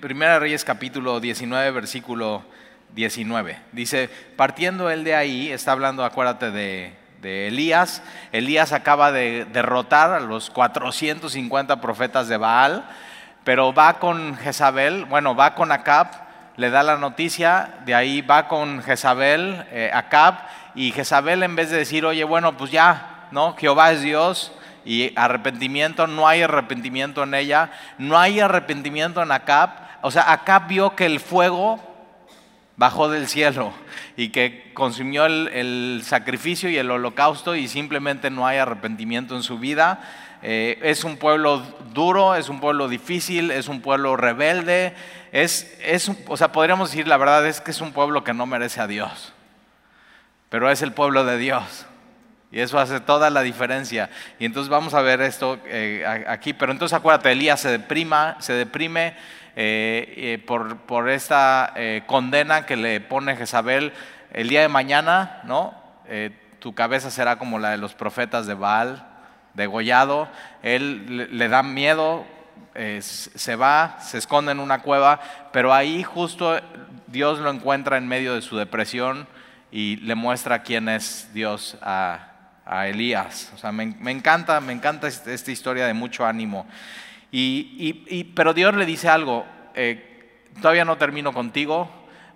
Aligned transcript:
Primera 0.00 0.38
Reyes 0.38 0.64
capítulo 0.64 1.18
19, 1.18 1.72
versículo 1.72 2.44
19. 2.94 3.58
Dice, 3.72 4.08
partiendo 4.36 4.90
él 4.90 5.02
de 5.02 5.16
ahí, 5.16 5.50
está 5.50 5.72
hablando, 5.72 6.04
acuérdate, 6.04 6.52
de, 6.52 6.94
de 7.20 7.48
Elías. 7.48 8.00
Elías 8.30 8.72
acaba 8.72 9.10
de 9.10 9.44
derrotar 9.46 10.12
a 10.12 10.20
los 10.20 10.50
450 10.50 11.80
profetas 11.80 12.28
de 12.28 12.36
Baal, 12.36 12.88
pero 13.42 13.74
va 13.74 13.98
con 13.98 14.36
Jezabel, 14.36 15.04
bueno, 15.04 15.34
va 15.34 15.56
con 15.56 15.72
Acab, 15.72 16.06
le 16.56 16.70
da 16.70 16.84
la 16.84 16.96
noticia, 16.96 17.80
de 17.84 17.96
ahí 17.96 18.20
va 18.20 18.46
con 18.46 18.80
Jezabel, 18.84 19.66
eh, 19.72 19.90
Acab, 19.92 20.36
y 20.76 20.92
Jezabel 20.92 21.42
en 21.42 21.56
vez 21.56 21.70
de 21.70 21.78
decir, 21.78 22.06
oye, 22.06 22.22
bueno, 22.22 22.56
pues 22.56 22.70
ya, 22.70 23.26
¿no? 23.32 23.56
Jehová 23.56 23.90
es 23.90 24.02
Dios, 24.02 24.52
y 24.84 25.12
arrepentimiento, 25.16 26.06
no 26.06 26.28
hay 26.28 26.42
arrepentimiento 26.42 27.24
en 27.24 27.34
ella, 27.34 27.72
no 27.98 28.16
hay 28.16 28.38
arrepentimiento 28.38 29.20
en 29.22 29.32
Acab, 29.32 29.87
o 30.08 30.10
sea, 30.10 30.32
acá 30.32 30.60
vio 30.60 30.96
que 30.96 31.04
el 31.04 31.20
fuego 31.20 31.78
bajó 32.78 33.10
del 33.10 33.28
cielo 33.28 33.74
y 34.16 34.30
que 34.30 34.70
consumió 34.72 35.26
el, 35.26 36.00
sacrificio 36.02 36.70
y 36.70 36.78
el 36.78 36.90
holocausto 36.90 37.54
y 37.54 37.68
simplemente 37.68 38.30
no 38.30 38.46
hay 38.46 38.56
arrepentimiento 38.56 39.36
en 39.36 39.42
su 39.42 39.58
vida. 39.58 40.00
Eh, 40.40 40.78
es 40.80 41.04
un 41.04 41.18
pueblo 41.18 41.58
duro, 41.92 42.36
es 42.36 42.48
un 42.48 42.58
pueblo 42.58 42.88
difícil, 42.88 43.50
es 43.50 43.68
un 43.68 43.82
pueblo 43.82 44.16
rebelde, 44.16 44.94
es, 45.30 45.76
es, 45.84 46.10
o 46.26 46.38
sea, 46.38 46.52
podríamos 46.52 46.90
decir 46.90 47.06
la 47.06 47.18
verdad 47.18 47.46
es 47.46 47.60
que 47.60 47.72
es 47.72 47.82
un 47.82 47.92
pueblo 47.92 48.24
que 48.24 48.32
no 48.32 48.46
merece 48.46 48.80
a 48.80 48.86
Dios, 48.86 49.34
pero 50.48 50.70
es 50.70 50.80
el 50.80 50.92
pueblo 50.92 51.26
de 51.26 51.36
Dios. 51.36 51.84
Y 52.50 52.60
eso 52.60 52.78
hace 52.78 53.00
toda 53.00 53.28
la 53.28 53.42
diferencia. 53.42 54.08
Y 54.38 54.46
entonces 54.46 54.70
vamos 54.70 54.94
a 54.94 55.02
ver 55.02 55.20
esto 55.20 55.58
eh, 55.66 56.02
aquí. 56.26 56.54
Pero 56.54 56.72
entonces 56.72 56.96
acuérdate, 56.96 57.30
Elías 57.30 57.60
se 57.60 57.68
deprima, 57.68 58.36
se 58.40 58.54
deprime 58.54 59.14
eh, 59.60 60.14
eh, 60.16 60.38
por, 60.38 61.08
esta 61.10 61.72
eh, 61.74 62.04
condena 62.06 62.64
que 62.64 62.76
le 62.76 63.00
pone 63.00 63.34
Jezabel 63.34 63.92
el 64.32 64.48
día 64.48 64.60
de 64.60 64.68
mañana, 64.68 65.40
¿no? 65.42 65.74
tu 66.60 66.76
cabeza 66.76 67.10
será 67.10 67.38
como 67.38 67.58
la 67.58 67.70
de 67.70 67.76
los 67.76 67.92
profetas 67.92 68.46
de 68.46 68.54
Baal, 68.54 69.04
degollado. 69.54 70.28
Él 70.62 71.28
le, 71.36 71.48
da 71.48 71.64
miedo, 71.64 72.24
se 73.00 73.56
va, 73.56 73.96
se 74.00 74.18
esconde 74.18 74.52
en 74.52 74.60
una 74.60 74.80
cueva, 74.82 75.20
pero 75.52 75.74
ahí 75.74 76.04
justo 76.04 76.58
Dios 77.08 77.40
lo 77.40 77.50
encuentra 77.50 77.98
en 77.98 78.06
medio 78.06 78.34
de 78.34 78.42
su 78.42 78.56
depresión 78.56 79.26
y 79.72 79.96
le 79.96 80.14
muestra 80.14 80.62
quién 80.62 80.88
es 80.88 81.30
Dios 81.34 81.76
a, 81.82 82.24
Elías. 82.86 83.50
O 83.54 83.58
sea, 83.58 83.72
me, 83.72 83.82
encanta, 84.12 84.60
me 84.60 84.72
encanta 84.72 85.08
esta 85.08 85.50
historia 85.50 85.86
de 85.86 85.94
mucho 85.94 86.24
ánimo. 86.24 86.66
Y, 87.30 88.32
pero 88.34 88.54
Dios 88.54 88.74
le 88.74 88.86
dice 88.86 89.08
algo, 89.08 89.46
eh, 89.80 90.42
todavía 90.60 90.84
no 90.84 90.98
termino 90.98 91.32
contigo, 91.32 91.88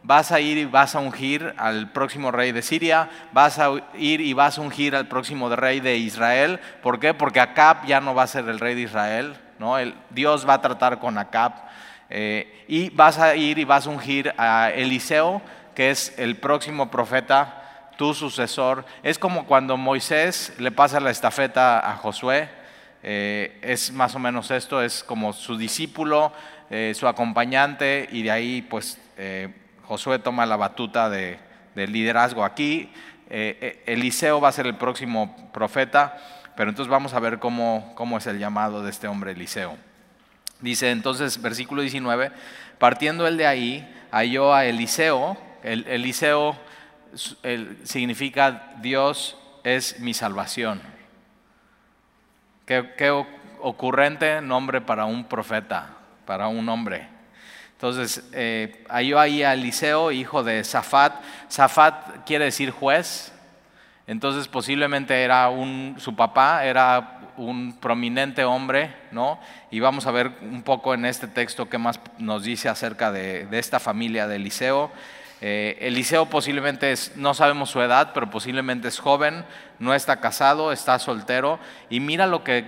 vas 0.05 0.31
a 0.31 0.39
ir 0.39 0.59
y 0.59 0.65
vas 0.65 0.95
a 0.95 1.01
ungir 1.01 1.55
al 1.57 1.91
próximo 1.91 2.31
rey 2.31 2.53
de 2.53 2.63
Siria, 2.63 3.11
vas 3.33 3.59
a 3.59 3.71
ir 3.95 4.21
y 4.21 4.33
vas 4.33 4.59
a 4.59 4.61
ungir 4.61 4.95
al 4.95 5.09
próximo 5.09 5.49
rey 5.55 5.81
de 5.81 5.97
Israel. 5.97 6.61
¿Por 6.83 7.01
qué? 7.01 7.15
Porque 7.15 7.41
Acab 7.41 7.85
ya 7.85 8.01
no 8.01 8.15
va 8.15 8.23
a 8.23 8.29
ser 8.29 8.49
el 8.49 8.61
rey 8.61 8.77
de 8.77 8.83
Israel, 8.83 9.37
¿no? 9.59 9.77
El, 9.77 9.95
Dios 10.11 10.49
va 10.49 10.55
a 10.55 10.61
tratar 10.61 11.01
con 11.01 11.19
Acab. 11.19 11.53
Eh, 12.11 12.65
y 12.69 12.91
vas 12.91 13.19
a 13.19 13.35
ir 13.35 13.59
y 13.59 13.65
vas 13.65 13.89
a 13.89 13.91
ungir 13.91 14.33
a 14.39 14.71
Eliseo, 14.71 15.43
que 15.75 15.91
es 15.91 16.17
el 16.19 16.37
próximo 16.37 16.93
profeta, 16.93 17.91
tu 17.97 18.15
sucesor. 18.15 18.85
Es 19.03 19.19
como 19.19 19.47
cuando 19.47 19.77
Moisés 19.77 20.53
le 20.59 20.71
pasa 20.71 21.01
la 21.01 21.11
estafeta 21.11 21.91
a 21.91 21.97
Josué. 21.97 22.62
Eh, 23.03 23.59
es 23.63 23.93
más 23.93 24.15
o 24.15 24.19
menos 24.19 24.51
esto, 24.51 24.83
es 24.83 25.03
como 25.03 25.33
su 25.33 25.57
discípulo, 25.57 26.33
eh, 26.71 26.93
su 26.97 27.09
acompañante 27.09 28.09
y 28.13 28.23
de 28.23 28.31
ahí 28.31 28.63
pues 28.63 28.99
eh, 29.17 29.49
Josué 29.83 30.21
toma 30.21 30.47
la 30.47 30.57
batuta 30.57 31.11
de, 31.11 31.39
del 31.75 31.93
liderazgo. 31.93 32.45
Aquí 32.45 32.91
Eliseo 33.29 34.43
va 34.43 34.49
a 34.49 34.53
ser 34.53 34.67
el 34.67 34.77
próximo 34.77 35.51
profeta, 35.55 36.19
pero 36.55 36.69
entonces 36.69 36.91
vamos 36.91 37.15
a 37.15 37.21
ver 37.21 37.39
cómo, 37.39 37.93
cómo 37.95 38.19
es 38.19 38.27
el 38.27 38.39
llamado 38.39 38.83
de 38.83 38.91
este 38.91 39.09
hombre 39.09 39.33
Eliseo. 39.33 39.79
Dice 40.61 40.91
entonces, 40.91 41.41
versículo 41.41 41.81
19, 41.81 42.31
partiendo 42.79 43.27
él 43.27 43.39
de 43.39 43.47
ahí, 43.47 43.95
halló 44.11 44.55
a 44.55 44.67
Eliseo, 44.67 45.39
el, 45.63 45.87
Eliseo 45.89 46.57
significa 47.85 48.75
Dios 48.83 49.39
es 49.65 49.99
mi 50.01 50.15
salvación. 50.15 50.83
Qué, 52.97 53.11
ocurrente 53.61 54.41
nombre 54.41 54.81
para 54.81 55.05
un 55.05 55.25
profeta, 55.25 55.91
para 56.25 56.49
un 56.49 56.69
hombre. 56.69 57.07
Entonces, 57.73 58.29
eh, 58.33 58.85
halló 58.89 59.19
ahí 59.19 59.43
a 59.43 59.55
Eliseo, 59.55 60.11
hijo 60.11 60.43
de 60.43 60.63
Zafat. 60.65 61.15
Zafat 61.51 62.25
quiere 62.25 62.47
decir 62.47 62.71
juez. 62.71 63.33
Entonces, 64.07 64.49
posiblemente 64.49 65.23
era 65.23 65.49
un, 65.49 65.97
su 65.99 66.17
papá 66.17 66.65
era 66.65 67.21
un 67.37 67.79
prominente 67.79 68.45
hombre, 68.45 68.95
¿no? 69.11 69.39
Y 69.71 69.81
vamos 69.81 70.07
a 70.07 70.11
ver 70.11 70.33
un 70.43 70.63
poco 70.63 70.95
en 70.95 71.05
este 71.05 71.27
texto 71.27 71.69
qué 71.69 71.79
más 71.79 72.01
nos 72.19 72.45
dice 72.45 72.69
acerca 72.69 73.11
de, 73.11 73.47
esta 73.53 73.81
familia 73.81 74.27
de 74.27 74.37
Eliseo. 74.37 74.91
Eh, 75.45 75.77
Eliseo 75.81 76.27
posiblemente 76.27 76.93
es, 76.93 77.17
no 77.17 77.35
sabemos 77.35 77.69
su 77.69 77.83
edad, 77.83 78.13
pero 78.15 78.31
posiblemente 78.31 78.87
es 78.87 79.01
joven, 79.01 79.45
no 79.81 79.93
está 79.93 80.21
casado, 80.21 80.71
está 80.71 81.01
soltero. 81.01 81.59
Y 81.91 81.99
mira 81.99 82.29
lo 82.29 82.45
que 82.45 82.65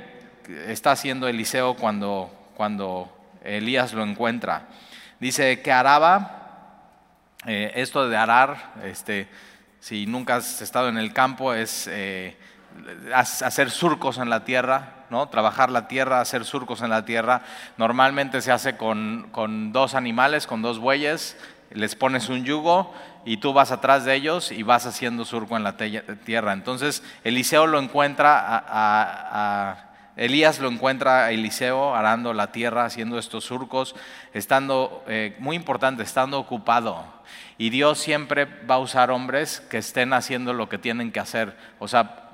está 0.66 0.90
haciendo 0.90 1.28
Eliseo 1.28 1.76
cuando, 1.76 2.32
cuando 2.56 3.16
Elías 3.44 3.92
lo 3.92 4.02
encuentra. 4.02 4.66
Dice 5.20 5.62
que 5.62 5.70
araba, 5.70 6.90
eh, 7.46 7.70
esto 7.76 8.08
de 8.08 8.16
arar, 8.16 8.72
este, 8.82 9.28
si 9.78 10.06
nunca 10.06 10.36
has 10.36 10.60
estado 10.60 10.88
en 10.88 10.98
el 10.98 11.12
campo, 11.12 11.54
es 11.54 11.88
eh, 11.88 12.36
hacer 13.14 13.70
surcos 13.70 14.18
en 14.18 14.30
la 14.30 14.44
tierra, 14.44 15.04
¿no? 15.10 15.28
trabajar 15.28 15.70
la 15.70 15.86
tierra, 15.86 16.20
hacer 16.20 16.44
surcos 16.44 16.82
en 16.82 16.90
la 16.90 17.04
tierra. 17.04 17.42
Normalmente 17.76 18.42
se 18.42 18.50
hace 18.50 18.76
con, 18.76 19.28
con 19.30 19.72
dos 19.72 19.94
animales, 19.94 20.48
con 20.48 20.60
dos 20.60 20.80
bueyes, 20.80 21.36
les 21.74 21.96
pones 21.96 22.28
un 22.28 22.44
yugo 22.44 22.94
y 23.24 23.38
tú 23.38 23.52
vas 23.52 23.72
atrás 23.72 24.04
de 24.04 24.14
ellos 24.14 24.52
y 24.52 24.62
vas 24.62 24.86
haciendo 24.86 25.24
surco 25.24 25.56
en 25.56 25.64
la 25.64 25.76
tierra. 25.76 26.52
Entonces 26.52 27.02
Eliseo 27.24 27.66
lo 27.66 27.78
encuentra 27.78 28.64
a, 28.66 29.90
Elías 30.16 30.60
lo 30.60 30.68
encuentra 30.68 31.24
a 31.24 31.32
Eliseo 31.32 31.92
arando 31.92 32.32
la 32.32 32.52
tierra, 32.52 32.84
haciendo 32.84 33.18
estos 33.18 33.44
surcos, 33.44 33.96
estando, 34.32 35.02
eh, 35.08 35.34
muy 35.40 35.56
importante, 35.56 36.04
estando 36.04 36.38
ocupado. 36.38 37.04
Y 37.58 37.70
Dios 37.70 37.98
siempre 37.98 38.44
va 38.44 38.76
a 38.76 38.78
usar 38.78 39.10
hombres 39.10 39.58
que 39.58 39.78
estén 39.78 40.12
haciendo 40.12 40.52
lo 40.52 40.68
que 40.68 40.78
tienen 40.78 41.10
que 41.10 41.18
hacer. 41.18 41.56
O 41.80 41.88
sea, 41.88 42.30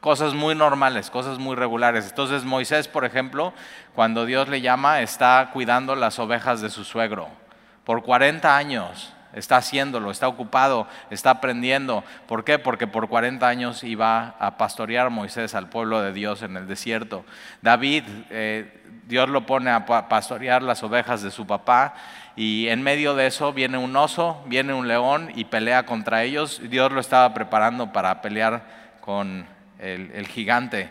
cosas 0.00 0.34
muy 0.34 0.54
normales, 0.54 1.10
cosas 1.10 1.38
muy 1.38 1.56
regulares. 1.56 2.06
Entonces 2.08 2.44
Moisés, 2.44 2.86
por 2.86 3.04
ejemplo, 3.04 3.52
cuando 3.96 4.24
Dios 4.24 4.48
le 4.48 4.60
llama, 4.60 5.00
está 5.00 5.50
cuidando 5.52 5.96
las 5.96 6.20
ovejas 6.20 6.60
de 6.60 6.70
su 6.70 6.84
suegro 6.84 7.41
por 7.84 8.02
40 8.02 8.56
años. 8.56 9.12
Está 9.32 9.56
haciéndolo, 9.56 10.10
está 10.10 10.28
ocupado, 10.28 10.86
está 11.10 11.30
aprendiendo. 11.30 12.04
¿Por 12.26 12.44
qué? 12.44 12.58
Porque 12.58 12.86
por 12.86 13.08
40 13.08 13.48
años 13.48 13.82
iba 13.82 14.34
a 14.38 14.58
pastorear 14.58 15.08
Moisés 15.08 15.54
al 15.54 15.70
pueblo 15.70 16.02
de 16.02 16.12
Dios 16.12 16.42
en 16.42 16.56
el 16.58 16.66
desierto. 16.66 17.24
David, 17.62 18.04
eh, 18.28 18.82
Dios 19.06 19.30
lo 19.30 19.46
pone 19.46 19.70
a 19.70 19.86
pastorear 19.86 20.62
las 20.62 20.82
ovejas 20.82 21.22
de 21.22 21.30
su 21.30 21.46
papá 21.46 21.94
y 22.36 22.68
en 22.68 22.82
medio 22.82 23.14
de 23.14 23.26
eso 23.26 23.52
viene 23.52 23.78
un 23.78 23.96
oso, 23.96 24.42
viene 24.46 24.72
un 24.74 24.86
león 24.86 25.30
y 25.34 25.44
pelea 25.44 25.84
contra 25.84 26.22
ellos. 26.24 26.60
Dios 26.68 26.92
lo 26.92 27.00
estaba 27.00 27.32
preparando 27.32 27.92
para 27.92 28.20
pelear 28.20 28.62
con 29.00 29.46
el, 29.78 30.26
gigante. 30.28 30.90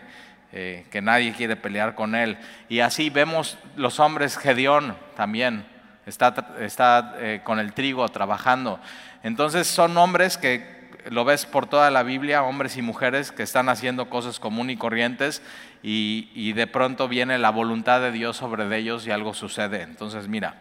Eh, 0.52 0.84
que 0.90 1.00
nadie 1.00 1.32
quiere 1.32 1.56
pelear 1.56 1.94
con 1.94 2.14
él. 2.14 2.36
Y 2.68 2.80
así 2.80 3.08
vemos 3.08 3.56
los 3.74 3.98
hombres 4.00 4.36
Gedeón 4.36 4.94
también, 5.16 5.64
está, 6.06 7.14
eh, 7.18 7.40
con 7.44 7.58
el 7.58 7.72
trigo 7.72 8.08
trabajando. 8.08 8.80
Entonces 9.22 9.66
son 9.66 9.96
hombres 9.96 10.36
que 10.36 10.82
lo 11.10 11.24
ves 11.24 11.46
por 11.46 11.66
toda 11.66 11.90
la 11.90 12.02
Biblia, 12.02 12.42
hombres 12.42 12.76
y 12.76 12.82
mujeres 12.82 13.32
que 13.32 13.42
están 13.42 13.68
haciendo 13.68 14.08
cosas 14.08 14.38
comunes 14.38 14.74
y 14.74 14.78
corrientes 14.78 15.42
y, 15.82 16.52
de 16.52 16.66
pronto 16.66 17.08
viene 17.08 17.38
la 17.38 17.50
voluntad 17.50 18.00
de 18.00 18.12
Dios 18.12 18.36
sobre 18.36 18.76
ellos 18.76 19.06
y 19.06 19.10
algo 19.10 19.34
sucede. 19.34 19.82
Entonces 19.82 20.28
mira, 20.28 20.54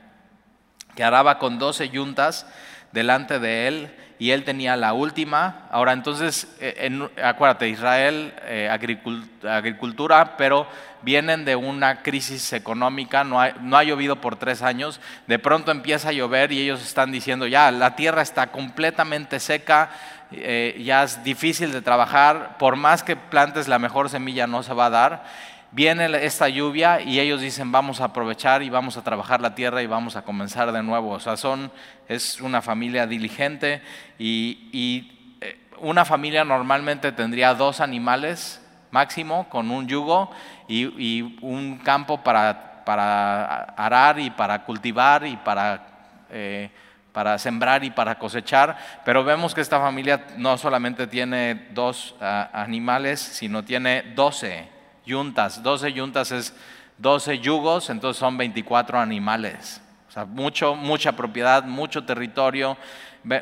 que 0.95 1.03
araba 1.03 1.37
con 1.37 1.59
doce 1.59 1.89
yuntas 1.89 2.47
delante 2.91 3.39
de 3.39 3.67
él 3.67 3.91
y 4.21 4.31
él 4.31 4.43
tenía 4.43 4.75
la 4.75 4.93
última. 4.93 5.67
Ahora 5.71 5.93
entonces, 5.93 6.47
eh, 6.59 7.09
acuérdate, 7.23 7.69
Israel, 7.69 8.33
eh, 8.43 8.69
agricultura, 8.69 10.37
pero 10.37 10.67
vienen 11.01 11.43
de 11.43 11.55
una 11.55 12.03
crisis 12.03 12.53
económica, 12.53 13.23
no, 13.23 13.39
no 13.61 13.77
ha 13.77 13.83
llovido 13.83 14.21
por 14.21 14.35
tres 14.35 14.61
años, 14.61 14.99
de 15.25 15.39
pronto 15.39 15.71
empieza 15.71 16.09
a 16.09 16.11
llover 16.11 16.51
y 16.51 16.61
ellos 16.61 16.83
están 16.83 17.11
diciendo, 17.11 17.47
ya, 17.47 17.71
la 17.71 17.95
tierra 17.95 18.21
está 18.21 18.51
completamente 18.51 19.39
seca, 19.39 19.89
eh, 20.31 20.79
ya 20.85 21.03
es 21.03 21.23
difícil 21.23 21.71
de 21.71 21.81
trabajar, 21.81 22.57
por 22.57 22.75
más 22.75 23.03
que 23.03 23.15
plantes 23.15 23.67
la 23.67 23.79
mejor 23.79 24.09
semilla 24.09 24.45
no 24.45 24.63
se 24.63 24.73
va 24.73 24.85
a 24.85 24.89
dar. 24.91 25.23
Viene 25.71 26.25
esta 26.25 26.49
lluvia 26.49 27.01
y 27.01 27.19
ellos 27.19 27.41
dicen 27.41 27.71
vamos 27.71 28.01
a 28.01 28.05
aprovechar 28.05 28.61
y 28.61 28.69
vamos 28.69 28.97
a 28.97 29.03
trabajar 29.03 29.41
la 29.41 29.55
tierra 29.55 29.81
y 29.81 29.87
vamos 29.87 30.15
a 30.15 30.23
comenzar 30.23 30.71
de 30.71 30.83
nuevo. 30.83 31.11
O 31.11 31.19
sea, 31.19 31.37
son, 31.37 31.71
es 32.07 32.41
una 32.41 32.61
familia 32.61 33.07
diligente 33.07 33.81
y, 34.19 35.37
eh, 35.41 35.57
una 35.79 36.05
familia 36.05 36.43
normalmente 36.43 37.11
tendría 37.11 37.55
dos 37.55 37.79
animales 37.79 38.61
máximo 38.91 39.47
con 39.49 39.71
un 39.71 39.87
yugo 39.87 40.29
y, 40.67 41.21
un 41.41 41.79
campo 41.79 42.21
para, 42.23 42.83
para, 42.85 43.63
arar 43.75 44.19
y 44.19 44.29
para 44.29 44.63
cultivar 44.63 45.25
y 45.25 45.37
para... 45.37 45.87
Eh, 46.29 46.69
para 47.11 47.37
sembrar 47.37 47.83
y 47.83 47.89
para 47.89 48.17
cosechar, 48.17 48.77
pero 49.03 49.25
vemos 49.25 49.53
que 49.53 49.59
esta 49.59 49.81
familia 49.81 50.27
no 50.37 50.57
solamente 50.57 51.07
tiene 51.07 51.67
dos 51.71 52.15
ah, 52.21 52.49
animales, 52.53 53.19
sino 53.19 53.65
tiene 53.65 54.13
doce 54.15 54.69
yuntas. 55.05 55.63
12 55.63 55.93
yuntas 55.93 56.31
es 56.31 56.53
12 56.97 57.39
yugos, 57.39 57.89
entonces 57.89 58.19
son 58.19 58.37
24 58.37 58.99
animales. 58.99 59.81
O 60.09 60.11
sea, 60.11 60.25
mucho, 60.25 60.75
mucha 60.75 61.13
propiedad, 61.13 61.63
mucho 61.63 62.03
territorio. 62.03 62.77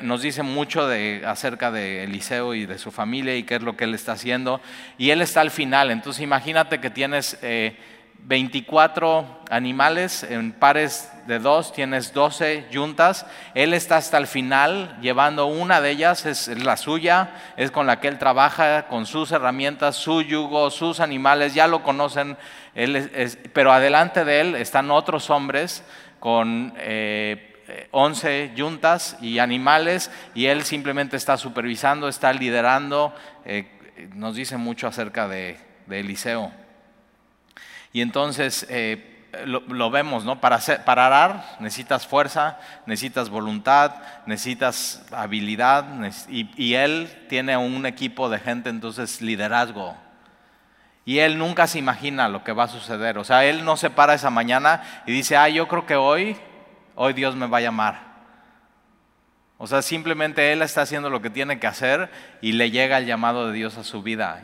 Nos 0.01 0.21
dice 0.21 0.43
mucho 0.43 0.87
de, 0.87 1.23
acerca 1.25 1.71
de 1.71 2.03
Eliseo 2.03 2.53
y 2.53 2.65
de 2.65 2.77
su 2.77 2.91
familia 2.91 3.35
y 3.35 3.43
qué 3.43 3.55
es 3.55 3.63
lo 3.63 3.75
que 3.75 3.85
él 3.85 3.95
está 3.95 4.11
haciendo. 4.11 4.61
Y 4.97 5.09
él 5.09 5.21
está 5.21 5.41
al 5.41 5.51
final. 5.51 5.89
Entonces 5.89 6.21
imagínate 6.21 6.79
que 6.79 6.89
tienes 6.89 7.39
eh, 7.41 7.77
24 8.25 9.39
animales 9.49 10.23
en 10.23 10.51
pares 10.51 11.11
de 11.25 11.39
dos, 11.39 11.73
tienes 11.73 12.13
12 12.13 12.67
yuntas. 12.69 13.25
Él 13.55 13.73
está 13.73 13.97
hasta 13.97 14.17
el 14.17 14.27
final 14.27 14.97
llevando 15.01 15.47
una 15.47 15.81
de 15.81 15.91
ellas, 15.91 16.25
es 16.25 16.47
la 16.47 16.77
suya, 16.77 17.31
es 17.57 17.71
con 17.71 17.87
la 17.87 17.99
que 17.99 18.07
él 18.07 18.19
trabaja, 18.19 18.87
con 18.87 19.05
sus 19.05 19.31
herramientas, 19.31 19.95
su 19.95 20.21
yugo, 20.21 20.69
sus 20.69 20.99
animales, 20.99 21.53
ya 21.53 21.67
lo 21.67 21.81
conocen, 21.81 22.37
pero 23.53 23.71
adelante 23.73 24.23
de 24.23 24.41
él 24.41 24.55
están 24.55 24.91
otros 24.91 25.29
hombres 25.29 25.83
con... 26.19 26.73
11 27.91 28.43
eh, 28.45 28.51
yuntas 28.55 29.15
y 29.21 29.37
animales 29.37 30.09
y 30.33 30.47
él 30.47 30.63
simplemente 30.63 31.17
está 31.17 31.37
supervisando, 31.37 32.07
está 32.07 32.33
liderando, 32.33 33.13
eh, 33.45 33.67
nos 34.15 34.33
dice 34.33 34.57
mucho 34.57 34.87
acerca 34.87 35.27
de 35.27 35.55
Eliseo. 35.87 36.51
Y 37.91 38.01
entonces 38.01 38.65
eh, 38.69 39.27
lo, 39.45 39.89
vemos, 39.89 40.25
¿no? 40.25 40.39
Para, 40.41 40.57
arar 40.57 41.57
necesitas 41.59 42.07
fuerza, 42.07 42.59
necesitas 42.85 43.29
voluntad, 43.29 43.95
necesitas 44.25 45.05
habilidad, 45.11 45.85
y, 46.29 46.49
y 46.55 46.75
él 46.75 47.25
tiene 47.29 47.57
un 47.57 47.85
equipo 47.85 48.29
de 48.29 48.39
gente, 48.39 48.69
entonces 48.69 49.21
liderazgo. 49.21 49.95
Y 51.05 51.19
él 51.19 51.37
nunca 51.37 51.65
se 51.65 51.79
imagina 51.79 52.29
lo 52.29 52.43
que 52.43 52.51
va 52.51 52.65
a 52.65 52.67
suceder. 52.67 53.17
O 53.17 53.23
sea, 53.23 53.43
él 53.45 53.65
no 53.65 53.77
se 53.77 53.89
para 53.89 54.13
esa 54.13 54.29
mañana 54.29 54.83
y 55.07 55.11
dice, 55.11 55.37
ah, 55.37 55.49
yo 55.49 55.67
creo 55.67 55.85
que 55.85 55.95
hoy, 55.95 56.37
hoy 56.95 57.13
Dios 57.13 57.35
me 57.35 57.47
va 57.47 57.57
a 57.57 57.61
llamar. 57.61 58.09
O 59.57 59.67
sea, 59.67 59.81
simplemente 59.81 60.53
él 60.53 60.61
está 60.61 60.83
haciendo 60.83 61.09
lo 61.09 61.21
que 61.21 61.29
tiene 61.29 61.59
que 61.59 61.67
hacer 61.67 62.09
y 62.41 62.53
le 62.53 62.71
llega 62.71 62.97
el 62.97 63.05
llamado 63.05 63.47
de 63.47 63.53
Dios 63.53 63.77
a 63.77 63.83
su 63.83 64.03
vida. 64.03 64.41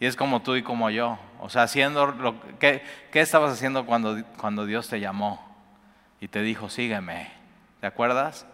Y 0.00 0.06
es 0.06 0.16
como 0.16 0.40
tú 0.40 0.56
y 0.56 0.62
como 0.62 0.90
yo. 0.90 1.18
O 1.40 1.48
sea, 1.48 1.62
haciendo 1.62 2.06
lo 2.06 2.40
que, 2.58 2.82
¿qué 3.10 3.20
estabas 3.20 3.52
haciendo 3.52 3.86
cuando, 3.86 4.22
cuando 4.36 4.66
Dios 4.66 4.88
te 4.88 5.00
llamó 5.00 5.44
y 6.20 6.28
te 6.28 6.42
dijo, 6.42 6.68
sígueme? 6.68 7.30
¿Te 7.80 7.86
acuerdas? 7.86 8.46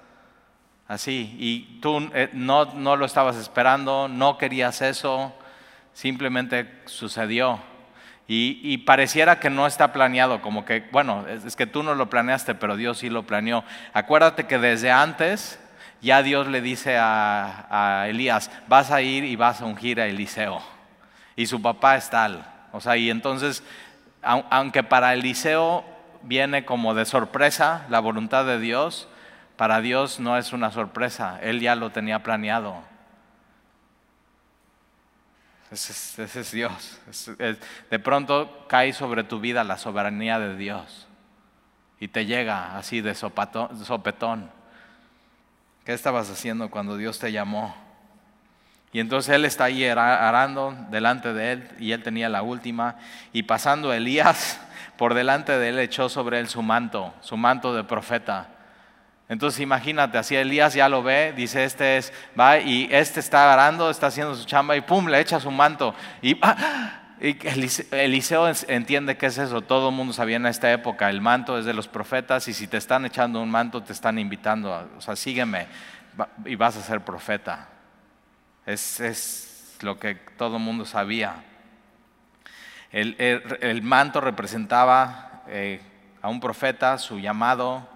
Así. 0.88 1.37
Y 1.38 1.81
tú 1.81 2.11
eh, 2.15 2.31
no, 2.33 2.67
no 2.75 2.97
lo 2.97 3.06
estabas 3.06 3.37
esperando, 3.37 4.09
no 4.09 4.38
querías 4.38 4.83
eso, 4.83 5.35
simplemente 5.93 6.83
sucedió. 6.87 7.61
Y, 8.29 8.61
y, 8.62 8.79
pareciera 8.79 9.38
que 9.38 9.50
no 9.50 9.69
está 9.69 9.93
planeado, 9.93 10.43
como 10.43 10.65
que, 10.65 10.88
bueno, 10.91 11.25
es, 11.29 11.55
que 11.55 11.67
tú 11.67 11.85
no 11.85 11.94
lo 11.94 12.11
planeaste, 12.11 12.56
pero 12.56 12.77
Dios 12.77 12.99
sí 12.99 13.09
lo 13.09 13.25
planeó. 13.25 13.62
Acuérdate 13.93 14.47
que 14.47 14.59
desde 14.59 14.91
antes 14.91 15.61
ya 16.00 16.25
Dios 16.25 16.49
le 16.49 16.61
dice 16.61 16.97
a, 16.99 18.00
a 18.00 18.09
Elías, 18.09 18.50
vas 18.67 18.91
a 18.91 19.00
ir 19.00 19.25
y 19.25 19.37
vas 19.37 19.61
a 19.61 19.65
ungir 19.65 20.00
a 20.00 20.06
Eliseo 20.06 20.61
y 21.37 21.47
su 21.47 21.61
papá 21.61 21.97
es 21.97 22.09
tal. 22.09 22.44
O 22.76 22.81
sea, 22.81 22.96
y 22.96 23.11
entonces, 23.11 23.62
aunque 24.23 24.82
para 24.82 25.14
Eliseo 25.14 25.84
viene 26.23 26.64
como 26.64 26.94
de 26.94 27.06
sorpresa 27.06 27.87
la 27.88 28.00
voluntad 28.00 28.44
de 28.44 28.61
Dios, 28.61 29.08
para 29.56 29.81
Dios 29.81 30.20
no 30.20 30.37
es 30.37 30.52
una 30.52 30.70
sorpresa, 30.70 31.38
Él 31.40 31.61
ya 31.61 31.75
lo 31.75 31.90
tenía 31.90 32.23
planeado. 32.23 32.82
Ese 35.70 36.23
es, 36.23 36.52
Dios. 36.52 37.00
de 37.90 37.99
pronto 37.99 38.67
cae 38.69 38.93
sobre 38.93 39.25
tu 39.25 39.40
vida 39.40 39.64
la 39.64 39.78
soberanía 39.78 40.38
de 40.38 40.56
Dios 40.56 41.08
y 41.99 42.08
te 42.08 42.26
llega 42.26 42.76
así 42.76 43.00
de 43.00 43.14
sopetón. 43.14 44.50
¿Qué 45.84 45.93
estabas 45.93 46.31
haciendo 46.31 46.70
cuando 46.70 46.96
Dios 46.96 47.19
te 47.19 47.32
llamó? 47.32 47.86
Y 48.97 49.01
entonces 49.01 49.35
él 49.35 49.45
está 49.45 49.65
ahí 49.65 49.85
arando 49.85 50.75
delante 50.89 51.35
de 51.35 51.53
él 51.53 51.69
y 51.79 51.93
él 51.93 52.03
tenía 52.03 52.31
la 52.31 52.41
última. 52.41 52.97
Y 53.31 53.43
pasando 53.43 53.93
Elías 53.93 54.59
por 54.97 55.13
delante 55.13 55.59
de 55.59 55.69
él 55.69 55.79
echó 55.81 56.09
sobre 56.09 56.41
él 56.41 56.49
su 56.49 56.63
manto, 56.63 57.13
su 57.21 57.37
manto 57.37 57.75
de 57.75 57.85
profeta. 57.85 58.49
Entonces 59.29 59.61
imagínate, 59.61 60.17
así 60.17 60.35
Elías 60.35 60.73
ya 60.73 60.89
lo 60.89 61.03
ve, 61.03 61.35
dice, 61.37 61.65
este 61.65 61.99
es, 61.99 62.11
va 62.41 62.59
y 62.59 62.89
este 62.91 63.21
está 63.21 63.53
arando, 63.53 63.91
está 63.91 64.07
haciendo 64.07 64.35
su 64.35 64.47
chamba 64.47 64.75
y 64.79 64.81
pum, 64.81 65.09
le 65.09 65.21
echa 65.21 65.41
su 65.41 65.51
manto. 65.51 65.95
Y, 66.23 66.39
¡ah! 66.41 67.03
Eliseo 67.21 68.51
entiende 68.67 69.19
qué 69.19 69.27
es 69.27 69.37
eso, 69.37 69.61
todo 69.61 69.91
el 69.91 69.95
mundo 69.95 70.15
sabía 70.15 70.37
en 70.37 70.47
esta 70.47 70.73
época, 70.73 71.11
el 71.11 71.21
manto 71.21 71.59
es 71.59 71.67
de 71.67 71.75
los 71.75 71.87
profetas 71.87 72.49
y 72.49 72.55
si 72.55 72.67
te 72.67 72.79
están 72.79 73.05
echando 73.05 73.43
un 73.43 73.51
manto 73.51 73.83
te 73.83 73.93
están 73.93 74.19
invitando, 74.19 74.89
o 74.97 75.03
sea, 75.03 75.17
sígueme 75.17 75.67
y 76.47 76.55
vas 76.55 76.79
a 76.79 76.81
ser 76.81 77.03
profeta. 77.03 77.75
Es, 78.67 79.79
lo 79.81 79.99
que 79.99 80.17
todo 80.17 80.57
el 80.57 80.63
mundo 80.63 80.85
sabía. 80.85 81.45
El, 82.91 83.83
manto 83.83 84.21
representaba 84.21 85.43
eh, 85.47 85.81
a 86.23 86.29
un 86.29 86.41
profeta, 86.41 86.99
su 86.99 87.21
llamado, 87.21 87.87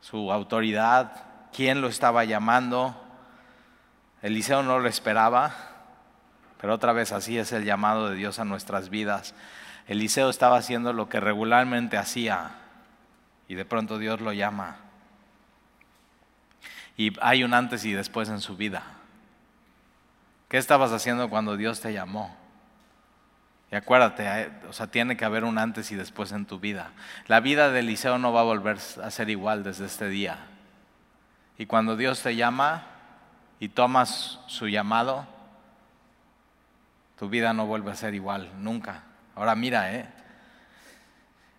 su 0.00 0.30
autoridad, 0.32 1.24
quién 1.52 1.80
lo 1.80 1.88
estaba 1.88 2.24
llamando. 2.24 3.00
Eliseo 4.20 4.62
no 4.62 4.78
lo 4.78 4.88
esperaba, 4.88 5.54
pero 6.60 6.74
otra 6.74 6.92
vez 6.92 7.12
así 7.12 7.38
es 7.38 7.52
el 7.52 7.64
llamado 7.64 8.10
de 8.10 8.16
Dios 8.16 8.38
a 8.38 8.44
nuestras 8.44 8.90
vidas. 8.90 9.34
Eliseo 9.86 10.28
estaba 10.28 10.58
haciendo 10.58 10.92
lo 10.92 11.08
que 11.08 11.20
regularmente 11.20 11.96
hacía 11.96 12.50
y 13.48 13.54
de 13.54 13.64
pronto 13.64 13.98
Dios 13.98 14.20
lo 14.20 14.34
llama. 14.34 14.76
Y 16.96 17.12
hay 17.22 17.44
un 17.44 17.54
antes 17.54 17.84
y 17.84 17.92
después 17.92 18.28
en 18.28 18.40
su 18.40 18.56
vida. 18.56 18.97
¿Qué 20.48 20.56
estabas 20.56 20.92
haciendo 20.92 21.28
cuando 21.28 21.56
Dios 21.56 21.80
te 21.80 21.92
llamó? 21.92 22.34
Y 23.70 23.76
acuérdate, 23.76 24.24
eh, 24.24 24.50
o 24.68 24.72
sea, 24.72 24.86
tiene 24.86 25.16
que 25.16 25.26
haber 25.26 25.44
un 25.44 25.58
antes 25.58 25.92
y 25.92 25.94
después 25.94 26.32
en 26.32 26.46
tu 26.46 26.58
vida. 26.58 26.92
La 27.26 27.40
vida 27.40 27.70
de 27.70 27.80
Eliseo 27.80 28.16
no 28.16 28.32
va 28.32 28.40
a 28.40 28.44
volver 28.44 28.78
a 29.02 29.10
ser 29.10 29.28
igual 29.28 29.62
desde 29.62 29.84
este 29.84 30.08
día. 30.08 30.38
Y 31.58 31.66
cuando 31.66 31.96
Dios 31.96 32.22
te 32.22 32.34
llama 32.34 32.86
y 33.60 33.68
tomas 33.68 34.40
su 34.46 34.68
llamado, 34.68 35.26
tu 37.18 37.28
vida 37.28 37.52
no 37.52 37.66
vuelve 37.66 37.90
a 37.90 37.94
ser 37.94 38.14
igual, 38.14 38.50
nunca. 38.58 39.02
Ahora 39.34 39.54
mira, 39.54 39.92
¿eh? 39.92 40.08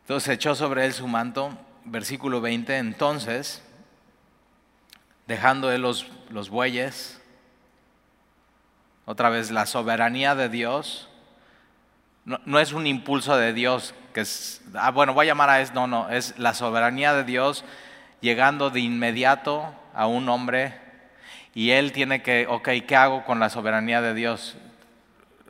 Entonces 0.02 0.30
echó 0.30 0.56
sobre 0.56 0.86
él 0.86 0.94
su 0.94 1.08
manto, 1.08 1.56
versículo 1.86 2.42
20, 2.42 2.78
entonces, 2.78 3.62
dejando 5.28 5.72
él 5.72 5.84
los, 5.84 6.08
los 6.30 6.50
bueyes, 6.50 7.19
otra 9.10 9.30
vez, 9.32 9.50
la 9.50 9.66
soberanía 9.66 10.36
de 10.36 10.50
Dios 10.50 11.10
no, 12.26 12.60
es 12.60 12.74
un 12.74 12.86
impulso 12.86 13.36
de 13.38 13.54
Dios 13.54 13.96
que 14.14 14.22
es, 14.22 14.62
ah, 14.76 14.92
bueno, 14.92 15.16
voy 15.16 15.26
a 15.26 15.30
llamar 15.30 15.50
a 15.50 15.62
eso, 15.62 15.74
no, 15.74 15.88
no, 15.88 16.12
es 16.12 16.38
la 16.38 16.54
soberanía 16.54 17.16
de 17.16 17.24
Dios 17.24 17.66
llegando 18.22 18.70
de 18.70 18.82
inmediato 18.82 19.74
a 19.96 20.06
un 20.06 20.30
hombre 20.30 20.76
y 21.56 21.72
él 21.72 21.92
tiene 21.92 22.22
que, 22.22 22.46
ok, 22.48 22.70
¿qué 22.88 22.96
hago 22.96 23.26
con 23.26 23.40
la 23.40 23.50
soberanía 23.50 24.00
de 24.00 24.14
Dios? 24.14 24.58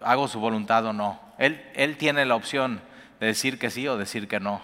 ¿Hago 0.01 0.29
su 0.29 0.39
voluntad 0.39 0.85
o 0.85 0.93
no? 0.93 1.19
Él, 1.37 1.61
él 1.75 1.97
tiene 1.97 2.25
la 2.25 2.35
opción 2.35 2.79
de 3.19 3.27
decir 3.27 3.59
que 3.59 3.71
sí 3.71 3.89
o 3.89 3.97
decir 3.97 4.29
que 4.29 4.39
no. 4.39 4.61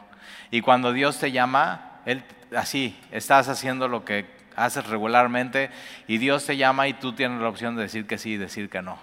Y 0.52 0.62
cuando 0.62 0.94
Dios 0.94 1.20
te 1.20 1.34
llama, 1.34 2.00
él 2.06 2.24
así, 2.56 2.98
estás 3.12 3.50
haciendo 3.50 3.90
lo 3.90 4.06
que 4.06 4.35
haces 4.56 4.88
regularmente 4.88 5.70
y 6.08 6.18
Dios 6.18 6.46
te 6.46 6.58
llama 6.58 6.88
y 6.88 6.94
tú 6.94 7.14
tienes 7.14 7.42
la 7.42 7.50
opción 7.50 7.76
de 7.76 7.84
decir 7.84 8.08
que 8.08 8.18
sí 8.18 8.32
y 8.32 8.38
decir 8.38 8.70
que 8.70 8.82
no. 8.82 8.98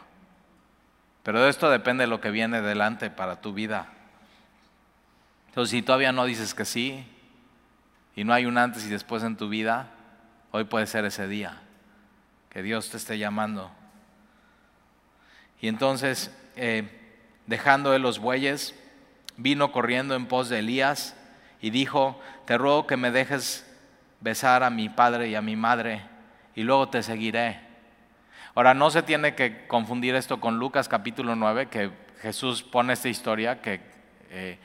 Pero 1.23 1.43
de 1.43 1.51
esto 1.51 1.71
depende 1.71 2.05
de 2.05 2.09
lo 2.09 2.21
que 2.21 2.31
viene 2.31 2.63
delante 2.63 3.11
para 3.11 3.41
tu 3.41 3.53
vida. 3.53 3.89
Entonces, 5.49 5.71
si 5.71 5.83
todavía 5.83 6.13
no 6.13 6.25
dices 6.25 6.55
que 6.55 6.65
sí 6.65 7.07
y 8.17 8.25
no 8.25 8.33
hay 8.33 8.47
un 8.47 8.59
antes 8.59 8.85
y 8.87 8.89
después 8.89 9.23
en 9.23 9.37
tu 9.37 9.49
vida, 9.49 9.91
hoy 10.51 10.65
puede 10.65 10.87
ser 10.87 11.05
ese 11.05 11.29
día 11.29 11.61
que 12.51 12.63
Dios 12.63 12.91
te 12.91 12.97
esté 12.97 13.19
llamando. 13.19 13.71
Y 15.61 15.69
entonces, 15.69 16.37
eh, 16.57 17.01
dejando 17.47 17.95
él 17.95 18.03
los 18.03 18.19
bueyes, 18.19 18.75
vino 19.37 19.73
corriendo 19.73 20.15
en 20.15 20.27
pos 20.27 20.49
de 20.49 20.59
Elías 20.59 21.17
y 21.61 21.71
dijo, 21.71 22.21
te 22.47 22.59
ruego 22.59 22.87
que 22.87 22.97
me 22.97 23.11
dejes 23.11 23.67
besar 24.23 24.63
a 24.63 24.71
mi 24.71 24.89
padre 24.89 25.29
y 25.29 25.35
a 25.35 25.43
mi 25.43 25.57
madre 25.57 26.03
y 26.55 26.63
luego 26.63 26.89
te 26.89 27.03
seguiré. 27.03 27.61
Ahora, 28.55 28.75
no 28.75 28.91
se 28.91 29.03
tiene 29.03 29.35
que 29.35 29.67
confundir 29.67 30.15
esto 30.15 30.41
con 30.41 30.59
Lucas 30.59 30.89
capítulo 30.89 31.35
9, 31.35 31.67
que 31.67 31.91
Jesús 32.21 32.63
pone 32.63 32.93
esta 32.93 33.09
historia 33.09 33.61
que 33.61 33.81
eh, 34.31 34.59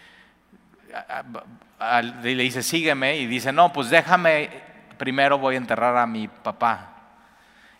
le 2.23 2.35
dice, 2.35 2.61
sígueme, 2.61 3.17
y 3.17 3.25
dice, 3.25 3.51
no, 3.51 3.71
pues 3.71 3.89
déjame, 3.89 4.49
primero 4.97 5.37
voy 5.37 5.55
a 5.55 5.57
enterrar 5.57 5.95
a 5.97 6.05
mi 6.05 6.27
papá. 6.27 6.93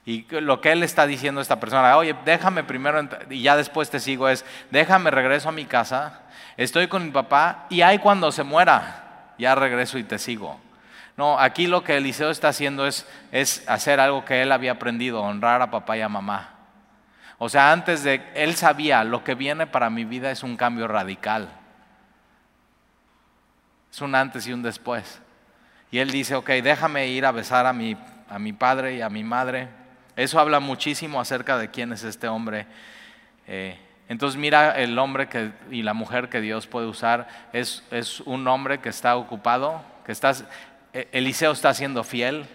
Y 0.06 0.26
lo 0.30 0.62
que 0.62 0.72
él 0.72 0.84
está 0.84 1.06
diciendo 1.06 1.40
a 1.40 1.42
esta 1.42 1.60
persona, 1.60 1.98
oye, 1.98 2.16
déjame 2.24 2.64
primero 2.64 3.06
y 3.30 3.42
ya 3.42 3.58
después 3.58 3.90
te 3.90 4.00
sigo, 4.00 4.30
es, 4.30 4.46
déjame, 4.72 5.12
regreso 5.12 5.50
a 5.50 5.52
mi 5.52 5.66
casa, 5.66 6.22
estoy 6.56 6.88
con 6.88 7.04
mi 7.04 7.12
papá 7.12 7.66
y 7.70 7.82
ahí 7.82 8.00
cuando 8.00 8.32
se 8.32 8.44
muera, 8.44 9.34
ya 9.38 9.54
regreso 9.56 9.98
y 9.98 10.06
te 10.06 10.18
sigo. 10.18 10.62
No, 11.18 11.40
aquí 11.40 11.68
lo 11.68 11.84
que 11.84 11.98
Eliseo 11.98 12.30
está 12.30 12.50
haciendo 12.50 12.88
es, 12.88 13.08
es 13.32 13.68
hacer 13.68 14.00
algo 14.00 14.24
que 14.24 14.42
él 14.42 14.52
había 14.52 14.74
aprendido, 14.74 15.22
honrar 15.22 15.62
a 15.62 15.72
papá 15.72 15.98
y 15.98 16.02
a 16.02 16.10
mamá. 16.10 16.52
O 17.40 17.50
sea, 17.50 17.72
antes 17.72 18.04
de, 18.04 18.22
él 18.36 18.56
sabía, 18.56 19.04
lo 19.04 19.24
que 19.24 19.36
viene 19.36 19.68
para 19.68 19.90
mi 19.90 20.06
vida 20.06 20.32
es 20.32 20.44
un 20.44 20.56
cambio 20.56 20.88
radical. 20.88 21.50
Es 23.92 24.00
un 24.02 24.16
antes 24.16 24.48
y 24.48 24.54
un 24.54 24.62
después. 24.62 25.20
Y 25.92 26.00
él 26.00 26.12
dice, 26.12 26.36
ok, 26.36 26.50
déjame 26.64 27.08
ir 27.08 27.26
a 27.26 27.32
besar 27.32 27.66
a 27.66 27.74
mi, 27.74 27.98
a 28.30 28.40
mi 28.40 28.54
padre 28.54 28.96
y 28.96 29.02
a 29.02 29.10
mi 29.10 29.24
madre 29.24 29.70
eso 30.18 30.40
habla 30.40 30.60
muchísimo 30.60 31.22
acerca 31.22 31.60
de 31.60 31.70
quién 31.70 31.94
es 31.94 32.04
este 32.04 32.28
hombre. 32.28 32.66
Eh, 33.46 33.78
entonces 34.10 34.40
mira 34.40 34.72
el 34.72 34.98
hombre 34.98 35.30
que, 35.30 35.52
y 35.70 35.84
la 35.84 35.94
mujer 35.94 36.28
que 36.28 36.42
Dios 36.42 36.66
puede 36.66 36.88
usar. 36.88 37.28
Es, 37.54 37.84
es 37.92 38.22
un 38.22 38.48
hombre 38.48 38.80
que 38.80 38.90
está 38.90 39.16
ocupado, 39.16 39.80
que 40.08 40.12
está, 40.12 40.34
Eliseo 41.12 41.52
está 41.52 41.74
siendo 41.74 42.04
fiel 42.04 42.48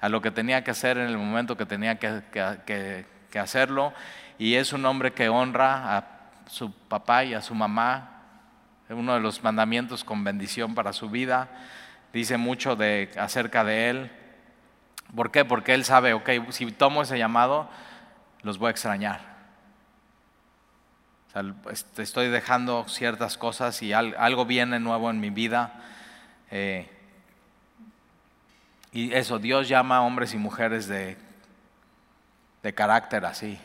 a 0.00 0.08
lo 0.08 0.20
que 0.20 0.32
tenía 0.32 0.64
que 0.64 0.72
hacer 0.72 0.98
en 0.98 1.06
el 1.06 1.16
momento 1.16 1.56
que 1.56 1.64
tenía 1.64 1.98
que, 1.98 3.06
hacerlo. 3.38 3.92
Y 4.38 4.54
es 4.54 4.72
un 4.72 4.84
hombre 4.84 5.12
que 5.12 5.28
honra 5.28 5.96
a 5.96 6.04
su 6.48 6.72
papá 6.72 7.24
y 7.24 7.34
a 7.34 7.40
su 7.40 7.54
mamá. 7.54 8.22
Uno 8.88 9.14
de 9.14 9.20
los 9.20 9.44
mandamientos 9.44 10.02
con 10.02 10.24
bendición 10.24 10.74
para 10.74 10.92
su 10.92 11.08
vida. 11.08 11.48
Dice 12.12 12.36
mucho 12.36 12.74
de, 12.74 13.10
acerca 13.16 13.62
de 13.62 13.90
él. 13.90 14.10
¿Por 15.14 15.30
qué? 15.30 15.44
Porque 15.44 15.74
él 15.74 15.84
sabe, 15.84 16.14
ok, 16.14 16.30
si 16.50 16.70
tomo 16.72 17.02
ese 17.02 17.16
llamado, 17.16 17.70
los 18.42 18.58
voy 18.58 18.68
a 18.68 18.70
extrañar. 18.72 19.20
Pues, 21.62 21.86
estoy 21.96 22.28
dejando 22.28 22.86
ciertas 22.88 23.38
cosas 23.38 23.80
y 23.82 23.92
algo 23.92 24.44
viene 24.44 24.80
nuevo 24.80 25.10
en 25.10 25.20
mi 25.20 25.30
vida. 25.30 25.80
Eh, 26.50 26.90
y 28.92 29.12
eso, 29.14 29.38
Dios 29.38 29.68
llama 29.68 29.96
a 29.96 30.02
hombres 30.02 30.34
y 30.34 30.36
mujeres 30.36 30.86
de, 30.86 31.16
de 32.62 32.74
carácter 32.74 33.24
así, 33.24 33.58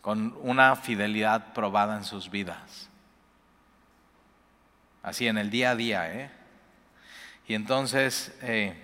con 0.00 0.36
una 0.42 0.74
fidelidad 0.76 1.52
probada 1.52 1.96
en 1.96 2.04
sus 2.04 2.30
vidas. 2.30 2.88
Así 5.02 5.26
en 5.26 5.38
el 5.38 5.50
día 5.50 5.70
a 5.70 5.76
día, 5.76 6.12
¿eh? 6.12 6.30
Y 7.46 7.54
entonces, 7.54 8.36
eh, 8.42 8.74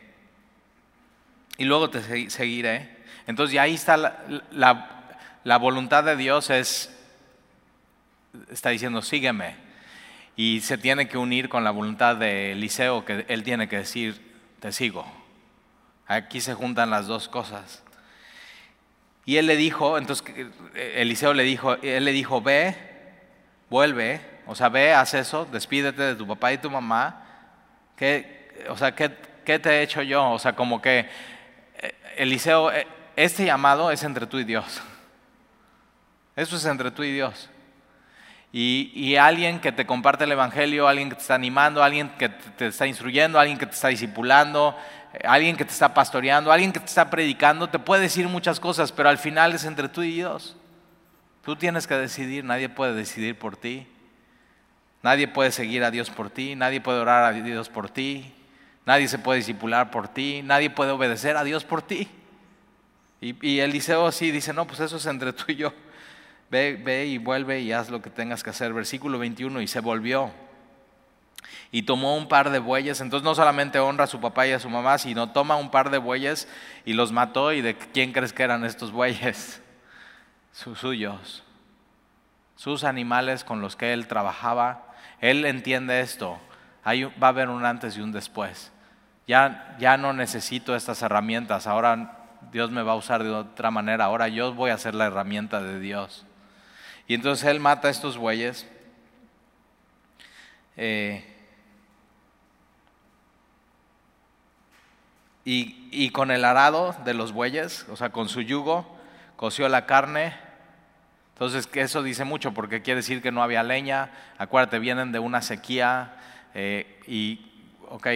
y 1.58 1.64
luego 1.64 1.90
te 1.90 2.30
seguiré. 2.30 2.96
Entonces, 3.26 3.54
y 3.54 3.58
ahí 3.58 3.74
está 3.74 3.96
la, 4.50 5.58
voluntad 5.58 6.04
de 6.04 6.16
Dios 6.16 6.50
es, 6.50 6.94
está 8.50 8.70
diciendo, 8.70 9.02
sígueme. 9.02 9.63
Y 10.36 10.60
se 10.60 10.78
tiene 10.78 11.08
que 11.08 11.18
unir 11.18 11.48
con 11.48 11.64
la 11.64 11.70
voluntad 11.70 12.16
de 12.16 12.52
Eliseo, 12.52 13.04
que 13.04 13.24
él 13.28 13.44
tiene 13.44 13.68
que 13.68 13.78
decir, 13.78 14.20
te 14.60 14.72
sigo. 14.72 15.06
Aquí 16.06 16.40
se 16.40 16.54
juntan 16.54 16.90
las 16.90 17.06
dos 17.06 17.28
cosas. 17.28 17.82
Y 19.24 19.36
él 19.36 19.46
le 19.46 19.56
dijo, 19.56 19.96
entonces 19.96 20.26
Eliseo 20.74 21.32
le 21.32 21.44
dijo, 21.44 21.74
él 21.82 22.04
le 22.04 22.12
dijo, 22.12 22.42
ve, 22.42 22.76
vuelve, 23.70 24.20
o 24.46 24.54
sea, 24.54 24.68
ve, 24.68 24.92
haz 24.92 25.14
eso, 25.14 25.46
despídete 25.46 26.02
de 26.02 26.14
tu 26.14 26.26
papá 26.26 26.52
y 26.52 26.58
tu 26.58 26.70
mamá, 26.70 27.24
que 27.96 28.34
o 28.68 28.76
sea, 28.76 28.94
¿qué, 28.94 29.08
te 29.08 29.70
he 29.70 29.82
hecho 29.82 30.02
yo? 30.02 30.30
O 30.30 30.38
sea, 30.38 30.54
como 30.54 30.80
que, 30.80 31.08
eh, 31.78 31.94
Eliseo, 32.16 32.70
eh, 32.72 32.86
este 33.16 33.44
llamado 33.44 33.90
es 33.90 34.02
entre 34.02 34.26
tú 34.26 34.38
y 34.38 34.44
Dios. 34.44 34.80
Eso 36.36 36.56
es 36.56 36.64
entre 36.64 36.90
tú 36.90 37.02
y 37.02 37.12
Dios. 37.12 37.48
Y, 38.56 39.16
alguien 39.16 39.58
que 39.58 39.73
te 39.73 39.84
comparte 39.84 40.23
el 40.23 40.30
Evangelio, 40.30 40.87
alguien 40.87 41.08
que 41.08 41.16
te 41.16 41.23
está 41.23 41.34
animando, 41.34 41.82
alguien 41.82 42.11
que 42.11 42.28
te 42.28 42.68
está 42.68 42.87
instruyendo, 42.87 43.40
alguien 43.40 43.58
que 43.58 43.66
te 43.66 43.75
está 43.75 43.88
discipulando, 43.88 44.78
eh, 45.12 45.18
alguien 45.25 45.56
que 45.56 45.64
te 45.64 45.73
está 45.73 45.92
pastoreando, 45.92 46.52
alguien 46.52 46.73
que 46.73 46.78
te 46.78 46.87
está 46.87 47.11
predicando, 47.11 47.68
te 47.68 47.80
puede 47.80 48.02
decir 48.02 48.28
muchas 48.28 48.61
cosas, 48.61 48.92
pero 48.92 49.08
al 49.08 49.18
final 49.18 49.54
es 49.54 49.64
entre 49.64 49.88
tú 49.88 50.04
y 50.04 50.12
Dios. 50.12 50.56
Tú 51.44 51.56
tienes 51.56 51.88
que 51.88 51.96
decidir, 51.96 52.44
nadie 52.44 52.68
puede 52.68 52.94
decidir 52.94 53.37
por 53.37 53.56
ti. 53.56 53.88
Nadie 55.02 55.26
puede 55.26 55.50
seguir 55.50 55.82
a 55.82 55.90
Dios 55.90 56.11
por 56.11 56.30
ti, 56.30 56.54
nadie 56.54 56.80
puede 56.80 57.00
orar 57.00 57.25
a 57.25 57.32
Dios 57.32 57.68
por 57.68 57.90
ti. 57.90 58.32
Nadie 58.87 59.08
se 59.08 59.18
puede 59.18 59.38
discipular 59.38 59.90
por 59.90 60.06
ti, 60.06 60.42
nadie 60.44 60.70
puede 60.70 60.92
obedecer 60.92 61.37
a 61.37 61.42
Dios 61.42 61.64
por 61.64 61.82
ti. 61.82 62.06
Y, 63.20 63.58
Eliseo 63.58 64.12
sí 64.12 64.30
dice, 64.30 64.52
no, 64.52 64.64
pues 64.64 64.78
eso 64.78 64.99
es 64.99 65.06
entre 65.06 65.32
tú 65.32 65.44
y 65.49 65.56
yo. 65.56 65.73
Ve, 66.50 66.80
ve 66.82 67.06
y 67.06 67.18
vuelve 67.18 67.60
y 67.60 67.72
haz 67.72 67.90
lo 67.90 68.02
que 68.02 68.10
tengas 68.10 68.42
que 68.42 68.50
hacer. 68.50 68.72
Versículo 68.72 69.18
21, 69.18 69.60
y 69.60 69.66
se 69.66 69.80
volvió. 69.80 70.30
Y 71.70 71.82
tomó 71.82 72.16
un 72.16 72.28
par 72.28 72.50
de 72.50 72.60
bueyes, 72.60 73.00
entonces 73.00 73.24
no 73.24 73.34
solamente 73.34 73.80
honra 73.80 74.04
a 74.04 74.06
su 74.06 74.20
papá 74.20 74.46
y 74.46 74.52
a 74.52 74.60
su 74.60 74.70
mamá, 74.70 74.96
sino 74.98 75.32
toma 75.32 75.56
un 75.56 75.70
par 75.70 75.90
de 75.90 75.98
bueyes 75.98 76.48
y 76.84 76.92
los 76.92 77.10
mató. 77.10 77.52
¿Y 77.52 77.62
de 77.62 77.76
quién 77.76 78.12
crees 78.12 78.32
que 78.32 78.44
eran 78.44 78.64
estos 78.64 78.92
bueyes? 78.92 79.60
Sus 80.52 80.78
suyos, 80.78 81.42
sus 82.54 82.84
animales 82.84 83.42
con 83.42 83.60
los 83.60 83.74
que 83.74 83.92
él 83.92 84.06
trabajaba. 84.06 84.94
Él 85.20 85.44
entiende 85.46 86.00
esto, 86.00 86.38
va 86.86 87.26
a 87.26 87.30
haber 87.30 87.48
un 87.48 87.64
antes 87.64 87.96
y 87.96 88.00
un 88.00 88.12
después. 88.12 88.70
Ya, 89.26 89.74
ya 89.80 89.96
no 89.96 90.12
necesito 90.12 90.76
estas 90.76 91.02
herramientas, 91.02 91.66
ahora 91.66 92.18
Dios 92.52 92.70
me 92.70 92.82
va 92.82 92.92
a 92.92 92.96
usar 92.96 93.24
de 93.24 93.30
otra 93.30 93.72
manera, 93.72 94.04
ahora 94.04 94.28
yo 94.28 94.54
voy 94.54 94.70
a 94.70 94.78
ser 94.78 94.94
la 94.94 95.06
herramienta 95.06 95.60
de 95.60 95.80
Dios. 95.80 96.24
Y 97.06 97.14
entonces 97.14 97.46
Él 97.49 97.61
mata 97.61 97.88
a 97.88 97.90
estos 97.90 98.16
bueyes. 98.16 98.66
Eh, 100.76 101.25
y, 105.44 105.88
y, 105.90 106.11
con 106.11 106.30
el 106.30 106.44
arado 106.44 106.96
de 107.04 107.14
los 107.14 107.32
bueyes, 107.32 107.87
o 107.90 107.96
sea, 107.96 108.11
con 108.11 108.28
su 108.28 108.40
yugo, 108.40 108.87
coció 109.37 109.68
la 109.68 109.87
carne. 109.87 110.34
Entonces, 111.34 111.66
que 111.66 111.82
eso 111.82 112.02
dice 112.02 112.25
mucho 112.25 112.52
porque 112.54 112.82
quiere 112.82 113.00
decir 113.00 113.20
que 113.20 113.32
no 113.32 113.42
había 113.42 113.62
leña. 113.62 114.11
Acuérdate, 114.38 114.78
vienen 114.78 115.12
de 115.12 115.18
una 115.18 115.42
sequía. 115.42 116.16
Eh, 116.54 117.00
y, 117.06 117.52
ok, 117.90 118.06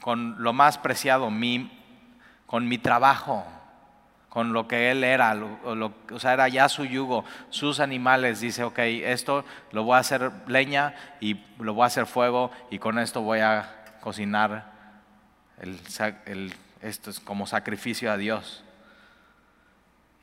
con 0.00 0.42
lo 0.42 0.52
más 0.52 0.76
preciado, 0.76 1.30
mi, 1.30 1.70
con 2.46 2.68
mi 2.68 2.76
trabajo, 2.76 3.46
con 4.32 4.54
lo 4.54 4.66
que 4.66 4.90
él 4.90 5.04
era, 5.04 5.36
o 5.36 6.18
sea, 6.18 6.32
era 6.32 6.48
ya 6.48 6.66
su 6.70 6.86
yugo, 6.86 7.22
sus 7.50 7.80
animales, 7.80 8.40
dice, 8.40 8.64
ok, 8.64 8.78
esto 8.78 9.44
lo 9.72 9.84
voy 9.84 9.96
a 9.96 9.98
hacer 9.98 10.32
leña 10.46 10.94
y 11.20 11.44
lo 11.58 11.74
voy 11.74 11.82
a 11.82 11.88
hacer 11.88 12.06
fuego 12.06 12.50
y 12.70 12.78
con 12.78 12.98
esto 12.98 13.20
voy 13.20 13.40
a 13.40 13.84
cocinar 14.00 14.72
esto 16.80 17.10
es 17.10 17.20
como 17.20 17.46
sacrificio 17.46 18.10
a 18.10 18.16
Dios. 18.16 18.64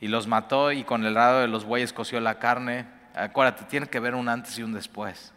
Y 0.01 0.07
los 0.07 0.25
mató 0.25 0.71
y 0.71 0.83
con 0.83 1.05
el 1.05 1.13
lado 1.13 1.41
de 1.41 1.47
los 1.47 1.63
bueyes 1.65 1.93
coció 1.93 2.19
la 2.19 2.39
carne. 2.39 2.87
Acuérdate, 3.13 3.65
tiene 3.65 3.89
que 3.89 3.99
ver 3.99 4.15
un 4.15 4.27
antes 4.27 4.57
y 4.57 4.63
un 4.63 4.73
después. 4.73 5.33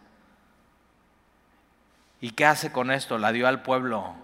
¿Y 2.22 2.30
qué 2.30 2.46
hace 2.46 2.72
con 2.72 2.90
esto? 2.90 3.18
La 3.18 3.32
dio 3.32 3.46
al 3.46 3.60
pueblo. 3.60 4.14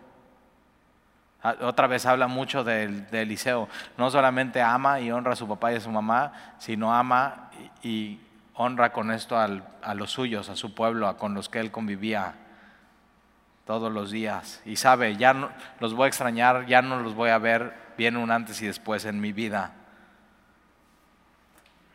Ah, 1.49 1.57
otra 1.63 1.87
vez 1.87 2.05
habla 2.05 2.27
mucho 2.27 2.63
de, 2.63 3.07
Eliseo. 3.11 3.69
No 3.97 4.11
solamente 4.11 4.61
ama 4.61 5.01
y 5.01 5.11
honra 5.11 5.33
a 5.33 5.37
su 5.37 5.49
papá 5.49 5.73
y 5.73 5.77
a 5.77 5.81
su 5.81 5.91
mamá, 5.91 6.33
sino 6.59 6.95
ama 6.95 7.51
y, 7.83 8.21
honra 8.55 8.93
con 8.93 9.13
esto 9.13 9.39
a 9.39 9.95
los 9.95 10.11
suyos, 10.11 10.51
a 10.51 10.57
su 10.57 10.75
pueblo, 10.75 11.07
a 11.07 11.17
con 11.17 11.33
los 11.33 11.49
que 11.49 11.61
él 11.61 11.71
convivía 11.71 12.35
todos 13.67 13.91
los 13.91 14.11
días. 14.11 14.61
Y 14.67 14.77
sabe, 14.77 15.17
ya 15.17 15.33
no, 15.33 15.49
los 15.81 15.95
voy 15.95 16.07
a 16.07 16.09
extrañar, 16.09 16.67
ya 16.67 16.83
no 16.83 17.01
los 17.01 17.15
voy 17.15 17.31
a 17.31 17.39
ver, 17.39 17.73
viene 17.97 18.19
un 18.19 18.31
antes 18.31 18.61
y 18.61 18.67
después 18.67 19.05
en 19.05 19.21
mi 19.21 19.33
vida. 19.33 19.73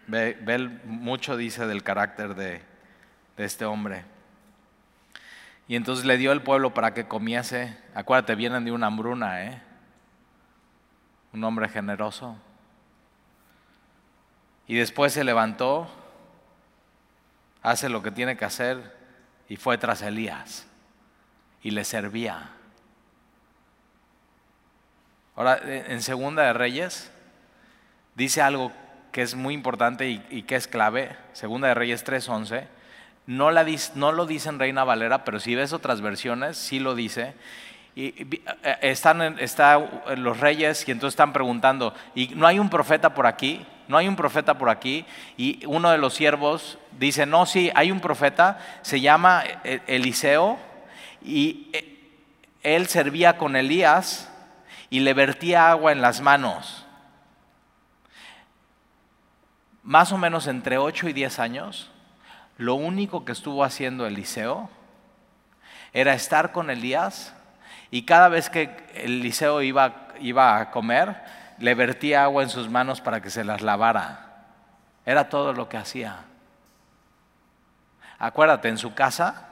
Ve, 0.07 0.79
mucho 0.85 1.37
dice 1.37 1.67
del 1.67 1.83
carácter 1.83 2.33
de 2.33 2.61
este 3.37 3.65
hombre. 3.65 4.05
Y 5.67 5.75
entonces 5.75 6.05
le 6.05 6.17
dio 6.17 6.31
el 6.31 6.41
pueblo 6.41 6.73
para 6.73 6.93
que 6.93 7.07
comiese. 7.07 7.77
Acuérdate, 7.95 8.35
vienen 8.35 8.65
de 8.65 8.71
una 8.71 8.87
hambruna, 8.87 9.45
¿eh? 9.45 9.61
Un 11.31 11.43
hombre 11.43 11.69
generoso. 11.69 12.37
Y 14.67 14.75
después 14.75 15.13
se 15.13 15.23
levantó, 15.23 15.89
hace 17.61 17.89
lo 17.89 18.03
que 18.03 18.11
tiene 18.11 18.37
que 18.37 18.45
hacer 18.45 18.95
y 19.47 19.55
fue 19.55 19.77
tras 19.77 20.01
Elías 20.01 20.67
y 21.61 21.71
le 21.71 21.83
servía. 21.83 22.51
Ahora, 25.35 25.59
en 25.63 26.01
Segunda 26.01 26.43
de 26.43 26.53
Reyes 26.53 27.11
dice 28.15 28.41
algo 28.41 28.71
que 29.11 29.21
es 29.21 29.35
muy 29.35 29.53
importante 29.53 30.09
y, 30.09 30.43
que 30.43 30.55
es 30.55 30.67
clave, 30.67 31.15
Segunda 31.33 31.67
de 31.69 31.73
Reyes 31.75 32.05
3.11, 32.05 32.67
no, 33.25 33.51
lo 34.11 34.25
dice 34.25 34.49
en 34.49 34.59
Reina 34.59 34.83
Valera, 34.83 35.23
pero 35.23 35.39
si 35.39 35.55
ves 35.55 35.71
otras 35.73 36.01
versiones, 36.01 36.57
sí 36.57 36.79
lo 36.79 36.93
dice. 36.95 37.35
Y, 37.95 38.07
eh, 38.63 38.77
están 38.81 39.37
los 40.17 40.39
reyes 40.39 40.87
y 40.87 40.91
entonces 40.91 41.13
están 41.13 41.31
preguntando, 41.31 41.93
¿y 42.15 42.29
no 42.29 42.47
hay 42.47 42.59
un 42.59 42.69
profeta 42.69 43.13
por 43.13 43.27
aquí? 43.27 43.65
¿No 43.87 43.97
hay 43.97 44.07
un 44.07 44.15
profeta 44.15 44.57
por 44.57 44.69
aquí? 44.69 45.05
Y 45.37 45.65
uno 45.65 45.89
de 45.91 45.97
los 45.97 46.13
siervos 46.13 46.77
dice, 46.99 47.25
no, 47.25 47.45
sí, 47.45 47.71
hay 47.75 47.91
un 47.91 47.99
profeta, 47.99 48.59
se 48.81 48.99
llama 48.99 49.43
eh, 49.63 49.81
Eliseo, 49.87 50.57
y 51.23 51.69
eh, 51.73 51.93
él 52.61 52.87
servía 52.87 53.37
con 53.37 53.55
Elías 53.55 54.29
y 54.89 54.99
le 54.99 55.13
vertía 55.13 55.69
agua 55.69 55.91
en 55.91 56.01
las 56.01 56.21
manos. 56.21 56.85
Más 59.81 60.11
o 60.11 60.17
menos 60.17 60.47
entre 60.47 60.77
8 60.77 61.09
y 61.09 61.13
10 61.13 61.39
años, 61.39 61.92
lo 62.63 62.75
único 62.75 63.25
que 63.25 63.33
estuvo 63.33 63.65
haciendo 63.65 64.07
Eliseo 64.07 64.69
era 65.91 66.13
estar 66.13 66.53
con 66.53 66.69
Elías 66.69 67.35
y 67.91 68.03
cada 68.03 68.29
vez 68.29 68.49
que 68.49 68.69
Eliseo 68.95 69.61
iba, 69.61 70.07
iba 70.21 70.57
a 70.57 70.71
comer, 70.71 71.21
le 71.59 71.75
vertía 71.75 72.23
agua 72.23 72.41
en 72.41 72.47
sus 72.47 72.69
manos 72.69 73.01
para 73.01 73.21
que 73.21 73.29
se 73.29 73.43
las 73.43 73.61
lavara. 73.61 74.45
Era 75.05 75.27
todo 75.27 75.51
lo 75.51 75.67
que 75.67 75.75
hacía. 75.75 76.23
Acuérdate, 78.17 78.69
en 78.69 78.77
su 78.77 78.93
casa, 78.93 79.45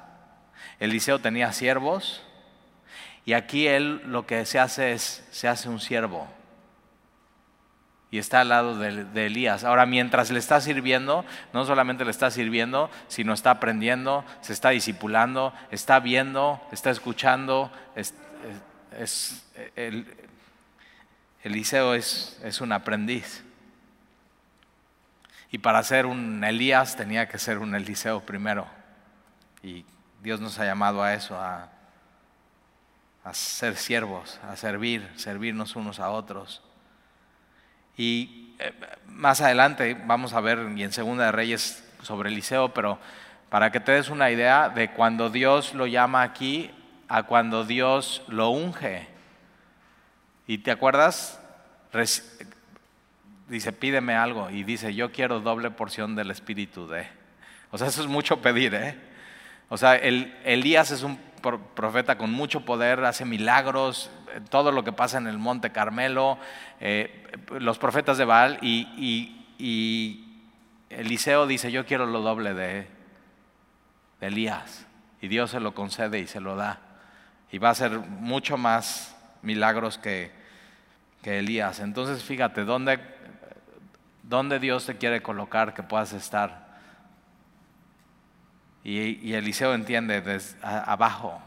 Eliseo 0.80 1.20
tenía 1.20 1.52
siervos 1.52 2.24
y 3.26 3.34
aquí 3.34 3.68
él 3.68 4.04
lo 4.06 4.26
que 4.26 4.46
se 4.46 4.58
hace 4.58 4.94
es, 4.94 5.28
se 5.32 5.50
hace 5.50 5.68
un 5.68 5.82
siervo 5.82 6.30
y 8.12 8.18
está 8.18 8.42
al 8.42 8.50
lado 8.50 8.78
de, 8.78 9.26
Elías. 9.26 9.64
Ahora, 9.64 9.86
mientras 9.86 10.32
le 10.32 10.40
está 10.40 10.60
sirviendo, 10.60 11.24
no 11.54 11.66
solamente 11.66 12.04
le 12.04 12.12
está 12.12 12.30
sirviendo, 12.30 12.92
sino 13.08 13.34
está 13.34 13.52
aprendiendo, 13.52 14.26
se 14.42 14.52
está 14.52 14.72
discipulando, 14.72 15.54
está 15.72 16.02
viendo, 16.02 16.62
está 16.74 16.90
escuchando. 16.90 17.72
Eliseo 21.42 21.96
es, 21.96 22.38
es 22.44 22.60
un 22.60 22.74
aprendiz. 22.74 23.46
Y 25.50 25.60
para 25.60 25.82
ser 25.82 26.06
un 26.06 26.44
Elías 26.44 26.98
tenía 26.98 27.30
que 27.30 27.40
ser 27.40 27.60
un 27.60 27.74
Eliseo 27.76 28.20
primero. 28.26 28.68
Y 29.64 29.86
Dios 30.22 30.42
nos 30.42 30.60
ha 30.60 30.66
llamado 30.66 31.02
a 31.02 31.14
eso, 31.14 31.40
a, 31.40 31.70
a 33.24 33.34
ser 33.34 33.78
siervos, 33.78 34.38
a 34.44 34.58
servir, 34.58 35.10
servirnos 35.16 35.78
unos 35.78 36.02
a 36.02 36.10
otros. 36.10 36.62
Y 37.98 38.56
eh, 38.60 38.74
más 39.08 39.42
adelante 39.42 39.98
vamos 40.06 40.34
a 40.34 40.42
ver 40.42 40.60
y 40.76 40.84
en 40.84 40.92
Segunda 40.92 41.26
de 41.26 41.32
Reyes 41.32 41.88
sobre 42.02 42.30
Eliseo, 42.30 42.74
pero 42.74 43.00
para 43.50 43.72
que 43.72 43.80
te 43.80 43.92
des 43.92 44.10
una 44.10 44.32
idea 44.32 44.70
de 44.70 44.92
cuando 44.92 45.30
Dios 45.30 45.74
lo 45.74 45.88
llama 45.88 46.24
aquí 46.24 46.72
a 47.08 47.24
cuando 47.24 47.66
Dios 47.66 48.24
lo 48.28 48.50
unge. 48.50 49.08
¿Y 50.48 50.60
te 50.60 50.72
acuerdas? 50.72 51.40
dice, 53.50 53.74
pídeme 53.74 54.16
algo. 54.16 54.50
Y 54.50 54.64
dice, 54.64 54.96
yo 54.96 55.12
quiero 55.12 55.42
doble 55.42 55.72
porción 55.72 56.16
del 56.16 56.32
Espíritu 56.32 56.88
de. 56.88 57.06
O 57.72 57.78
sea, 57.78 57.88
eso 57.88 58.02
es 58.02 58.08
mucho 58.08 58.42
pedir, 58.42 58.74
¿eh? 58.74 58.96
O 59.70 59.78
sea, 59.78 59.96
el, 59.96 60.38
Elías 60.44 60.92
es 60.92 61.04
un 61.04 61.18
profeta 61.42 62.18
con 62.18 62.32
mucho 62.32 62.62
poder, 62.66 63.04
hace 63.04 63.26
milagros, 63.26 64.10
todo 64.50 64.72
lo 64.72 64.84
que 64.84 64.92
pasa 64.92 65.18
en 65.18 65.28
el 65.28 65.38
Monte 65.38 65.72
Carmelo, 65.72 66.38
eh, 66.80 67.28
los 67.60 67.78
profetas 67.78 68.18
de 68.18 68.26
Baal, 68.26 68.60
y, 68.62 69.38
Eliseo 70.90 71.48
dice, 71.48 71.72
yo 71.72 71.86
quiero 71.86 72.06
lo 72.06 72.22
doble 72.22 72.54
de, 72.54 72.88
Elías. 74.20 74.86
Y 75.22 75.28
Dios 75.28 75.52
se 75.52 75.60
lo 75.60 75.74
concede 75.74 76.20
y 76.20 76.28
se 76.28 76.40
lo 76.40 76.56
da. 76.56 76.80
Y 77.52 77.58
va 77.58 77.70
a 77.70 77.72
hacer 77.72 77.92
mucho 78.00 78.58
más 78.58 79.16
milagros 79.42 79.98
que, 79.98 80.32
que 81.22 81.40
Elías. 81.40 81.80
Entonces, 81.80 82.24
fíjate, 82.24 82.64
¿dónde, 82.64 83.00
¿dónde 84.24 84.60
Dios 84.60 84.86
te 84.86 84.98
quiere 84.98 85.22
colocar 85.22 85.74
que 85.74 85.84
puedas 85.84 86.14
estar? 86.14 86.71
Y, 88.84 89.34
Eliseo 89.34 89.74
entiende 89.74 90.22
desde 90.22 90.58
abajo, 90.64 91.40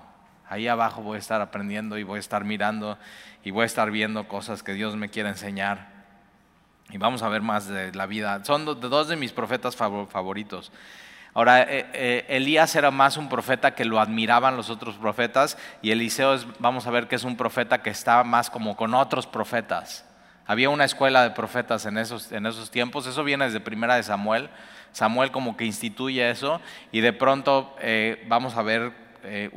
ahí 0.48 0.68
abajo 0.68 1.02
voy 1.02 1.16
a 1.16 1.18
estar 1.18 1.40
aprendiendo 1.40 1.98
y 1.98 2.04
voy 2.04 2.18
a 2.18 2.20
estar 2.20 2.44
mirando 2.44 2.96
y 3.42 3.50
voy 3.50 3.64
a 3.64 3.66
estar 3.66 3.90
viendo 3.90 4.28
cosas 4.28 4.62
que 4.62 4.72
Dios 4.72 4.96
me 4.96 5.08
quiere 5.08 5.30
enseñar. 5.30 5.92
Y 6.90 6.98
vamos 6.98 7.22
a 7.22 7.28
ver 7.28 7.42
más 7.42 7.66
de 7.66 7.92
la 7.94 8.06
vida. 8.06 8.44
Son 8.44 8.64
dos 8.64 9.08
de 9.08 9.16
mis 9.16 9.32
profetas 9.32 9.74
favoritos. 9.74 10.70
Ahora, 11.32 11.62
eh, 11.62 11.86
eh, 11.92 12.26
Elías 12.28 12.76
era 12.76 12.92
más 12.92 13.16
un 13.16 13.28
profeta 13.28 13.74
que 13.74 13.84
lo 13.84 13.98
admiraban 13.98 14.56
los 14.56 14.70
otros 14.70 14.94
profetas 14.96 15.58
y 15.82 15.90
Eliseo 15.90 16.38
vamos 16.60 16.86
a 16.86 16.92
ver 16.92 17.08
que 17.08 17.16
es 17.16 17.24
un 17.24 17.36
profeta 17.36 17.82
que 17.82 17.90
está 17.90 18.22
más 18.22 18.50
como 18.50 18.76
con 18.76 18.94
otros 18.94 19.26
profetas. 19.26 20.04
Había 20.46 20.70
una 20.70 20.84
escuela 20.84 21.24
de 21.24 21.30
profetas 21.30 21.86
en 21.86 21.98
esos, 21.98 22.30
en 22.30 22.46
esos 22.46 22.70
tiempos, 22.70 23.06
eso 23.08 23.24
viene 23.24 23.46
desde 23.46 23.58
Primera 23.58 23.96
de 23.96 24.04
Samuel, 24.04 24.48
Samuel 24.94 25.32
como 25.32 25.56
que 25.56 25.64
instituye 25.64 26.30
eso 26.30 26.60
y 26.92 27.00
de 27.00 27.12
pronto 27.12 27.76
eh, 27.80 28.24
vamos 28.28 28.56
a 28.56 28.62
ver 28.62 28.92
eh, 29.24 29.50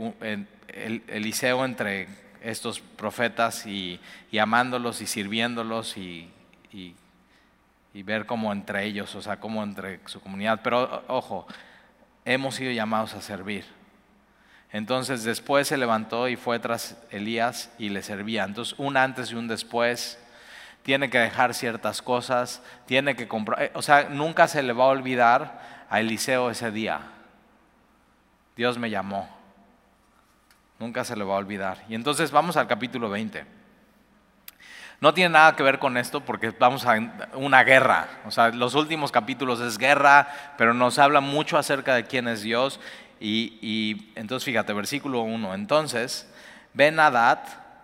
Eliseo 1.08 1.64
entre 1.64 2.08
estos 2.42 2.80
profetas 2.80 3.66
y, 3.68 4.00
amándolos 4.40 5.00
y 5.02 5.06
sirviéndolos 5.06 5.96
y, 5.98 6.32
ver 7.94 8.26
cómo 8.28 8.52
entre 8.52 8.86
ellos, 8.86 9.16
o 9.16 9.22
sea, 9.22 9.40
cómo 9.40 9.64
entre 9.64 10.00
su 10.06 10.22
comunidad. 10.22 10.62
Pero 10.64 11.04
ojo, 11.08 11.48
hemos 12.26 12.56
sido 12.56 12.72
llamados 12.72 13.14
a 13.14 13.22
servir. 13.22 13.66
Entonces 14.72 15.24
después 15.24 15.68
se 15.68 15.78
levantó 15.78 16.28
y 16.28 16.36
fue 16.36 16.60
tras 16.60 16.98
Elías 17.12 17.72
y 17.78 17.90
le 17.90 18.02
servía. 18.02 18.44
Entonces 18.44 18.76
un 18.78 18.98
antes 18.98 19.32
y 19.32 19.36
un 19.36 19.48
después 19.48 20.20
tiene 20.88 21.10
que 21.10 21.20
dejar 21.20 21.54
ciertas 21.54 22.02
cosas, 22.02 22.64
tiene 22.86 23.18
que 23.18 23.28
comprar, 23.28 23.62
eh, 23.62 23.72
o 23.74 23.82
sea, 23.82 24.08
nunca 24.08 24.48
se 24.48 24.64
le 24.64 24.72
va 24.72 24.86
a 24.86 24.88
olvidar 24.88 25.60
a 25.90 26.00
Eliseo 26.00 26.50
ese 26.50 26.72
día. 26.72 27.02
Dios 28.56 28.78
me 28.78 28.90
llamó. 28.90 29.28
Nunca 30.80 31.04
se 31.04 31.18
le 31.18 31.26
va 31.26 31.34
a 31.34 31.40
olvidar. 31.40 31.84
Y 31.90 31.96
entonces 31.96 32.32
vamos 32.32 32.56
al 32.56 32.68
capítulo 32.68 33.10
20. 33.10 33.44
No 35.02 35.14
tiene 35.14 35.32
nada 35.32 35.58
que 35.58 35.64
ver 35.64 35.78
con 35.78 35.98
esto 35.98 36.22
porque 36.22 36.52
vamos 36.52 36.86
a 36.86 36.98
una 37.34 37.66
guerra. 37.66 38.08
O 38.26 38.32
sea, 38.32 38.48
los 38.52 38.74
últimos 38.74 39.12
capítulos 39.12 39.60
es 39.60 39.78
guerra, 39.78 40.30
pero 40.58 40.74
nos 40.74 41.00
habla 41.00 41.20
mucho 41.20 41.58
acerca 41.58 41.96
de 41.96 42.06
quién 42.06 42.30
es 42.30 42.44
Dios. 42.44 42.80
Y, 43.20 43.60
y 43.62 44.14
entonces 44.16 44.46
fíjate, 44.46 44.72
versículo 44.72 45.20
1. 45.20 45.54
Entonces, 45.54 46.34
Ben 46.74 46.98
Hadad, 46.98 47.40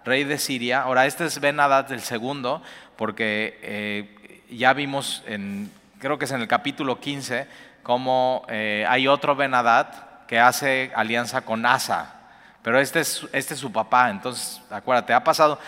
rey 0.06 0.24
de 0.24 0.38
Siria, 0.38 0.82
ahora 0.82 1.06
este 1.06 1.26
es 1.26 1.40
Ben 1.40 1.60
Hadad 1.60 1.92
el 1.92 2.02
segundo, 2.02 2.62
porque 2.96 3.60
eh, 3.62 4.46
ya 4.50 4.74
vimos, 4.74 5.24
en, 5.26 5.72
creo 6.00 6.18
que 6.18 6.26
es 6.26 6.32
en 6.32 6.42
el 6.42 6.48
capítulo 6.48 7.00
15, 7.00 7.48
cómo 7.84 8.46
eh, 8.50 8.86
hay 8.88 9.08
otro 9.08 9.36
Benadad 9.36 10.26
que 10.28 10.40
hace 10.40 10.92
alianza 10.96 11.42
con 11.42 11.66
Asa. 11.66 12.20
Pero 12.62 12.80
este 12.80 13.02
es, 13.02 13.28
este 13.34 13.56
es 13.56 13.60
su 13.60 13.74
papá, 13.74 14.10
entonces 14.10 14.62
acuérdate, 14.72 15.14
ha 15.14 15.24
pasado, 15.24 15.60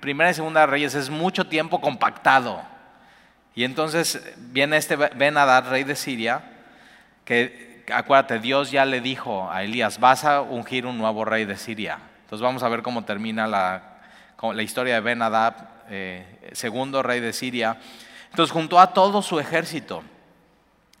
primera 0.00 0.30
y 0.30 0.34
segunda 0.34 0.66
Reyes 0.66 0.94
es 0.96 1.08
mucho 1.08 1.46
tiempo 1.46 1.80
compactado. 1.80 2.60
Y 3.54 3.64
entonces 3.64 4.20
viene 4.36 4.76
este 4.76 4.96
Benadad, 4.96 5.70
rey 5.70 5.84
de 5.84 5.94
Siria, 5.94 6.42
que 7.24 7.84
acuérdate, 7.92 8.40
Dios 8.40 8.72
ya 8.72 8.84
le 8.84 9.00
dijo 9.00 9.50
a 9.50 9.62
Elías, 9.62 10.00
vas 10.00 10.24
a 10.24 10.40
ungir 10.40 10.84
un 10.84 10.98
nuevo 10.98 11.24
rey 11.24 11.44
de 11.44 11.56
Siria. 11.56 11.98
Entonces 12.26 12.42
vamos 12.42 12.64
a 12.64 12.68
ver 12.68 12.82
cómo 12.82 13.04
termina 13.04 13.46
la, 13.46 14.00
la 14.42 14.62
historia 14.64 14.94
de 14.94 15.00
Benadad 15.00 15.68
eh, 15.88 16.50
segundo 16.54 17.04
rey 17.04 17.20
de 17.20 17.32
Siria. 17.32 17.78
Entonces 18.30 18.52
juntó 18.52 18.80
a 18.80 18.92
todo 18.92 19.22
su 19.22 19.38
ejército 19.38 20.02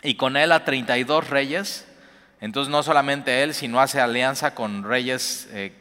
y 0.04 0.14
con 0.14 0.36
él 0.36 0.52
a 0.52 0.64
32 0.64 1.28
reyes. 1.28 1.92
Entonces 2.40 2.70
no 2.70 2.84
solamente 2.84 3.42
él, 3.42 3.54
sino 3.54 3.80
hace 3.80 4.00
alianza 4.00 4.54
con 4.54 4.84
reyes 4.84 5.48
eh, 5.50 5.72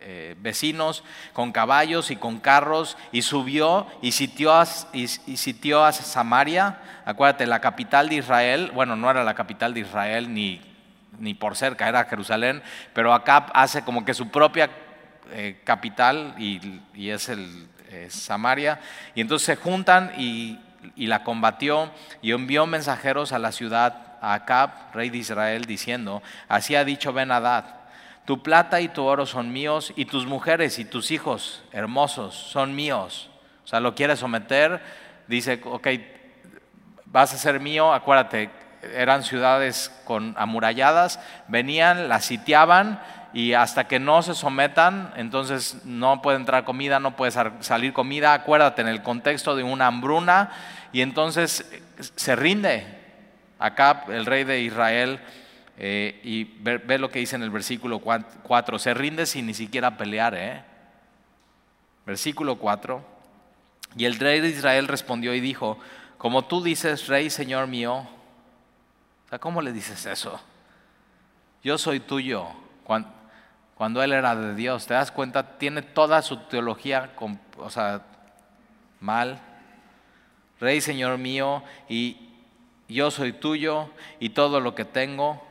eh, 0.00 0.34
vecinos, 0.40 1.04
con 1.32 1.52
caballos 1.52 2.10
y 2.10 2.16
con 2.16 2.40
carros, 2.40 2.96
y 3.12 3.22
subió 3.22 3.86
y 4.02 4.10
sitió, 4.10 4.52
a, 4.52 4.66
y, 4.92 5.06
sitió 5.06 5.84
a 5.84 5.92
Samaria, 5.92 6.80
acuérdate, 7.04 7.46
la 7.46 7.60
capital 7.60 8.08
de 8.08 8.16
Israel, 8.16 8.72
bueno, 8.74 8.96
no 8.96 9.08
era 9.08 9.22
la 9.22 9.34
capital 9.34 9.74
de 9.74 9.80
Israel 9.80 10.34
ni, 10.34 10.60
ni 11.20 11.34
por 11.34 11.54
cerca, 11.54 11.88
era 11.88 12.04
Jerusalén, 12.06 12.64
pero 12.94 13.14
acá 13.14 13.46
hace 13.54 13.82
como 13.82 14.04
que 14.04 14.12
su 14.12 14.28
propia 14.28 14.68
capital 15.64 16.34
y, 16.38 17.10
es 17.10 17.28
el, 17.28 17.68
Samaria, 18.08 18.80
y 19.14 19.20
entonces 19.22 19.46
se 19.46 19.56
juntan 19.56 20.12
y 20.18 20.58
y 20.96 21.06
la 21.06 21.24
combatió 21.24 21.90
y 22.22 22.32
envió 22.32 22.66
mensajeros 22.66 23.32
a 23.32 23.38
la 23.38 23.52
ciudad, 23.52 24.16
a 24.20 24.34
Acab, 24.34 24.70
rey 24.94 25.10
de 25.10 25.18
Israel, 25.18 25.64
diciendo, 25.64 26.22
así 26.48 26.74
ha 26.74 26.84
dicho 26.84 27.12
Ben 27.12 27.30
Hadad, 27.30 27.64
tu 28.24 28.42
plata 28.42 28.80
y 28.80 28.88
tu 28.88 29.04
oro 29.04 29.26
son 29.26 29.52
míos 29.52 29.92
y 29.96 30.04
tus 30.04 30.26
mujeres 30.26 30.78
y 30.78 30.84
tus 30.84 31.10
hijos 31.10 31.62
hermosos 31.72 32.34
son 32.34 32.74
míos. 32.74 33.30
O 33.64 33.66
sea, 33.66 33.80
lo 33.80 33.94
quiere 33.94 34.16
someter, 34.16 34.80
dice, 35.26 35.60
ok, 35.64 35.88
vas 37.06 37.32
a 37.32 37.38
ser 37.38 37.60
mío, 37.60 37.92
acuérdate, 37.92 38.50
eran 38.94 39.24
ciudades 39.24 39.90
con 40.04 40.34
amuralladas, 40.38 41.20
venían, 41.48 42.08
las 42.08 42.24
sitiaban 42.26 43.00
y 43.32 43.52
hasta 43.52 43.86
que 43.86 43.98
no 43.98 44.22
se 44.22 44.34
sometan, 44.34 45.12
entonces 45.16 45.84
no 45.84 46.22
puede 46.22 46.38
entrar 46.38 46.64
comida, 46.64 46.98
no 46.98 47.14
puede 47.16 47.32
salir 47.60 47.92
comida, 47.92 48.32
acuérdate 48.32 48.82
en 48.82 48.88
el 48.88 49.02
contexto 49.02 49.54
de 49.54 49.62
una 49.62 49.86
hambruna, 49.86 50.50
y 50.92 51.02
entonces 51.02 51.70
se 52.16 52.36
rinde. 52.36 52.96
Acá 53.58 54.04
el 54.08 54.24
rey 54.24 54.44
de 54.44 54.60
Israel, 54.60 55.20
eh, 55.76 56.20
y 56.24 56.44
ve, 56.44 56.98
lo 56.98 57.10
que 57.10 57.18
dice 57.18 57.36
en 57.36 57.42
el 57.42 57.50
versículo 57.50 58.00
4, 58.00 58.78
se 58.78 58.94
rinde 58.94 59.26
sin 59.26 59.46
ni 59.46 59.54
siquiera 59.54 59.96
pelear. 59.96 60.34
¿eh? 60.34 60.62
Versículo 62.06 62.56
4, 62.56 63.04
y 63.96 64.04
el 64.04 64.18
rey 64.18 64.40
de 64.40 64.48
Israel 64.48 64.88
respondió 64.88 65.34
y 65.34 65.40
dijo, 65.40 65.78
como 66.16 66.46
tú 66.46 66.62
dices, 66.62 67.08
rey, 67.08 67.30
señor 67.30 67.66
mío, 67.66 68.06
¿cómo 69.40 69.60
le 69.60 69.72
dices 69.72 70.06
eso? 70.06 70.40
Yo 71.62 71.76
soy 71.78 72.00
tuyo 72.00 72.46
él 74.02 74.12
era 74.12 74.34
de 74.34 74.54
Dios. 74.54 74.86
¿Te 74.86 74.94
das 74.94 75.12
cuenta? 75.12 75.58
Tiene 75.58 75.82
toda 75.82 76.20
su 76.22 76.36
teología, 76.36 77.10
o 77.58 77.70
sea, 77.70 78.02
mal. 79.00 79.40
Rey, 80.60 80.80
Señor 80.80 81.18
mío, 81.18 81.62
y 81.88 82.16
yo 82.88 83.10
soy 83.10 83.32
tuyo 83.32 83.90
y 84.18 84.30
todo 84.30 84.60
lo 84.60 84.74
que 84.74 84.84
tengo. 84.84 85.42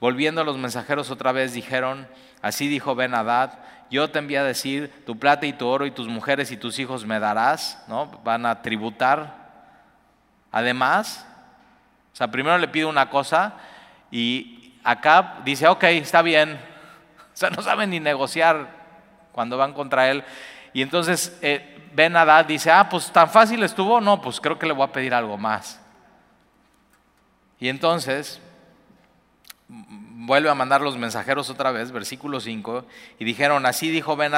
Volviendo 0.00 0.40
a 0.40 0.44
los 0.44 0.56
mensajeros 0.56 1.10
otra 1.10 1.32
vez 1.32 1.52
dijeron, 1.52 2.08
así 2.40 2.68
dijo 2.68 2.94
Ben 2.94 3.12
yo 3.90 4.10
te 4.10 4.18
envié 4.18 4.38
a 4.38 4.44
decir, 4.44 5.04
tu 5.04 5.18
plata 5.18 5.46
y 5.46 5.52
tu 5.52 5.66
oro 5.66 5.86
y 5.86 5.90
tus 5.90 6.08
mujeres 6.08 6.50
y 6.50 6.56
tus 6.56 6.78
hijos 6.78 7.04
me 7.06 7.20
darás, 7.20 7.84
¿no? 7.86 8.06
Van 8.24 8.44
a 8.46 8.62
tributar. 8.62 9.46
Además, 10.50 11.26
o 12.12 12.16
sea, 12.16 12.30
primero 12.30 12.58
le 12.58 12.68
pido 12.68 12.88
una 12.88 13.10
cosa 13.10 13.54
y 14.10 14.74
acá 14.82 15.40
dice, 15.44 15.68
ok, 15.68 15.84
está 15.84 16.22
bien, 16.22 16.58
o 17.36 17.38
sea, 17.38 17.50
no 17.50 17.60
saben 17.60 17.90
ni 17.90 18.00
negociar 18.00 18.70
cuando 19.30 19.58
van 19.58 19.74
contra 19.74 20.08
él. 20.08 20.24
Y 20.72 20.80
entonces 20.80 21.38
eh, 21.42 21.86
Ben 21.92 22.16
Hadad 22.16 22.46
dice, 22.46 22.70
ah, 22.70 22.88
pues 22.88 23.12
tan 23.12 23.28
fácil 23.28 23.62
estuvo, 23.62 24.00
no, 24.00 24.22
pues 24.22 24.40
creo 24.40 24.58
que 24.58 24.64
le 24.64 24.72
voy 24.72 24.84
a 24.84 24.92
pedir 24.92 25.12
algo 25.12 25.36
más. 25.36 25.78
Y 27.60 27.68
entonces 27.68 28.40
vuelve 30.26 30.50
a 30.50 30.54
mandar 30.54 30.80
los 30.80 30.98
mensajeros 30.98 31.48
otra 31.50 31.70
vez, 31.70 31.92
versículo 31.92 32.40
5, 32.40 32.84
y 33.20 33.24
dijeron, 33.24 33.64
así 33.64 33.90
dijo 33.90 34.16
Ben 34.16 34.32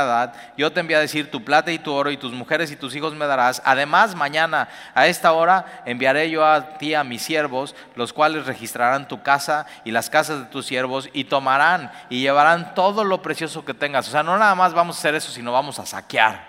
yo 0.57 0.71
te 0.71 0.81
envío 0.81 0.99
a 0.99 1.01
decir, 1.01 1.31
tu 1.31 1.43
plata 1.45 1.73
y 1.73 1.79
tu 1.79 1.93
oro 1.95 2.11
y 2.11 2.19
tus 2.19 2.33
mujeres 2.33 2.71
y 2.71 2.77
tus 2.77 2.95
hijos 2.95 3.15
me 3.15 3.27
darás. 3.27 3.63
Además, 3.65 4.15
mañana 4.15 4.69
a 4.95 5.07
esta 5.07 5.33
hora 5.33 5.83
enviaré 5.87 6.31
yo 6.31 6.47
a 6.47 6.77
ti 6.77 6.93
a 6.93 7.05
mis 7.05 7.23
siervos, 7.23 7.75
los 7.97 8.13
cuales 8.13 8.45
registrarán 8.45 9.09
tu 9.09 9.23
casa 9.23 9.67
y 9.85 9.91
las 9.91 10.11
casas 10.11 10.41
de 10.41 10.45
tus 10.47 10.67
siervos 10.67 11.09
y 11.15 11.25
tomarán 11.25 11.91
y 12.11 12.21
llevarán 12.21 12.75
todo 12.75 13.03
lo 13.03 13.23
precioso 13.23 13.65
que 13.65 13.73
tengas. 13.73 14.07
O 14.09 14.11
sea, 14.11 14.23
no 14.23 14.37
nada 14.37 14.55
más 14.55 14.75
vamos 14.75 14.97
a 14.97 14.99
hacer 14.99 15.15
eso, 15.15 15.33
sino 15.33 15.53
vamos 15.53 15.79
a 15.79 15.87
saquear 15.87 16.47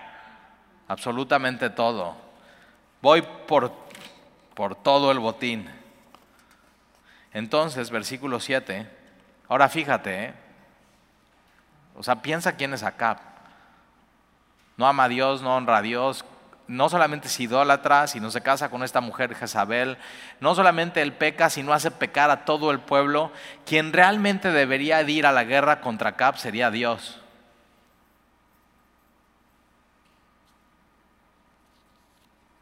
absolutamente 0.86 1.70
todo. 1.70 2.14
Voy 3.00 3.22
por, 3.22 3.72
por 4.54 4.74
todo 4.74 5.10
el 5.10 5.18
botín. 5.18 5.70
Entonces, 7.32 7.90
versículo 7.90 8.38
7 8.38 8.99
Ahora 9.50 9.68
fíjate, 9.68 10.26
¿eh? 10.26 10.34
o 11.96 12.04
sea, 12.04 12.22
piensa 12.22 12.52
quién 12.52 12.72
es 12.72 12.84
Acab. 12.84 13.18
No 14.76 14.86
ama 14.86 15.04
a 15.04 15.08
Dios, 15.08 15.42
no 15.42 15.56
honra 15.56 15.78
a 15.78 15.82
Dios, 15.82 16.24
no 16.68 16.88
solamente 16.88 17.26
es 17.26 17.40
idólatra, 17.40 18.06
sino 18.06 18.30
se 18.30 18.42
casa 18.42 18.70
con 18.70 18.84
esta 18.84 19.00
mujer 19.00 19.34
Jezabel. 19.34 19.98
No 20.38 20.54
solamente 20.54 21.02
él 21.02 21.14
peca, 21.14 21.50
sino 21.50 21.72
hace 21.72 21.90
pecar 21.90 22.30
a 22.30 22.44
todo 22.44 22.70
el 22.70 22.78
pueblo. 22.78 23.32
Quien 23.66 23.92
realmente 23.92 24.52
debería 24.52 25.02
ir 25.02 25.26
a 25.26 25.32
la 25.32 25.42
guerra 25.42 25.80
contra 25.80 26.10
Acab 26.10 26.38
sería 26.38 26.70
Dios. 26.70 27.20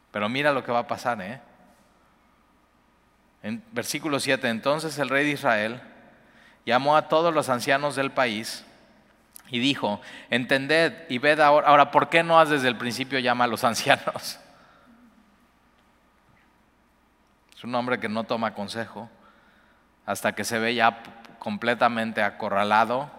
Pero 0.09 0.27
mira 0.27 0.53
lo 0.53 0.63
que 0.63 0.71
va 0.71 0.79
a 0.79 0.87
pasar, 0.87 1.21
¿eh? 1.21 1.39
En 3.43 3.63
versículo 3.73 4.19
7, 4.19 4.49
entonces 4.49 4.97
el 4.97 5.09
rey 5.09 5.23
de 5.23 5.33
Israel 5.33 5.81
llamó 6.65 6.95
a 6.95 7.07
todos 7.07 7.33
los 7.33 7.49
ancianos 7.49 7.95
del 7.95 8.11
país 8.11 8.65
y 9.49 9.59
dijo, 9.59 9.99
entended 10.29 10.93
y 11.09 11.17
ved 11.17 11.39
ahora, 11.39 11.67
ahora, 11.67 11.91
¿por 11.91 12.09
qué 12.09 12.23
no 12.23 12.39
has 12.39 12.49
desde 12.49 12.67
el 12.67 12.77
principio 12.77 13.19
llama 13.19 13.45
a 13.45 13.47
los 13.47 13.63
ancianos? 13.63 14.39
Es 17.55 17.63
un 17.65 17.75
hombre 17.75 17.99
que 17.99 18.07
no 18.07 18.23
toma 18.23 18.53
consejo 18.53 19.09
hasta 20.05 20.31
que 20.31 20.45
se 20.45 20.59
ve 20.59 20.75
ya 20.75 21.03
completamente 21.39 22.23
acorralado 22.23 23.11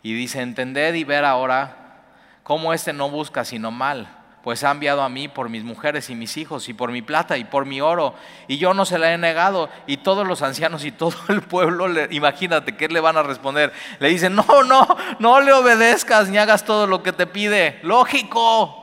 y 0.00 0.14
dice, 0.14 0.42
entended 0.42 0.94
y 0.94 1.02
ver 1.02 1.24
ahora 1.24 2.02
cómo 2.44 2.72
éste 2.72 2.92
no 2.92 3.10
busca 3.10 3.44
sino 3.44 3.72
mal 3.72 4.23
pues 4.44 4.62
ha 4.62 4.70
enviado 4.70 5.00
a 5.00 5.08
mí 5.08 5.26
por 5.26 5.48
mis 5.48 5.64
mujeres 5.64 6.10
y 6.10 6.14
mis 6.14 6.36
hijos 6.36 6.68
y 6.68 6.74
por 6.74 6.92
mi 6.92 7.00
plata 7.00 7.38
y 7.38 7.44
por 7.44 7.64
mi 7.64 7.80
oro, 7.80 8.14
y 8.46 8.58
yo 8.58 8.74
no 8.74 8.84
se 8.84 8.98
la 8.98 9.10
he 9.10 9.16
negado, 9.16 9.70
y 9.86 9.96
todos 9.96 10.26
los 10.26 10.42
ancianos 10.42 10.84
y 10.84 10.92
todo 10.92 11.16
el 11.30 11.40
pueblo, 11.40 11.88
imagínate, 12.10 12.76
¿qué 12.76 12.88
le 12.88 13.00
van 13.00 13.16
a 13.16 13.22
responder? 13.22 13.72
Le 14.00 14.10
dicen, 14.10 14.34
no, 14.36 14.44
no, 14.64 14.86
no 15.18 15.40
le 15.40 15.50
obedezcas 15.50 16.28
ni 16.28 16.36
hagas 16.36 16.66
todo 16.66 16.86
lo 16.86 17.02
que 17.02 17.14
te 17.14 17.26
pide, 17.26 17.80
lógico. 17.82 18.82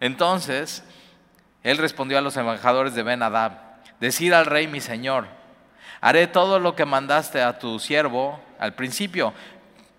Entonces, 0.00 0.82
él 1.62 1.76
respondió 1.76 2.16
a 2.16 2.22
los 2.22 2.38
embajadores 2.38 2.94
de 2.94 3.02
Ben 3.02 3.22
Adab, 3.22 3.52
decir 4.00 4.34
al 4.34 4.46
rey 4.46 4.68
mi 4.68 4.80
señor, 4.80 5.26
haré 6.00 6.28
todo 6.28 6.58
lo 6.58 6.74
que 6.74 6.86
mandaste 6.86 7.42
a 7.42 7.58
tu 7.58 7.78
siervo 7.78 8.40
al 8.58 8.72
principio, 8.72 9.34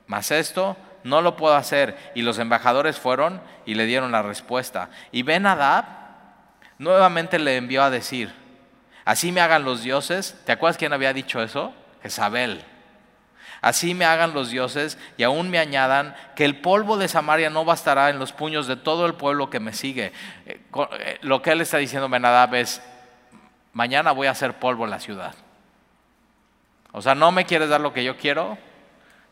mas 0.08 0.32
esto 0.32 0.76
no 1.04 1.22
lo 1.22 1.36
puedo 1.36 1.56
hacer. 1.56 1.98
Y 2.16 2.22
los 2.22 2.40
embajadores 2.40 3.00
fueron 3.00 3.42
y 3.66 3.76
le 3.76 3.86
dieron 3.86 4.12
la 4.12 4.22
respuesta. 4.22 4.90
Y 5.12 5.24
Ben 5.24 5.46
Adab 5.46 5.86
nuevamente 6.78 7.40
le 7.40 7.58
envió 7.58 7.84
a 7.84 7.90
decir, 7.90 8.34
así 9.06 9.32
me 9.32 9.42
hagan 9.42 9.64
los 9.64 9.84
dioses. 9.84 10.40
¿Te 10.46 10.52
acuerdas 10.52 10.78
quién 10.78 10.94
había 10.94 11.14
dicho 11.14 11.42
eso? 11.42 11.74
Jezabel. 12.02 12.66
Así 13.64 13.94
me 13.94 14.04
hagan 14.04 14.34
los 14.34 14.50
dioses 14.50 14.98
y 15.16 15.24
aún 15.24 15.50
me 15.50 15.58
añadan 15.58 16.16
que 16.36 16.44
el 16.44 16.60
polvo 16.60 16.98
de 16.98 17.08
Samaria 17.08 17.50
no 17.50 17.64
bastará 17.64 18.10
en 18.10 18.20
los 18.20 18.34
puños 18.34 18.68
de 18.68 18.76
todo 18.76 19.06
el 19.06 19.14
pueblo 19.14 19.50
que 19.50 19.62
me 19.62 19.72
sigue. 19.72 20.12
Eh, 20.46 20.60
eh, 21.00 21.18
lo 21.22 21.42
que 21.42 21.52
él 21.52 21.62
está 21.62 21.78
diciendo 21.78 22.10
Benadab 22.10 22.56
es, 22.56 22.82
mañana 23.72 24.12
voy 24.12 24.28
a 24.28 24.32
hacer 24.32 24.60
polvo 24.60 24.84
en 24.84 24.90
la 24.90 25.00
ciudad. 25.00 25.34
O 26.92 27.02
sea, 27.02 27.16
no 27.16 27.32
me 27.32 27.46
quieres 27.46 27.70
dar 27.70 27.80
lo 27.80 27.94
que 27.94 28.04
yo 28.04 28.18
quiero, 28.18 28.58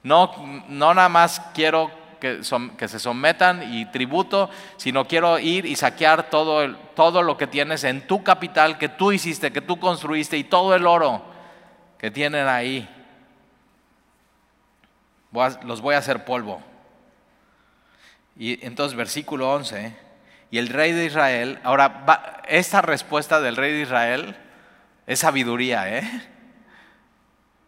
no, 0.03 0.31
no 0.67 0.93
nada 0.93 1.09
más 1.09 1.41
quiero 1.53 1.91
que, 2.21 2.43
se 2.43 2.99
sometan 2.99 3.73
y 3.73 3.85
tributo, 3.85 4.49
sino 4.77 5.07
quiero 5.07 5.39
ir 5.39 5.65
y 5.65 5.75
saquear 5.75 6.29
todo, 6.29 6.75
todo 6.95 7.23
lo 7.23 7.35
que 7.35 7.47
tienes 7.47 7.83
en 7.83 8.07
tu 8.07 8.23
capital, 8.23 8.77
que 8.77 8.89
tú 8.89 9.11
hiciste, 9.11 9.51
que 9.51 9.61
tú 9.61 9.79
construiste 9.79 10.37
y 10.37 10.43
todo 10.43 10.75
el 10.75 10.85
oro 10.85 11.23
que 11.97 12.11
tienen 12.11 12.47
ahí. 12.47 12.87
los 15.63 15.81
voy 15.81 15.95
a 15.95 15.97
hacer 15.97 16.23
polvo. 16.23 16.61
Y 18.37 18.63
entonces 18.65 18.95
versículo 18.95 19.51
11, 19.51 19.95
y 20.51 20.57
el 20.57 20.69
rey 20.69 20.91
de 20.91 21.05
Israel, 21.05 21.59
ahora 21.63 22.41
esta 22.47 22.81
respuesta 22.81 23.41
del 23.41 23.55
rey 23.55 23.73
de 23.73 23.81
Israel 23.81 24.35
es 25.07 25.19
sabiduría, 25.19 25.97
¿eh? 25.97 26.03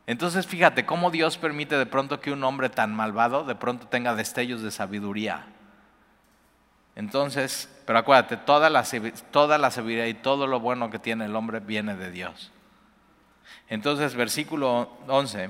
Entonces 0.05 0.47
fíjate 0.47 0.85
cómo 0.85 1.11
Dios 1.11 1.37
permite 1.37 1.77
de 1.77 1.85
pronto 1.85 2.19
que 2.19 2.31
un 2.31 2.43
hombre 2.43 2.69
tan 2.69 2.93
malvado 2.93 3.45
de 3.45 3.55
pronto 3.55 3.87
tenga 3.87 4.15
destellos 4.15 4.61
de 4.61 4.71
sabiduría. 4.71 5.45
Entonces, 6.95 7.69
pero 7.85 7.99
acuérdate, 7.99 8.37
toda 8.37 8.69
la, 8.69 8.85
toda 9.31 9.57
la 9.57 9.71
sabiduría 9.71 10.07
y 10.07 10.13
todo 10.13 10.45
lo 10.45 10.59
bueno 10.59 10.91
que 10.91 10.99
tiene 10.99 11.25
el 11.25 11.35
hombre 11.35 11.59
viene 11.59 11.95
de 11.95 12.11
Dios. 12.11 12.51
Entonces, 13.67 14.13
versículo 14.15 14.89
11, 15.07 15.49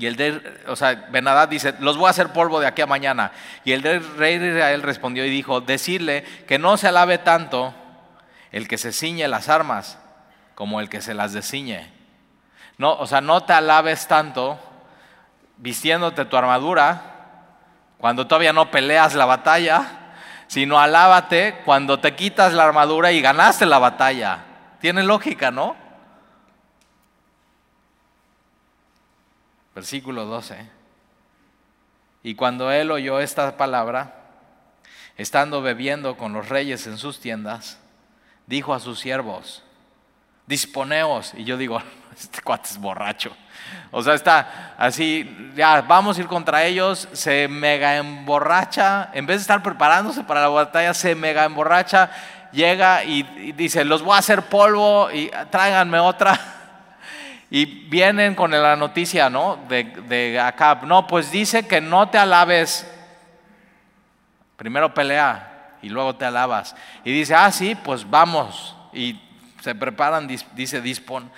y 0.00 0.06
el 0.06 0.16
de, 0.16 0.40
o 0.66 0.76
sea, 0.76 0.94
Benadad 1.10 1.48
dice, 1.48 1.74
los 1.80 1.98
voy 1.98 2.06
a 2.06 2.10
hacer 2.10 2.28
polvo 2.28 2.58
de 2.58 2.66
aquí 2.66 2.80
a 2.80 2.86
mañana. 2.86 3.32
Y 3.66 3.72
el 3.72 3.82
rey 3.82 4.38
de 4.38 4.48
Israel 4.48 4.82
respondió 4.82 5.26
y 5.26 5.30
dijo, 5.30 5.60
decirle 5.60 6.24
que 6.48 6.58
no 6.58 6.78
se 6.78 6.88
alabe 6.88 7.18
tanto 7.18 7.74
el 8.50 8.66
que 8.66 8.78
se 8.78 8.92
ciñe 8.92 9.28
las 9.28 9.50
armas 9.50 9.98
como 10.54 10.80
el 10.80 10.88
que 10.88 11.02
se 11.02 11.12
las 11.12 11.34
desciñe. 11.34 11.99
No, 12.80 12.94
o 12.94 13.06
sea, 13.06 13.20
no 13.20 13.42
te 13.42 13.52
alabes 13.52 14.08
tanto 14.08 14.58
vistiéndote 15.58 16.24
tu 16.24 16.34
armadura 16.38 17.02
cuando 17.98 18.26
todavía 18.26 18.54
no 18.54 18.70
peleas 18.70 19.14
la 19.14 19.26
batalla, 19.26 20.14
sino 20.46 20.80
alábate 20.80 21.60
cuando 21.66 22.00
te 22.00 22.16
quitas 22.16 22.54
la 22.54 22.64
armadura 22.64 23.12
y 23.12 23.20
ganaste 23.20 23.66
la 23.66 23.78
batalla. 23.78 24.46
Tiene 24.80 25.02
lógica, 25.02 25.50
¿no? 25.50 25.76
Versículo 29.74 30.24
12. 30.24 30.66
Y 32.22 32.34
cuando 32.34 32.72
él 32.72 32.90
oyó 32.92 33.20
esta 33.20 33.58
palabra, 33.58 34.14
estando 35.18 35.60
bebiendo 35.60 36.16
con 36.16 36.32
los 36.32 36.48
reyes 36.48 36.86
en 36.86 36.96
sus 36.96 37.20
tiendas, 37.20 37.78
dijo 38.46 38.72
a 38.72 38.80
sus 38.80 38.98
siervos, 39.00 39.64
disponeos. 40.50 41.32
Y 41.34 41.44
yo 41.44 41.56
digo, 41.56 41.80
este 42.18 42.42
cuate 42.42 42.68
es 42.68 42.78
borracho. 42.78 43.34
O 43.92 44.02
sea, 44.02 44.14
está 44.14 44.74
así, 44.76 45.52
ya 45.56 45.80
vamos 45.82 46.18
a 46.18 46.20
ir 46.20 46.26
contra 46.26 46.64
ellos, 46.64 47.08
se 47.12 47.48
mega 47.48 47.96
emborracha, 47.96 49.10
en 49.12 49.26
vez 49.26 49.38
de 49.38 49.42
estar 49.42 49.62
preparándose 49.62 50.22
para 50.24 50.42
la 50.42 50.48
batalla, 50.48 50.92
se 50.94 51.14
mega 51.14 51.44
emborracha, 51.44 52.10
llega 52.52 53.04
y, 53.04 53.22
dice, 53.52 53.84
los 53.84 54.02
voy 54.02 54.14
a 54.14 54.18
hacer 54.18 54.42
polvo 54.42 55.10
y 55.10 55.30
tráiganme 55.50 55.98
otra. 55.98 56.38
Y 57.52 57.64
vienen 57.64 58.36
con 58.36 58.52
la 58.52 58.76
noticia, 58.76 59.28
¿no? 59.28 59.58
De, 59.68 59.82
de 59.82 60.38
Acab. 60.38 60.86
No, 60.86 61.08
pues 61.08 61.32
dice 61.32 61.66
que 61.66 61.80
no 61.80 62.08
te 62.08 62.16
alabes. 62.16 62.88
Primero 64.56 64.94
pelea 64.94 65.50
y 65.82 65.88
luego 65.88 66.14
te 66.14 66.24
alabas. 66.24 66.76
Y 67.02 67.10
dice, 67.10 67.34
ah, 67.34 67.50
sí, 67.50 67.74
pues 67.74 68.08
vamos. 68.08 68.76
Y 68.92 69.20
se 69.60 69.74
preparan, 69.74 70.26
dice, 70.26 70.80
dispon, 70.80 71.30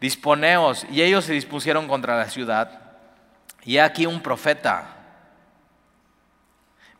disponeos. 0.00 0.86
Y 0.90 1.02
ellos 1.02 1.24
se 1.24 1.32
dispusieron 1.32 1.88
contra 1.88 2.16
la 2.16 2.28
ciudad. 2.28 2.80
Y 3.62 3.78
aquí 3.78 4.06
un 4.06 4.22
profeta 4.22 4.96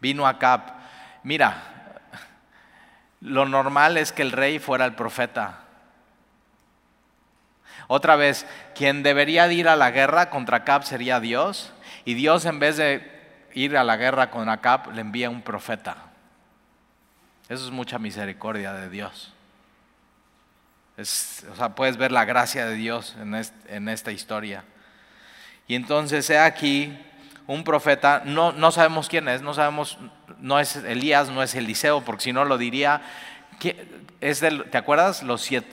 vino 0.00 0.26
a 0.26 0.38
Cap. 0.38 0.70
Mira, 1.22 2.00
lo 3.20 3.46
normal 3.46 3.96
es 3.96 4.12
que 4.12 4.22
el 4.22 4.32
rey 4.32 4.58
fuera 4.58 4.84
el 4.84 4.94
profeta. 4.94 5.60
Otra 7.88 8.14
vez, 8.16 8.46
quien 8.74 9.02
debería 9.02 9.50
ir 9.50 9.68
a 9.68 9.76
la 9.76 9.90
guerra 9.90 10.30
contra 10.30 10.64
Cap 10.64 10.84
sería 10.84 11.20
Dios. 11.20 11.72
Y 12.04 12.14
Dios 12.14 12.44
en 12.44 12.58
vez 12.58 12.76
de 12.76 13.20
ir 13.52 13.76
a 13.76 13.84
la 13.84 13.96
guerra 13.96 14.30
con 14.30 14.48
Acab 14.48 14.92
le 14.92 15.00
envía 15.00 15.28
un 15.28 15.42
profeta. 15.42 15.96
Eso 17.48 17.64
es 17.64 17.72
mucha 17.72 17.98
misericordia 17.98 18.72
de 18.72 18.88
Dios 18.88 19.34
o 21.00 21.56
sea, 21.56 21.74
puedes 21.74 21.96
ver 21.96 22.12
la 22.12 22.24
gracia 22.24 22.66
de 22.66 22.74
Dios 22.74 23.16
en, 23.68 23.88
esta 23.88 24.12
historia. 24.12 24.64
Y 25.66 25.74
entonces, 25.74 26.28
he 26.30 26.38
aquí 26.38 26.96
un 27.46 27.64
profeta, 27.64 28.22
no, 28.24 28.52
no 28.52 28.70
sabemos 28.70 29.08
quién 29.08 29.28
es, 29.28 29.42
no 29.42 29.54
sabemos, 29.54 29.98
no 30.40 30.60
es 30.60 30.76
Elías, 30.76 31.30
no 31.30 31.42
es 31.42 31.54
Eliseo, 31.54 32.02
porque 32.02 32.24
si 32.24 32.32
no 32.32 32.44
lo 32.44 32.58
diría, 32.58 33.02
es 34.20 34.40
¿te 34.40 34.78
acuerdas? 34.78 35.22
Los 35.22 35.42
siete, 35.42 35.68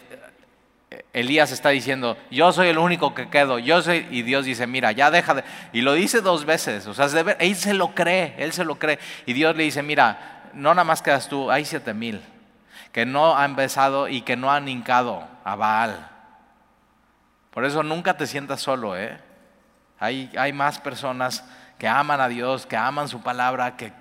Elías 1.14 1.52
está 1.52 1.70
diciendo, 1.70 2.18
yo 2.32 2.52
soy 2.54 2.70
el 2.70 2.78
único 2.78 3.14
que 3.14 3.30
quedo, 3.30 3.60
yo 3.60 3.82
soy, 3.82 4.08
y 4.10 4.22
Dios 4.22 4.46
dice, 4.46 4.66
mira, 4.66 4.92
ya 4.94 5.12
deja 5.12 5.34
de, 5.34 5.44
y 5.74 5.82
lo 5.82 5.94
dice 5.94 6.22
dos 6.22 6.46
veces, 6.46 6.88
o 6.88 6.94
sea, 6.94 7.08
él 7.40 7.56
se 7.56 7.74
lo 7.74 7.94
cree, 7.94 8.36
él 8.38 8.54
se 8.54 8.64
lo 8.64 8.80
cree, 8.80 9.00
y 9.26 9.34
Dios 9.34 9.56
le 9.56 9.64
dice, 9.64 9.84
mira, 9.84 10.50
no 10.54 10.74
nada 10.74 10.86
más 10.86 11.02
quedas 11.02 11.28
tú, 11.28 11.52
hay 11.52 11.66
siete 11.66 11.94
mil 11.94 12.22
que 12.98 13.06
no 13.06 13.38
han 13.38 13.56
besado 13.56 14.08
y 14.08 14.22
que 14.22 14.36
no 14.36 14.52
han 14.52 14.68
hincado 14.68 15.24
a 15.44 15.56
Baal. 15.56 16.10
Por 17.52 17.64
eso 17.64 17.84
nunca 17.84 18.18
te 18.18 18.26
sientas 18.26 18.60
solo, 18.60 18.98
¿eh? 18.98 19.20
Hay, 20.00 20.32
hay 20.36 20.52
más 20.52 20.80
personas 20.80 21.44
que 21.78 21.88
aman 21.88 22.20
a 22.20 22.28
Dios, 22.28 22.66
que 22.66 22.76
aman 22.76 23.08
su 23.08 23.22
palabra, 23.22 23.78
que, 23.78 23.94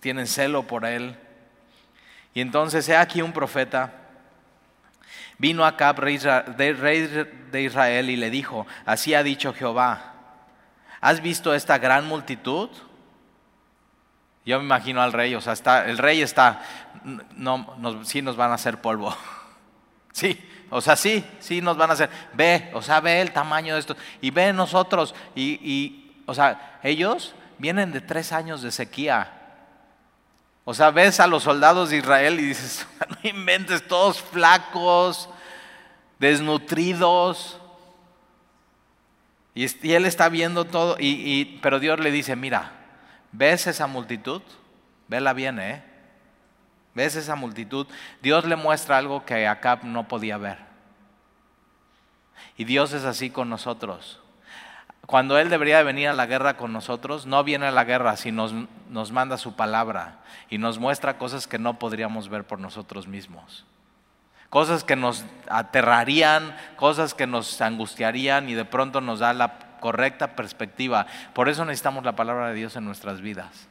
tienen 0.00 0.26
celo 0.26 0.64
por 0.66 0.84
Él. 0.84 1.16
Y 2.34 2.40
entonces, 2.40 2.88
he 2.88 2.96
aquí 2.96 3.22
un 3.22 3.32
profeta. 3.32 3.92
Vino 5.38 5.64
acá 5.64 5.92
rey 5.92 6.18
de 6.18 7.62
Israel, 7.62 8.10
y 8.10 8.16
le 8.16 8.30
dijo, 8.30 8.66
así 8.84 9.14
ha 9.14 9.22
dicho 9.22 9.54
Jehová, 9.54 10.14
¿has 11.00 11.22
visto 11.22 11.54
esta 11.54 11.78
gran 11.78 12.04
multitud? 12.08 12.68
Yo 14.44 14.58
me 14.58 14.64
imagino 14.64 15.00
al 15.00 15.12
rey, 15.12 15.34
o 15.34 15.40
sea, 15.40 15.54
está, 15.54 15.86
el 15.86 15.98
rey 15.98 16.20
está, 16.22 16.62
no, 17.36 17.74
nos, 17.78 18.06
sí 18.06 18.20
nos 18.22 18.36
van 18.36 18.50
a 18.50 18.54
hacer 18.54 18.80
polvo. 18.80 19.16
Sí, 20.12 20.38
o 20.70 20.80
sea, 20.80 20.94
sí, 20.94 21.24
sí 21.40 21.60
nos 21.60 21.76
van 21.76 21.90
a 21.90 21.94
hacer. 21.94 22.08
Ve, 22.34 22.70
o 22.72 22.80
sea, 22.80 23.00
ve 23.00 23.20
el 23.20 23.32
tamaño 23.32 23.74
de 23.74 23.80
esto. 23.80 23.96
Y 24.20 24.30
ve 24.30 24.52
nosotros. 24.52 25.12
Y, 25.34 25.58
y, 25.60 26.22
o 26.24 26.32
sea, 26.32 26.78
ellos 26.84 27.34
vienen 27.58 27.90
de 27.90 28.00
tres 28.00 28.30
años 28.30 28.62
de 28.62 28.70
sequía. 28.70 29.32
O 30.64 30.72
sea, 30.72 30.90
ves 30.90 31.20
a 31.20 31.26
los 31.26 31.42
soldados 31.42 31.90
de 31.90 31.98
Israel 31.98 32.40
y 32.40 32.44
dices, 32.44 32.86
no 33.08 33.28
inventes, 33.28 33.86
todos 33.86 34.20
flacos, 34.20 35.28
desnutridos. 36.18 37.58
Y, 39.54 39.92
él 39.92 40.06
está 40.06 40.28
viendo 40.28 40.64
todo. 40.64 40.96
Y, 40.98 41.58
pero 41.62 41.78
Dios 41.78 42.00
le 42.00 42.10
dice, 42.10 42.34
mira, 42.34 42.72
¿Ves 43.36 43.66
esa 43.66 43.88
multitud? 43.88 44.42
Vela 45.08 45.32
bien, 45.32 45.58
¿eh? 45.58 45.82
¿Ves 46.94 47.16
esa 47.16 47.34
multitud? 47.34 47.88
Dios 48.22 48.44
le 48.44 48.54
muestra 48.54 48.96
algo 48.96 49.24
que 49.24 49.48
Acab 49.48 49.82
no 49.82 50.06
podía 50.06 50.38
ver. 50.38 50.58
Y 52.56 52.62
Dios 52.62 52.92
es 52.92 53.04
así 53.04 53.30
con 53.30 53.50
nosotros. 53.50 54.20
Cuando 55.06 55.36
Él 55.36 55.50
debería 55.50 55.82
venir 55.82 56.06
a 56.06 56.12
la 56.12 56.26
guerra 56.26 56.56
con 56.56 56.72
nosotros, 56.72 57.26
no 57.26 57.42
viene 57.42 57.66
a 57.66 57.72
la 57.72 57.82
guerra, 57.82 58.16
sino 58.16 58.46
nos, 58.46 58.68
nos 58.88 59.10
manda 59.10 59.36
su 59.36 59.56
palabra 59.56 60.20
y 60.48 60.58
nos 60.58 60.78
muestra 60.78 61.18
cosas 61.18 61.48
que 61.48 61.58
no 61.58 61.80
podríamos 61.80 62.28
ver 62.28 62.44
por 62.44 62.60
nosotros 62.60 63.08
mismos. 63.08 63.66
Cosas 64.48 64.84
que 64.84 64.94
nos 64.94 65.24
aterrarían, 65.48 66.56
cosas 66.76 67.14
que 67.14 67.26
nos 67.26 67.60
angustiarían 67.60 68.48
y 68.48 68.54
de 68.54 68.64
pronto 68.64 69.00
nos 69.00 69.18
da 69.18 69.32
la 69.32 69.63
correcta 69.84 70.34
perspectiva. 70.34 71.06
Por 71.34 71.50
eso 71.50 71.62
necesitamos 71.66 72.04
la 72.04 72.16
palabra 72.16 72.48
de 72.48 72.54
Dios 72.54 72.74
en 72.74 72.86
nuestras 72.86 73.20
vidas. 73.20 73.68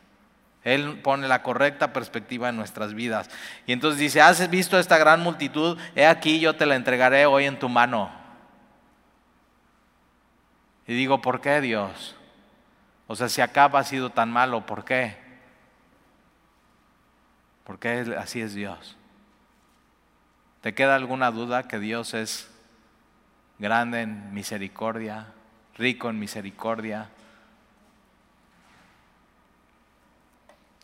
Él 0.63 0.99
pone 1.01 1.27
la 1.27 1.41
correcta 1.41 1.91
perspectiva 1.91 2.49
en 2.49 2.55
nuestras 2.55 2.93
vidas. 2.93 3.31
Y 3.65 3.73
entonces 3.73 3.99
dice, 3.99 4.21
¿has 4.21 4.47
visto 4.51 4.77
esta 4.77 4.99
gran 4.99 5.21
multitud? 5.21 5.75
He 5.95 6.05
aquí, 6.05 6.39
yo 6.39 6.55
te 6.55 6.67
la 6.67 6.75
entregaré 6.75 7.25
hoy 7.25 7.45
en 7.45 7.57
tu 7.57 7.67
mano. 7.67 8.11
Y 10.85 10.93
digo, 10.93 11.19
¿por 11.19 11.41
qué 11.41 11.61
Dios? 11.61 12.15
O 13.07 13.15
sea, 13.15 13.27
si 13.27 13.41
acá 13.41 13.65
ha 13.65 13.83
sido 13.83 14.11
tan 14.11 14.29
malo, 14.29 14.67
¿por 14.67 14.85
qué? 14.85 15.17
Porque 17.63 18.13
así 18.19 18.39
es 18.39 18.53
Dios. 18.53 18.97
¿Te 20.61 20.75
queda 20.75 20.93
alguna 20.93 21.31
duda 21.31 21.67
que 21.67 21.79
Dios 21.79 22.13
es 22.13 22.51
grande 23.57 24.01
en 24.01 24.31
misericordia, 24.31 25.33
rico 25.77 26.09
en 26.09 26.19
misericordia. 26.19 27.09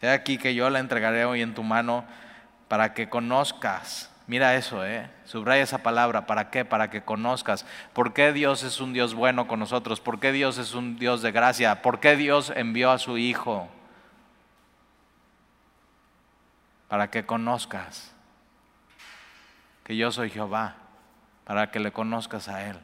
He 0.02 0.10
aquí 0.10 0.38
que 0.38 0.56
yo 0.56 0.70
la 0.70 0.80
entregaré 0.80 1.26
hoy 1.26 1.42
en 1.42 1.54
tu 1.54 1.64
mano 1.64 2.06
para 2.68 2.94
que 2.94 3.10
conozcas. 3.10 4.12
Mira 4.28 4.56
eso, 4.56 4.86
¿eh? 4.86 5.10
Subraya 5.26 5.64
esa 5.64 5.80
palabra. 5.80 6.26
¿Para 6.26 6.50
qué? 6.52 6.64
Para 6.64 6.90
que 6.90 7.02
conozcas. 7.02 7.66
¿Por 7.94 8.14
qué 8.14 8.32
Dios 8.32 8.64
es 8.64 8.80
un 8.80 8.94
Dios 8.94 9.14
bueno 9.14 9.48
con 9.48 9.60
nosotros? 9.60 10.00
¿Por 10.00 10.20
qué 10.20 10.32
Dios 10.32 10.58
es 10.58 10.74
un 10.74 10.98
Dios 10.98 11.22
de 11.22 11.32
gracia? 11.32 11.82
¿Por 11.82 12.00
qué 12.00 12.16
Dios 12.16 12.54
envió 12.56 12.92
a 12.92 13.00
su 13.00 13.18
Hijo? 13.18 13.68
Para 16.88 17.10
que 17.10 17.26
conozcas 17.26 18.14
que 19.84 19.98
yo 19.98 20.12
soy 20.12 20.30
Jehová. 20.30 20.76
Para 21.44 21.72
que 21.72 21.80
le 21.80 21.92
conozcas 21.92 22.48
a 22.48 22.70
Él 22.70 22.78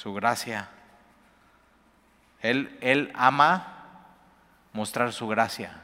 su 0.00 0.14
gracia. 0.14 0.70
Él, 2.40 2.78
él 2.80 3.12
ama 3.14 3.84
mostrar 4.72 5.12
su 5.12 5.28
gracia 5.28 5.82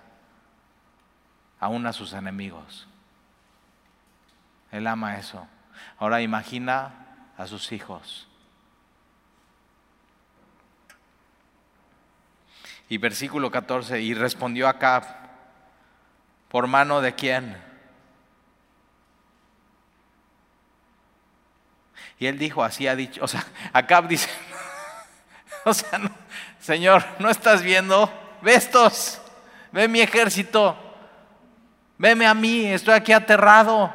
aún 1.61 1.85
a 1.85 1.93
sus 1.93 2.15
enemigos. 2.15 2.89
Él 4.73 4.87
ama 4.87 5.19
eso. 5.19 5.47
Ahora 5.99 6.23
imagina 6.23 6.95
a 7.37 7.47
sus 7.47 7.73
hijos. 7.73 8.27
Y 12.89 12.97
versículo 12.97 13.51
14, 13.51 14.01
y 14.01 14.15
respondió 14.15 14.67
acá, 14.67 15.29
¿por 16.49 16.69
mano 16.69 17.03
de 17.03 17.15
quién? 17.15 17.63
Y 22.19 22.27
él 22.27 22.39
dijo, 22.39 22.65
así 22.65 22.87
ha 22.87 22.97
dicho, 22.97 23.23
o 23.23 23.29
sea, 23.29 23.45
Acab 23.73 24.09
dice, 24.09 24.29
o 25.65 25.75
sea, 25.75 26.01
Señor, 26.61 27.05
¿no 27.19 27.29
estás 27.29 27.63
viendo? 27.63 28.11
Ve 28.43 28.55
estos, 28.55 29.21
ve 29.73 29.87
mi 29.89 30.01
ejército, 30.01 30.77
veme 31.99 32.27
a 32.27 32.35
mí, 32.35 32.67
estoy 32.67 32.95
aquí 32.95 33.13
aterrado. 33.13 33.93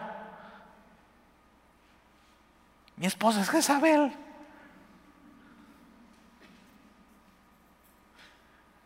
Mi 2.95 3.07
esposa 3.07 3.41
es 3.41 3.49
Jezabel. 3.49 4.13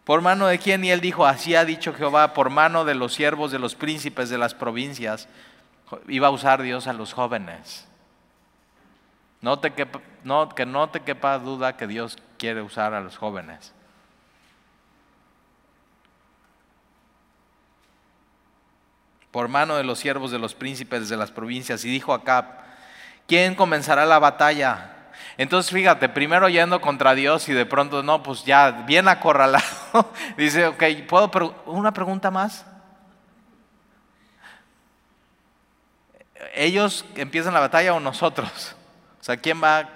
¿Por 0.06 0.22
mano 0.22 0.46
de 0.48 0.60
quién? 0.60 0.86
Y 0.86 0.92
él 0.92 1.02
dijo, 1.02 1.26
así 1.26 1.56
ha 1.56 1.66
dicho 1.66 1.94
Jehová, 1.94 2.34
por 2.34 2.52
mano 2.52 2.86
de 2.86 2.94
los 2.94 3.14
siervos 3.14 3.52
de 3.52 3.60
los 3.60 3.76
príncipes 3.76 4.30
de 4.30 4.38
las 4.38 4.54
provincias. 4.54 5.28
Iba 6.08 6.28
a 6.28 6.32
usar 6.32 6.62
Dios 6.62 6.88
a 6.88 6.94
los 6.94 7.12
jóvenes. 7.12 7.88
No 9.42 9.60
te 9.60 9.74
no, 10.24 10.50
que 10.50 10.66
no 10.66 10.90
te 10.90 11.02
quepa 11.02 11.38
duda 11.38 11.78
que 11.78 11.88
Dios 11.88 12.18
quiere 12.38 12.62
usar 12.62 12.94
a 12.94 13.02
los 13.02 13.18
jóvenes. 13.18 13.74
Por 19.32 19.48
mano 19.48 19.76
de 19.76 19.84
los 19.84 20.00
siervos 20.00 20.32
de 20.32 20.40
los 20.40 20.56
príncipes 20.56 21.10
de 21.10 21.18
las 21.18 21.32
provincias. 21.32 21.84
Y 21.86 21.90
dijo 21.90 22.14
Acab, 22.14 22.46
¿quién 23.28 23.54
comenzará 23.54 24.06
la 24.06 24.18
batalla? 24.18 24.96
Entonces 25.38 25.72
fíjate, 25.72 26.08
primero 26.10 26.48
yendo 26.48 26.80
contra 26.80 27.14
Dios 27.14 27.50
y 27.50 27.54
de 27.54 27.66
pronto, 27.66 28.02
no, 28.02 28.24
pues 28.24 28.46
ya 28.46 28.72
bien 28.72 29.08
acorralado, 29.08 29.66
dice, 30.38 30.68
ok, 30.68 30.84
¿puedo 31.08 31.64
una 31.66 31.92
pregunta 31.92 32.32
más? 32.32 32.66
¿Ellos 36.54 37.06
empiezan 37.16 37.54
la 37.54 37.60
batalla 37.60 37.94
o 37.94 38.00
nosotros? 38.00 38.76
O 39.26 39.28
sea, 39.28 39.38
¿quién 39.38 39.60
va? 39.60 39.90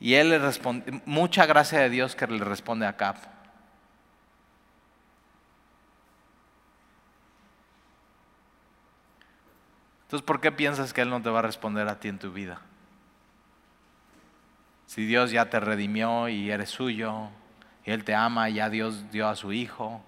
Y 0.00 0.14
él 0.14 0.30
le 0.30 0.40
responde, 0.40 1.00
mucha 1.06 1.46
gracia 1.46 1.78
de 1.78 1.88
Dios 1.88 2.16
que 2.16 2.26
le 2.26 2.42
responde 2.42 2.84
a 2.86 2.96
Cap. 2.96 3.18
Entonces, 10.02 10.26
¿por 10.26 10.40
qué 10.40 10.50
piensas 10.50 10.92
que 10.92 11.02
Él 11.02 11.08
no 11.08 11.22
te 11.22 11.30
va 11.30 11.38
a 11.38 11.42
responder 11.42 11.86
a 11.86 12.00
ti 12.00 12.08
en 12.08 12.18
tu 12.18 12.32
vida? 12.32 12.62
Si 14.86 15.06
Dios 15.06 15.30
ya 15.30 15.48
te 15.48 15.60
redimió 15.60 16.28
y 16.28 16.50
eres 16.50 16.70
suyo, 16.70 17.28
y 17.84 17.92
Él 17.92 18.02
te 18.02 18.16
ama, 18.16 18.50
y 18.50 18.54
ya 18.54 18.70
Dios 18.70 19.08
dio 19.12 19.28
a 19.28 19.36
su 19.36 19.52
Hijo. 19.52 20.02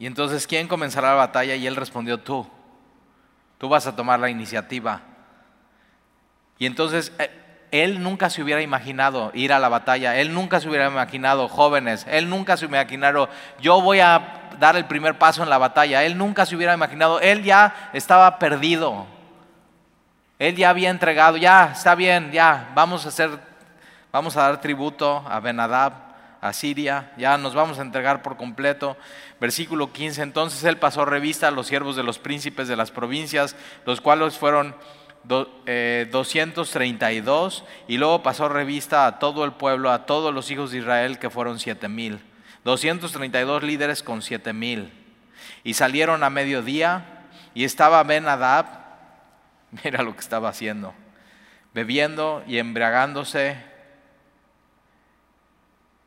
Y 0.00 0.06
entonces, 0.06 0.48
¿quién 0.48 0.66
comenzará 0.66 1.10
la 1.10 1.14
batalla? 1.14 1.54
Y 1.54 1.68
Él 1.68 1.76
respondió, 1.76 2.18
tú. 2.18 2.50
Tú 3.64 3.70
vas 3.70 3.86
a 3.86 3.96
tomar 3.96 4.20
la 4.20 4.28
iniciativa. 4.28 5.00
Y 6.58 6.66
entonces, 6.66 7.12
eh, 7.18 7.30
Él 7.70 8.02
nunca 8.02 8.28
se 8.28 8.42
hubiera 8.42 8.60
imaginado 8.60 9.30
ir 9.32 9.54
a 9.54 9.58
la 9.58 9.70
batalla. 9.70 10.20
Él 10.20 10.34
nunca 10.34 10.60
se 10.60 10.68
hubiera 10.68 10.86
imaginado 10.86 11.48
jóvenes. 11.48 12.04
Él 12.10 12.28
nunca 12.28 12.58
se 12.58 12.66
hubiera 12.66 12.82
imaginado, 12.82 13.30
yo 13.62 13.80
voy 13.80 14.00
a 14.00 14.50
dar 14.60 14.76
el 14.76 14.84
primer 14.84 15.16
paso 15.16 15.42
en 15.42 15.48
la 15.48 15.56
batalla. 15.56 16.04
Él 16.04 16.18
nunca 16.18 16.44
se 16.44 16.54
hubiera 16.54 16.74
imaginado. 16.74 17.20
Él 17.20 17.42
ya 17.42 17.88
estaba 17.94 18.38
perdido. 18.38 19.06
Él 20.38 20.56
ya 20.56 20.68
había 20.68 20.90
entregado, 20.90 21.38
ya, 21.38 21.70
está 21.72 21.94
bien, 21.94 22.32
ya, 22.32 22.70
vamos 22.74 23.06
a 23.06 23.08
hacer, 23.08 23.30
vamos 24.12 24.36
a 24.36 24.42
dar 24.42 24.60
tributo 24.60 25.24
a 25.26 25.40
Benadab, 25.40 25.94
a 26.44 26.52
Siria, 26.52 27.12
ya 27.16 27.38
nos 27.38 27.54
vamos 27.54 27.78
a 27.78 27.82
entregar 27.82 28.22
por 28.22 28.36
completo. 28.36 28.98
Versículo 29.40 29.92
15, 29.92 30.22
entonces 30.22 30.62
él 30.64 30.76
pasó 30.76 31.06
revista 31.06 31.48
a 31.48 31.50
los 31.50 31.66
siervos 31.66 31.96
de 31.96 32.02
los 32.02 32.18
príncipes 32.18 32.68
de 32.68 32.76
las 32.76 32.90
provincias, 32.90 33.56
los 33.86 34.02
cuales 34.02 34.36
fueron 34.36 34.76
232, 35.24 37.64
eh, 37.66 37.70
y 37.88 37.96
luego 37.96 38.22
pasó 38.22 38.50
revista 38.50 39.06
a 39.06 39.18
todo 39.18 39.44
el 39.44 39.52
pueblo, 39.52 39.90
a 39.90 40.04
todos 40.04 40.34
los 40.34 40.50
hijos 40.50 40.70
de 40.70 40.78
Israel, 40.78 41.18
que 41.18 41.30
fueron 41.30 41.58
siete 41.58 41.88
mil. 41.88 42.20
232 42.64 43.62
líderes 43.62 44.02
con 44.02 44.20
siete 44.20 44.52
mil. 44.52 44.92
Y 45.64 45.74
salieron 45.74 46.22
a 46.22 46.30
mediodía, 46.30 47.22
y 47.54 47.64
estaba 47.64 48.02
Benadab, 48.02 48.84
Mira 49.84 50.02
lo 50.02 50.14
que 50.14 50.20
estaba 50.20 50.48
haciendo. 50.48 50.94
Bebiendo 51.72 52.44
y 52.46 52.58
embriagándose 52.58 53.56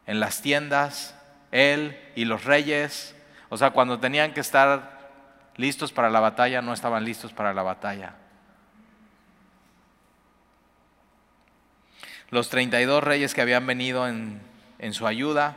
en 0.07 0.19
las 0.19 0.41
tiendas, 0.41 1.15
él 1.51 1.99
y 2.15 2.25
los 2.25 2.45
reyes. 2.45 3.15
O 3.49 3.57
sea, 3.57 3.71
cuando 3.71 3.99
tenían 3.99 4.33
que 4.33 4.39
estar 4.39 5.09
listos 5.55 5.91
para 5.91 6.09
la 6.09 6.19
batalla, 6.19 6.61
no 6.61 6.73
estaban 6.73 7.03
listos 7.03 7.33
para 7.33 7.53
la 7.53 7.63
batalla. 7.63 8.15
Los 12.29 12.49
32 12.49 13.03
reyes 13.03 13.33
que 13.33 13.41
habían 13.41 13.65
venido 13.67 14.07
en, 14.07 14.41
en 14.79 14.93
su 14.93 15.07
ayuda 15.07 15.55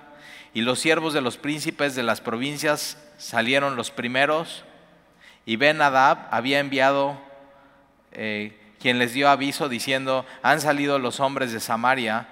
y 0.55 0.63
los 0.63 0.79
siervos 0.79 1.15
de 1.15 1.21
los 1.21 1.37
príncipes 1.37 1.95
de 1.95 2.03
las 2.03 2.21
provincias 2.21 2.99
salieron 3.19 3.77
los 3.77 3.91
primeros 3.91 4.65
y 5.47 5.57
Ben 5.57 5.81
Adab 5.81 6.29
había 6.31 6.61
enviado 6.61 7.21
eh, 8.13 8.57
quien 8.81 8.99
les 8.99 9.13
dio 9.13 9.29
aviso 9.29 9.69
diciendo, 9.69 10.25
han 10.43 10.61
salido 10.61 10.99
los 10.99 11.21
hombres 11.21 11.53
de 11.53 11.61
Samaria. 11.61 12.29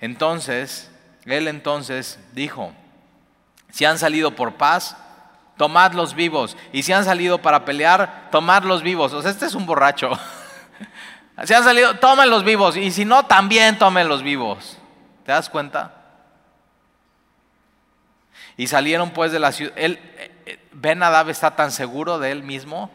Entonces, 0.00 0.90
él 1.24 1.48
entonces 1.48 2.18
dijo, 2.32 2.72
si 3.70 3.84
han 3.84 3.98
salido 3.98 4.36
por 4.36 4.54
paz, 4.54 4.96
tomadlos 5.56 6.14
vivos. 6.14 6.56
Y 6.72 6.82
si 6.82 6.92
han 6.92 7.04
salido 7.04 7.38
para 7.38 7.64
pelear, 7.64 8.28
tomadlos 8.30 8.82
vivos. 8.82 9.12
O 9.12 9.22
sea, 9.22 9.30
este 9.30 9.46
es 9.46 9.54
un 9.54 9.66
borracho. 9.66 10.10
si 11.44 11.54
han 11.54 11.64
salido, 11.64 11.94
tómenlos 11.98 12.44
vivos. 12.44 12.76
Y 12.76 12.90
si 12.90 13.04
no, 13.04 13.26
también 13.26 13.78
tómenlos 13.78 14.22
vivos. 14.22 14.78
¿Te 15.24 15.32
das 15.32 15.48
cuenta? 15.48 15.94
Y 18.56 18.66
salieron 18.66 19.10
pues 19.10 19.32
de 19.32 19.40
la 19.40 19.52
ciudad. 19.52 19.72
Él, 19.76 19.98
eh, 20.18 20.42
eh, 20.46 20.68
Ben 20.72 21.02
Adab 21.02 21.30
está 21.30 21.56
tan 21.56 21.72
seguro 21.72 22.18
de 22.18 22.30
él 22.30 22.42
mismo 22.42 22.90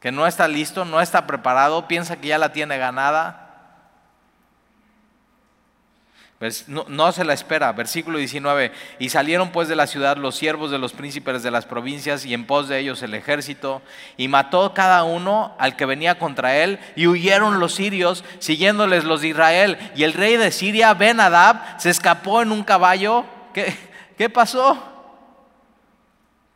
que 0.00 0.12
no 0.12 0.26
está 0.26 0.46
listo, 0.46 0.84
no 0.84 1.00
está 1.00 1.26
preparado, 1.26 1.88
piensa 1.88 2.20
que 2.20 2.28
ya 2.28 2.38
la 2.38 2.52
tiene 2.52 2.78
ganada. 2.78 3.47
No, 6.68 7.10
se 7.10 7.24
la 7.24 7.32
espera. 7.32 7.72
Versículo 7.72 8.18
19. 8.18 8.70
Y 9.00 9.08
salieron 9.08 9.50
pues 9.50 9.66
de 9.66 9.74
la 9.74 9.88
ciudad 9.88 10.16
los 10.16 10.36
siervos 10.36 10.70
de 10.70 10.78
los 10.78 10.92
príncipes 10.92 11.42
de 11.42 11.50
las 11.50 11.66
provincias 11.66 12.24
y 12.24 12.32
en 12.32 12.46
pos 12.46 12.68
de 12.68 12.78
ellos 12.78 13.02
el 13.02 13.14
ejército. 13.14 13.82
Y 14.16 14.28
mató 14.28 14.72
cada 14.72 15.02
uno 15.02 15.56
al 15.58 15.74
que 15.74 15.86
venía 15.86 16.18
contra 16.18 16.56
él. 16.56 16.78
Y 16.94 17.08
huyeron 17.08 17.58
los 17.58 17.74
sirios 17.74 18.24
siguiéndoles 18.38 19.04
los 19.04 19.22
de 19.22 19.28
Israel. 19.28 19.78
Y 19.96 20.04
el 20.04 20.12
rey 20.12 20.36
de 20.36 20.52
Siria, 20.52 20.94
Ben 20.94 21.18
Adab, 21.18 21.80
se 21.80 21.90
escapó 21.90 22.40
en 22.40 22.52
un 22.52 22.62
caballo. 22.62 23.24
¿Qué, 23.52 23.76
qué 24.16 24.30
pasó? 24.30 24.78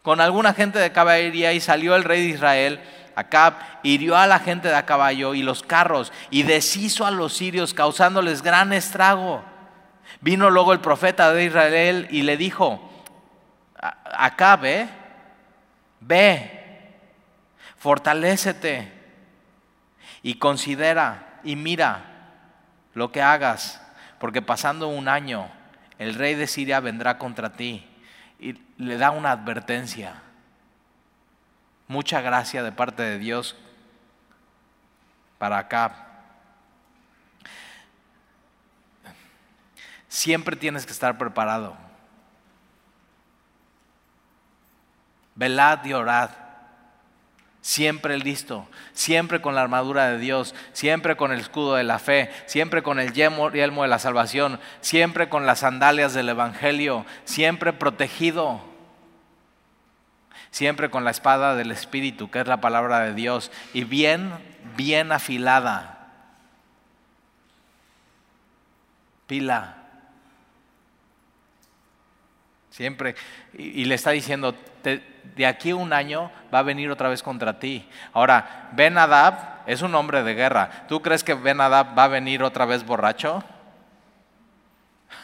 Con 0.03 0.21
alguna 0.21 0.55
gente 0.55 0.79
de 0.79 0.93
caballería 0.93 1.53
y 1.53 1.61
salió 1.61 1.97
el 1.97 2.05
rey 2.05 2.23
de 2.23 2.29
Israel 2.29 2.81
Acab 3.15 3.55
hirió 3.83 4.17
a 4.17 4.27
la 4.27 4.39
gente 4.39 4.69
de 4.69 4.75
a 4.75 4.87
caballo 4.87 5.35
y 5.35 5.43
los 5.43 5.63
carros 5.63 6.13
y 6.31 6.45
deshizo 6.45 7.07
a 7.07 7.11
los 7.11 7.35
sirios 7.35 7.75
causándoles 7.75 8.43
gran 8.43 8.73
estrago. 8.73 9.52
Vino 10.23 10.49
luego 10.51 10.73
el 10.73 10.81
profeta 10.81 11.33
de 11.33 11.45
Israel 11.45 12.09
y 12.11 12.23
le 12.23 12.39
dijo, 12.39 12.91
Acab, 14.05 14.65
¿eh? 14.65 14.89
ve, 16.01 16.95
fortalécete 17.77 18.91
y 20.23 20.35
considera 20.35 21.41
y 21.45 21.57
mira 21.57 22.05
lo 22.95 23.13
que 23.13 23.21
hagas, 23.21 23.83
porque 24.19 24.41
pasando 24.41 24.89
un 24.89 25.09
año 25.09 25.51
el 25.99 26.15
rey 26.15 26.35
de 26.35 26.47
Siria 26.47 26.81
vendrá 26.81 27.19
contra 27.19 27.53
ti 27.53 27.87
y 28.39 28.55
le 28.79 28.97
da 28.97 29.11
una 29.11 29.33
advertencia 29.33 30.23
mucha 31.93 32.23
gracia 32.23 32.63
de 32.63 32.73
parte 32.73 33.03
de 33.03 33.19
Dios 33.19 33.55
para 35.39 35.59
acá. 35.59 36.07
Siempre 40.13 40.57
tienes 40.57 40.85
que 40.85 40.93
estar 40.93 41.17
preparado. 41.17 41.75
Velad 45.37 45.83
y 45.87 45.95
orad. 45.95 46.29
Siempre 47.63 48.19
listo, 48.19 48.69
siempre 48.93 49.41
con 49.41 49.55
la 49.55 49.63
armadura 49.63 50.11
de 50.11 50.19
Dios, 50.19 50.55
siempre 50.75 51.17
con 51.17 51.33
el 51.33 51.41
escudo 51.41 51.77
de 51.77 51.85
la 51.85 51.99
fe, 51.99 52.31
siempre 52.45 52.83
con 52.83 53.01
el 53.01 53.15
yelmo, 53.15 53.49
de 53.51 53.89
la 53.89 53.99
salvación, 53.99 54.61
siempre 54.83 55.31
con 55.31 55.47
las 55.47 55.61
sandalias 55.61 56.13
del 56.13 56.29
Evangelio, 56.29 57.07
siempre 57.25 57.73
protegido 57.73 58.61
siempre 60.51 60.91
con 60.91 61.05
la 61.05 61.11
espada 61.11 61.57
del 61.57 61.71
Espíritu, 61.71 62.31
que 62.31 62.41
es 62.41 62.47
la 62.47 62.61
palabra 62.61 63.01
de 63.01 63.15
Dios, 63.15 63.51
y 63.73 63.85
bien, 63.85 64.35
bien 64.77 65.11
afilada. 65.11 66.11
Pila. 69.27 69.82
Siempre. 72.73 73.15
Y, 73.53 73.85
le 73.85 73.95
está 73.95 74.11
diciendo, 74.11 74.57
de 74.83 75.47
aquí 75.47 75.71
a 75.71 75.77
un 75.77 75.93
año 75.93 76.33
va 76.53 76.61
a 76.61 76.63
venir 76.63 76.91
otra 76.91 77.09
vez 77.09 77.23
contra 77.23 77.59
ti. 77.59 77.89
Ahora, 78.13 78.71
Ben 78.73 78.97
Adab 78.97 79.61
es 79.67 79.83
un 79.83 79.95
hombre 79.95 80.23
de 80.23 80.35
guerra. 80.35 80.87
¿Tú 80.89 81.03
crees 81.03 81.23
que 81.23 81.35
Ben 81.35 81.61
Adab 81.61 81.97
va 81.97 82.05
a 82.05 82.09
venir 82.09 82.43
otra 82.43 82.65
vez 82.65 82.85
borracho? 82.85 83.45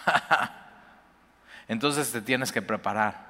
Entonces 1.69 2.13
te 2.13 2.21
tienes 2.21 2.53
que 2.53 2.63
preparar. 2.63 3.27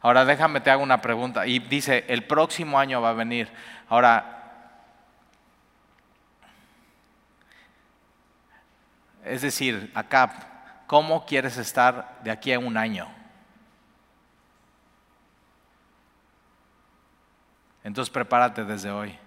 Ahora 0.00 0.24
déjame 0.24 0.60
te 0.60 0.70
hago 0.70 0.82
una 0.82 1.00
pregunta. 1.00 1.46
Y 1.46 1.60
dice, 1.60 2.04
el 2.08 2.24
próximo 2.24 2.78
año 2.80 3.00
va 3.00 3.10
a 3.10 3.14
venir. 3.14 3.48
Ahora, 3.88 4.42
Es 9.24 9.42
decir, 9.42 9.90
acá, 9.94 10.51
¿cómo 10.92 11.24
quieres 11.24 11.56
estar 11.56 12.20
de 12.22 12.30
aquí 12.30 12.52
a 12.52 12.58
un 12.58 12.76
año? 12.76 13.08
Entonces 17.82 18.12
prepárate 18.12 18.62
desde 18.66 18.90
hoy 18.90 19.18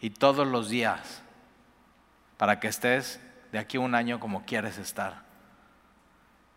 y 0.00 0.10
todos 0.10 0.46
los 0.46 0.68
días 0.68 1.20
para 2.36 2.60
que 2.60 2.68
estés 2.68 3.20
de 3.50 3.58
aquí 3.58 3.76
a 3.76 3.80
un 3.80 3.92
año 3.96 4.20
como 4.20 4.44
quieres 4.44 4.78
estar. 4.78 5.24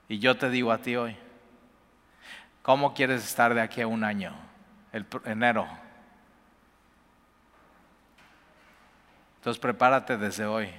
Y 0.07 0.19
yo 0.19 0.37
te 0.37 0.51
digo 0.51 0.71
a 0.71 0.77
ti 0.77 0.95
hoy, 0.95 1.17
¿cómo 2.61 2.93
quieres 2.93 3.25
estar 3.25 3.55
de 3.55 3.61
aquí 3.61 3.81
a 3.81 3.87
un 3.87 4.03
año? 4.03 4.35
El 4.91 5.07
enero. 5.23 5.67
Entonces 9.37 9.59
prepárate 9.59 10.15
desde 10.15 10.45
hoy 10.45 10.69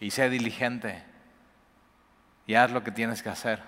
y 0.00 0.10
sé 0.10 0.30
diligente 0.30 1.07
y 2.48 2.54
haz 2.54 2.70
lo 2.70 2.82
que 2.82 2.90
tienes 2.90 3.22
que 3.22 3.28
hacer. 3.28 3.62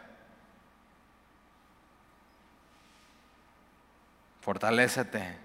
Fortalécete, 4.41 5.37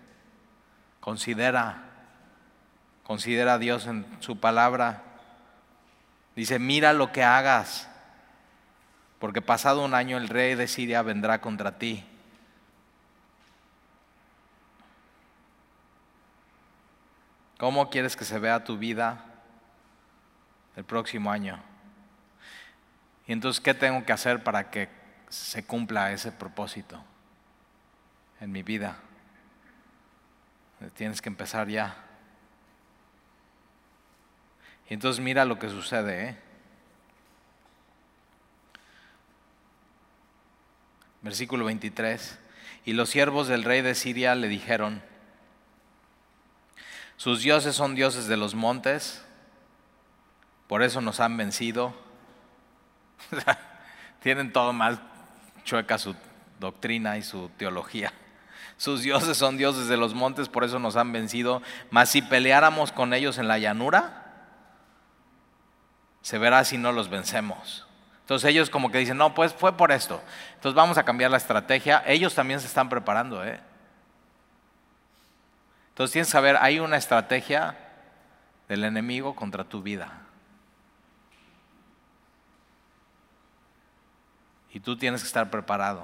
considera, 1.01 1.83
considera 3.03 3.55
a 3.55 3.57
Dios 3.57 3.87
en 3.87 4.05
su 4.21 4.39
palabra. 4.39 5.03
Dice, 6.37 6.59
mira 6.59 6.93
lo 6.93 7.11
que 7.11 7.25
hagas, 7.25 7.89
porque 9.19 9.41
pasado 9.41 9.83
un 9.83 9.95
año 9.95 10.15
el 10.15 10.29
rey 10.29 10.55
de 10.55 10.69
Siria 10.69 11.01
vendrá 11.01 11.41
contra 11.41 11.77
ti. 11.77 12.05
¿Cómo 17.57 17.89
quieres 17.89 18.15
que 18.15 18.23
se 18.23 18.39
vea 18.39 18.63
tu 18.63 18.77
vida 18.77 19.25
el 20.77 20.85
próximo 20.85 21.29
año? 21.31 21.74
Y 23.27 23.33
entonces, 23.33 23.61
¿qué 23.61 23.73
tengo 23.73 24.05
que 24.05 24.13
hacer 24.13 24.43
para 24.43 24.69
que 24.69 24.89
se 25.29 25.65
cumpla 25.65 26.11
ese 26.11 26.31
propósito 26.31 27.03
en 28.39 28.51
mi 28.51 28.63
vida? 28.63 28.97
Tienes 30.95 31.21
que 31.21 31.29
empezar 31.29 31.67
ya. 31.67 31.95
Y 34.89 34.93
entonces 34.93 35.23
mira 35.23 35.45
lo 35.45 35.57
que 35.57 35.69
sucede. 35.69 36.29
¿eh? 36.29 36.37
Versículo 41.21 41.65
23. 41.65 42.37
Y 42.85 42.93
los 42.93 43.09
siervos 43.09 43.47
del 43.47 43.63
rey 43.63 43.81
de 43.81 43.95
Siria 43.95 44.35
le 44.35 44.47
dijeron, 44.47 45.01
sus 47.17 47.41
dioses 47.41 47.75
son 47.75 47.95
dioses 47.95 48.27
de 48.27 48.37
los 48.37 48.53
montes, 48.53 49.23
por 50.67 50.83
eso 50.83 51.01
nos 51.01 51.19
han 51.19 51.35
vencido. 51.35 52.04
Tienen 54.21 54.51
todo 54.51 54.73
mal 54.73 54.99
chueca 55.63 55.97
su 55.97 56.15
doctrina 56.59 57.17
y 57.17 57.23
su 57.23 57.49
teología. 57.57 58.13
Sus 58.77 59.01
dioses 59.01 59.37
son 59.37 59.57
dioses 59.57 59.87
de 59.87 59.97
los 59.97 60.13
montes, 60.13 60.49
por 60.49 60.63
eso 60.63 60.79
nos 60.79 60.95
han 60.95 61.11
vencido. 61.11 61.61
Mas 61.89 62.09
si 62.09 62.21
peleáramos 62.21 62.91
con 62.91 63.13
ellos 63.13 63.37
en 63.37 63.47
la 63.47 63.57
llanura, 63.57 64.25
se 66.21 66.37
verá 66.37 66.63
si 66.65 66.77
no 66.77 66.91
los 66.91 67.09
vencemos. 67.09 67.85
Entonces 68.21 68.49
ellos 68.49 68.69
como 68.69 68.91
que 68.91 68.97
dicen, 68.97 69.17
no, 69.17 69.35
pues 69.35 69.53
fue 69.53 69.77
por 69.77 69.91
esto. 69.91 70.21
Entonces 70.55 70.75
vamos 70.75 70.97
a 70.97 71.05
cambiar 71.05 71.29
la 71.29 71.37
estrategia. 71.37 72.03
Ellos 72.07 72.33
también 72.33 72.59
se 72.59 72.65
están 72.65 72.89
preparando. 72.89 73.45
¿eh? 73.45 73.59
Entonces 75.89 76.11
tienes 76.11 76.27
que 76.27 76.31
saber, 76.31 76.57
hay 76.59 76.79
una 76.79 76.97
estrategia 76.97 77.77
del 78.67 78.83
enemigo 78.83 79.35
contra 79.35 79.63
tu 79.63 79.83
vida. 79.83 80.24
Y 84.75 84.81
tú 84.81 84.97
tienes 84.97 85.21
que 85.21 85.27
estar 85.27 85.49
preparado. 85.49 86.03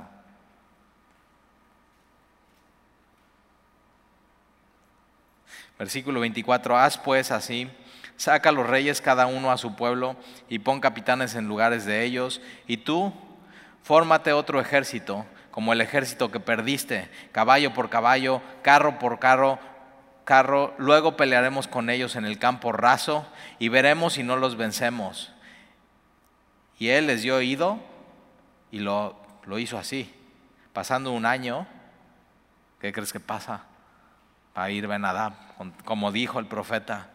Versículo 5.77 6.21
24, 6.21 6.77
haz 6.77 6.97
pues 6.97 7.31
así, 7.31 7.69
saca 8.15 8.47
a 8.47 8.51
los 8.53 8.65
reyes 8.65 9.01
cada 9.01 9.25
uno 9.25 9.51
a 9.51 9.57
su 9.57 9.75
pueblo 9.75 10.15
y 10.47 10.59
pon 10.59 10.79
capitanes 10.79 11.35
en 11.35 11.49
lugares 11.49 11.83
de 11.83 12.05
ellos, 12.05 12.41
y 12.65 12.77
tú 12.77 13.11
fórmate 13.83 14.31
otro 14.31 14.61
ejército, 14.61 15.25
como 15.51 15.73
el 15.73 15.81
ejército 15.81 16.31
que 16.31 16.39
perdiste, 16.39 17.11
caballo 17.33 17.73
por 17.73 17.89
caballo, 17.89 18.41
carro 18.61 18.99
por 18.99 19.19
carro, 19.19 19.59
carro, 20.23 20.73
luego 20.77 21.17
pelearemos 21.17 21.67
con 21.67 21.89
ellos 21.89 22.15
en 22.15 22.23
el 22.23 22.39
campo 22.39 22.71
raso 22.71 23.27
y 23.59 23.67
veremos 23.67 24.13
si 24.13 24.23
no 24.23 24.37
los 24.37 24.55
vencemos. 24.55 25.33
Y 26.79 26.87
él 26.87 27.07
les 27.07 27.21
dio 27.21 27.35
oído 27.35 27.90
y 28.71 28.79
lo, 28.79 29.15
lo 29.45 29.59
hizo 29.59 29.77
así. 29.77 30.13
Pasando 30.73 31.11
un 31.11 31.25
año, 31.25 31.67
¿qué 32.79 32.91
crees 32.93 33.11
que 33.11 33.19
pasa? 33.19 33.65
a 34.55 34.69
ir 34.69 34.87
Ben 34.87 35.03
como 35.85 36.11
dijo 36.11 36.39
el 36.39 36.47
profeta. 36.47 37.09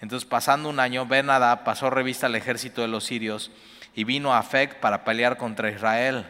Entonces, 0.00 0.28
pasando 0.28 0.68
un 0.68 0.80
año, 0.80 1.06
Ben 1.06 1.26
pasó 1.64 1.90
revista 1.90 2.26
al 2.26 2.34
ejército 2.34 2.82
de 2.82 2.88
los 2.88 3.04
sirios 3.04 3.50
y 3.94 4.04
vino 4.04 4.34
a 4.34 4.42
Fec 4.42 4.80
para 4.80 5.04
pelear 5.04 5.36
contra 5.36 5.70
Israel. 5.70 6.26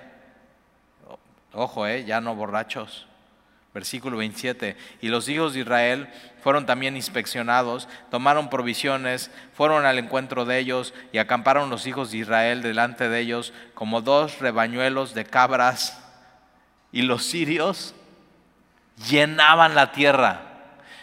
Ojo, 1.52 1.86
eh, 1.86 2.04
ya 2.04 2.20
no 2.20 2.34
borrachos. 2.34 3.06
Versículo 3.74 4.18
27. 4.18 4.76
Y 5.02 5.08
los 5.08 5.28
hijos 5.28 5.52
de 5.52 5.60
Israel 5.60 6.08
fueron 6.42 6.64
también 6.64 6.94
inspeccionados, 6.94 7.88
tomaron 8.10 8.48
provisiones, 8.48 9.32
fueron 9.52 9.84
al 9.84 9.98
encuentro 9.98 10.44
de 10.44 10.58
ellos 10.58 10.94
y 11.12 11.18
acamparon 11.18 11.70
los 11.70 11.86
hijos 11.88 12.12
de 12.12 12.18
Israel 12.18 12.62
delante 12.62 13.08
de 13.08 13.18
ellos 13.18 13.52
como 13.74 14.00
dos 14.00 14.38
rebañuelos 14.38 15.12
de 15.12 15.24
cabras. 15.24 16.00
Y 16.92 17.02
los 17.02 17.24
sirios 17.24 17.96
llenaban 19.10 19.74
la 19.74 19.90
tierra. 19.90 20.42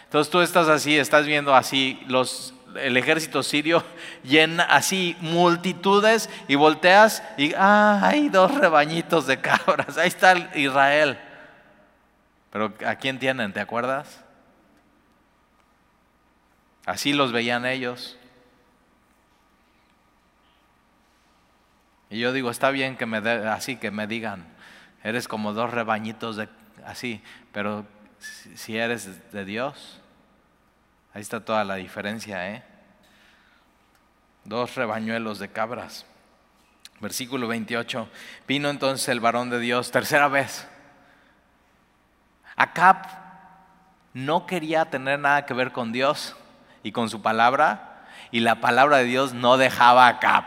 Entonces 0.04 0.30
tú 0.30 0.40
estás 0.40 0.68
así, 0.68 0.96
estás 0.96 1.26
viendo 1.26 1.54
así 1.54 2.00
los, 2.06 2.54
el 2.80 2.96
ejército 2.96 3.42
sirio 3.42 3.84
llena 4.24 4.64
así 4.64 5.16
multitudes 5.20 6.30
y 6.48 6.54
volteas 6.54 7.22
y 7.36 7.52
ah, 7.54 8.00
hay 8.02 8.30
dos 8.30 8.54
rebañitos 8.54 9.26
de 9.26 9.40
cabras, 9.40 9.98
ahí 9.98 10.08
está 10.08 10.50
Israel. 10.54 11.18
Pero 12.52 12.74
¿a 12.86 12.96
quién 12.96 13.18
tienen? 13.18 13.52
¿Te 13.52 13.60
acuerdas? 13.60 14.22
Así 16.84 17.12
los 17.12 17.32
veían 17.32 17.64
ellos. 17.64 18.18
Y 22.10 22.18
yo 22.18 22.32
digo, 22.32 22.50
está 22.50 22.70
bien 22.70 22.96
que 22.96 23.06
me 23.06 23.16
así 23.16 23.76
que 23.76 23.90
me 23.90 24.06
digan, 24.06 24.44
eres 25.02 25.28
como 25.28 25.54
dos 25.54 25.70
rebañitos 25.70 26.36
de 26.36 26.48
así, 26.84 27.22
pero 27.52 27.86
si 28.18 28.76
eres 28.76 29.32
de 29.32 29.46
Dios, 29.46 29.98
ahí 31.14 31.22
está 31.22 31.42
toda 31.42 31.64
la 31.64 31.76
diferencia, 31.76 32.50
¿eh? 32.50 32.62
Dos 34.44 34.74
rebañuelos 34.74 35.38
de 35.38 35.48
cabras. 35.48 36.04
Versículo 37.00 37.48
28. 37.48 38.08
Vino 38.46 38.68
entonces 38.68 39.08
el 39.08 39.20
varón 39.20 39.48
de 39.48 39.58
Dios, 39.58 39.90
tercera 39.90 40.28
vez. 40.28 40.68
Acab 42.56 43.06
no 44.14 44.46
quería 44.46 44.84
tener 44.86 45.18
nada 45.18 45.46
que 45.46 45.54
ver 45.54 45.72
con 45.72 45.92
Dios 45.92 46.36
y 46.82 46.92
con 46.92 47.08
su 47.08 47.22
palabra, 47.22 48.04
y 48.30 48.40
la 48.40 48.56
palabra 48.56 48.98
de 48.98 49.04
Dios 49.04 49.32
no 49.34 49.56
dejaba 49.56 50.06
a 50.06 50.10
Acab. 50.10 50.44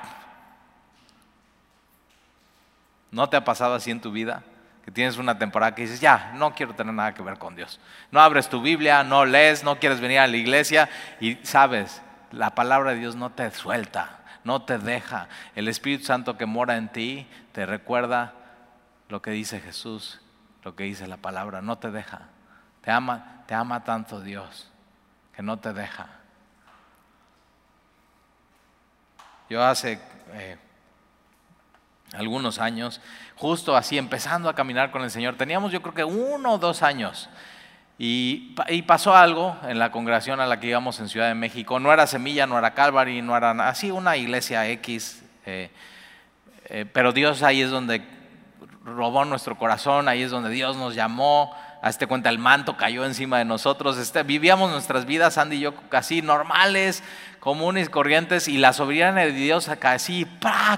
¿No 3.12 3.30
te 3.30 3.38
ha 3.38 3.44
pasado 3.44 3.76
así 3.76 3.92
en 3.92 4.02
tu 4.02 4.12
vida? 4.12 4.44
que 4.86 4.92
tienes 4.92 5.18
una 5.18 5.40
temporada 5.40 5.74
que 5.74 5.82
dices, 5.82 6.00
ya, 6.00 6.32
no 6.36 6.54
quiero 6.54 6.76
tener 6.76 6.94
nada 6.94 7.16
que 7.16 7.24
ver 7.24 7.40
con 7.40 7.56
Dios. 7.56 7.80
No 8.12 8.22
abres 8.22 8.50
tu 8.50 8.62
Biblia, 8.62 9.04
no 9.04 9.26
lees, 9.26 9.64
no 9.64 9.80
quieres 9.80 10.00
venir 10.00 10.20
a 10.20 10.28
la 10.28 10.38
iglesia 10.38 10.88
y 11.20 11.40
sabes, 11.42 12.04
la 12.32 12.54
palabra 12.54 12.92
de 12.92 13.00
Dios 13.00 13.16
no 13.16 13.32
te 13.32 13.50
suelta, 13.50 14.20
no 14.44 14.62
te 14.62 14.78
deja. 14.78 15.28
El 15.56 15.68
Espíritu 15.70 16.06
Santo 16.06 16.38
que 16.38 16.46
mora 16.46 16.78
en 16.78 16.90
ti 16.90 17.28
te 17.52 17.66
recuerda 17.66 18.34
lo 19.10 19.24
que 19.24 19.32
dice 19.32 19.60
Jesús, 19.60 20.22
lo 20.66 20.76
que 20.76 20.84
dice 20.84 21.08
la 21.08 21.18
palabra, 21.18 21.62
no 21.62 21.78
te 21.78 21.92
deja. 21.92 22.22
Te 22.82 22.90
ama, 22.90 23.44
te 23.46 23.54
ama 23.54 23.84
tanto 23.84 24.20
Dios 24.20 24.68
que 25.36 25.44
no 25.44 25.60
te 25.60 25.72
deja. 25.74 26.08
Yo 29.48 29.64
hace 29.64 30.00
eh, 30.34 30.58
algunos 32.14 32.58
años, 32.58 33.00
justo 33.36 33.78
así 33.78 34.00
empezando 34.00 34.50
a 34.50 34.56
caminar 34.56 34.90
con 34.90 35.04
el 35.04 35.12
Señor. 35.12 35.36
Teníamos 35.36 35.72
yo 35.72 35.84
creo 35.84 35.94
que 35.94 36.04
uno 36.04 36.54
o 36.54 36.58
dos 36.58 36.82
años. 36.82 37.30
Y, 38.00 38.56
pasó 38.88 39.16
algo 39.16 39.56
en 39.68 39.78
la 39.78 39.92
congregación 39.92 40.40
a 40.40 40.48
la 40.48 40.60
que 40.60 40.68
íbamos 40.68 41.00
en 41.00 41.10
Ciudad 41.10 41.28
de 41.28 41.36
México. 41.36 41.80
No 41.80 41.94
era 41.94 42.08
Semilla, 42.08 42.48
no 42.48 42.58
era 42.58 42.74
Calvary, 42.74 43.22
no 43.22 43.38
era 43.38 43.52
así 43.70 43.92
una 43.92 44.18
iglesia 44.18 44.68
X. 44.68 45.24
Eh, 45.46 45.70
eh, 46.66 46.86
pero 46.92 47.14
Dios 47.14 47.44
ahí 47.44 47.62
es 47.62 47.70
donde 47.70 48.15
robó 48.86 49.26
nuestro 49.26 49.58
corazón, 49.58 50.08
ahí 50.08 50.22
es 50.22 50.32
donde 50.32 50.50
Dios 50.52 50.78
nos 50.78 50.96
llamó 50.96 51.52
Hazte 51.86 52.08
cuenta, 52.08 52.30
el 52.32 52.40
manto 52.40 52.78
cayó 52.78 53.06
encima 53.06 53.38
de 53.38 53.46
nosotros. 53.46 54.00
Este, 54.00 54.24
vivíamos 54.24 54.72
nuestras 54.72 55.06
vidas, 55.06 55.38
Andy 55.38 55.58
y 55.58 55.60
yo, 55.60 55.76
casi 55.90 56.24
normales, 56.24 57.04
comunes, 57.40 57.92
corrientes, 57.92 58.48
y 58.48 58.58
la 58.58 58.74
soberanía 58.74 59.26
de 59.26 59.32
Dios 59.32 59.70
así 59.70 60.26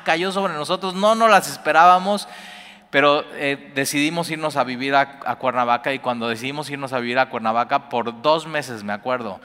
cayó 0.03 0.34
sobre 0.34 0.53
nosotros. 0.55 0.95
No 0.95 1.16
nos 1.16 1.30
las 1.30 1.49
esperábamos, 1.49 2.28
pero 2.89 3.24
eh, 3.36 3.72
decidimos 3.74 4.30
irnos 4.30 4.58
a 4.58 4.66
vivir 4.66 4.95
a, 4.95 5.38
Cuernavaca. 5.38 5.93
Y 5.93 5.99
cuando 5.99 6.28
decidimos 6.28 6.70
irnos 6.70 6.91
a 6.91 6.99
vivir 6.99 7.20
a 7.20 7.30
Cuernavaca, 7.30 7.88
por 7.88 8.22
dos 8.22 8.45
meses, 8.45 8.84
me 8.84 8.91
acuerdo, 8.91 9.39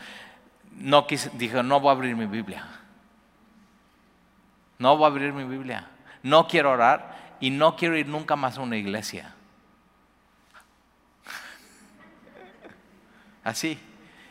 no 0.73 1.07
dije, 1.35 1.63
no 1.63 1.79
voy 1.79 1.91
a 1.91 1.93
abrir 1.93 2.17
mi 2.17 2.27
Biblia. 2.27 2.67
No 4.79 4.97
voy 4.97 5.05
a 5.05 5.07
abrir 5.07 5.33
mi 5.33 5.45
Biblia. 5.45 5.87
No 6.25 6.49
quiero 6.49 6.73
orar 6.73 7.22
y 7.43 7.51
no 7.51 7.75
quiero 7.75 7.97
ir 7.97 8.07
nunca 8.07 8.37
más 8.37 8.57
a 8.57 8.61
una 8.61 8.77
iglesia. 8.77 9.35
Así. 13.43 13.77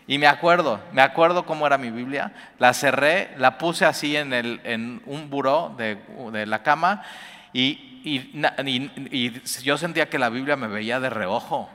Y 0.08 0.18
me 0.18 0.28
acuerdo, 0.28 0.80
me 0.94 1.02
acuerdo 1.02 1.46
cómo 1.46 1.68
era 1.68 1.78
mi 1.78 1.92
Biblia. 1.92 2.34
La 2.58 2.74
cerré, 2.74 3.36
la 3.38 3.58
puse 3.58 3.84
así 3.84 4.16
en, 4.16 4.32
el, 4.32 4.62
en 4.64 5.02
un 5.06 5.30
buró 5.30 5.76
de, 5.78 6.46
la 6.46 6.64
cama 6.64 7.04
y, 7.52 8.00
y, 8.06 9.42
yo 9.62 9.78
sentía 9.78 10.10
que 10.10 10.18
la 10.18 10.30
Biblia 10.30 10.56
me 10.56 10.68
veía 10.68 11.02
de 11.02 11.10
reojo. 11.10 11.70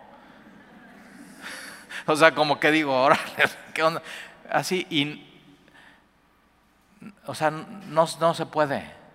O 2.06 2.16
sea, 2.16 2.32
como 2.32 2.58
que 2.58 2.70
digo, 2.70 2.98
órale, 2.98 3.20
¿qué 3.74 3.82
onda? 3.82 4.02
Así, 4.50 4.86
y. 4.88 5.22
O 7.26 7.34
sea, 7.34 7.50
no, 7.50 8.06
no 8.20 8.34
se 8.34 8.46
puede. 8.46 9.05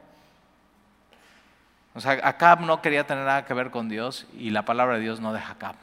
O 1.94 2.00
sea, 2.00 2.20
Acab 2.24 2.62
no 2.62 2.82
quería 2.82 3.06
tener 3.06 3.26
nada 3.26 3.46
que 3.46 3.54
ver 3.54 3.70
con 3.70 3.90
Dios 3.90 4.26
y 4.38 4.52
la 4.52 4.64
palabra 4.64 4.96
de 4.96 5.02
Dios 5.02 5.20
no 5.20 5.34
deja 5.34 5.54
Acab. 5.54 5.76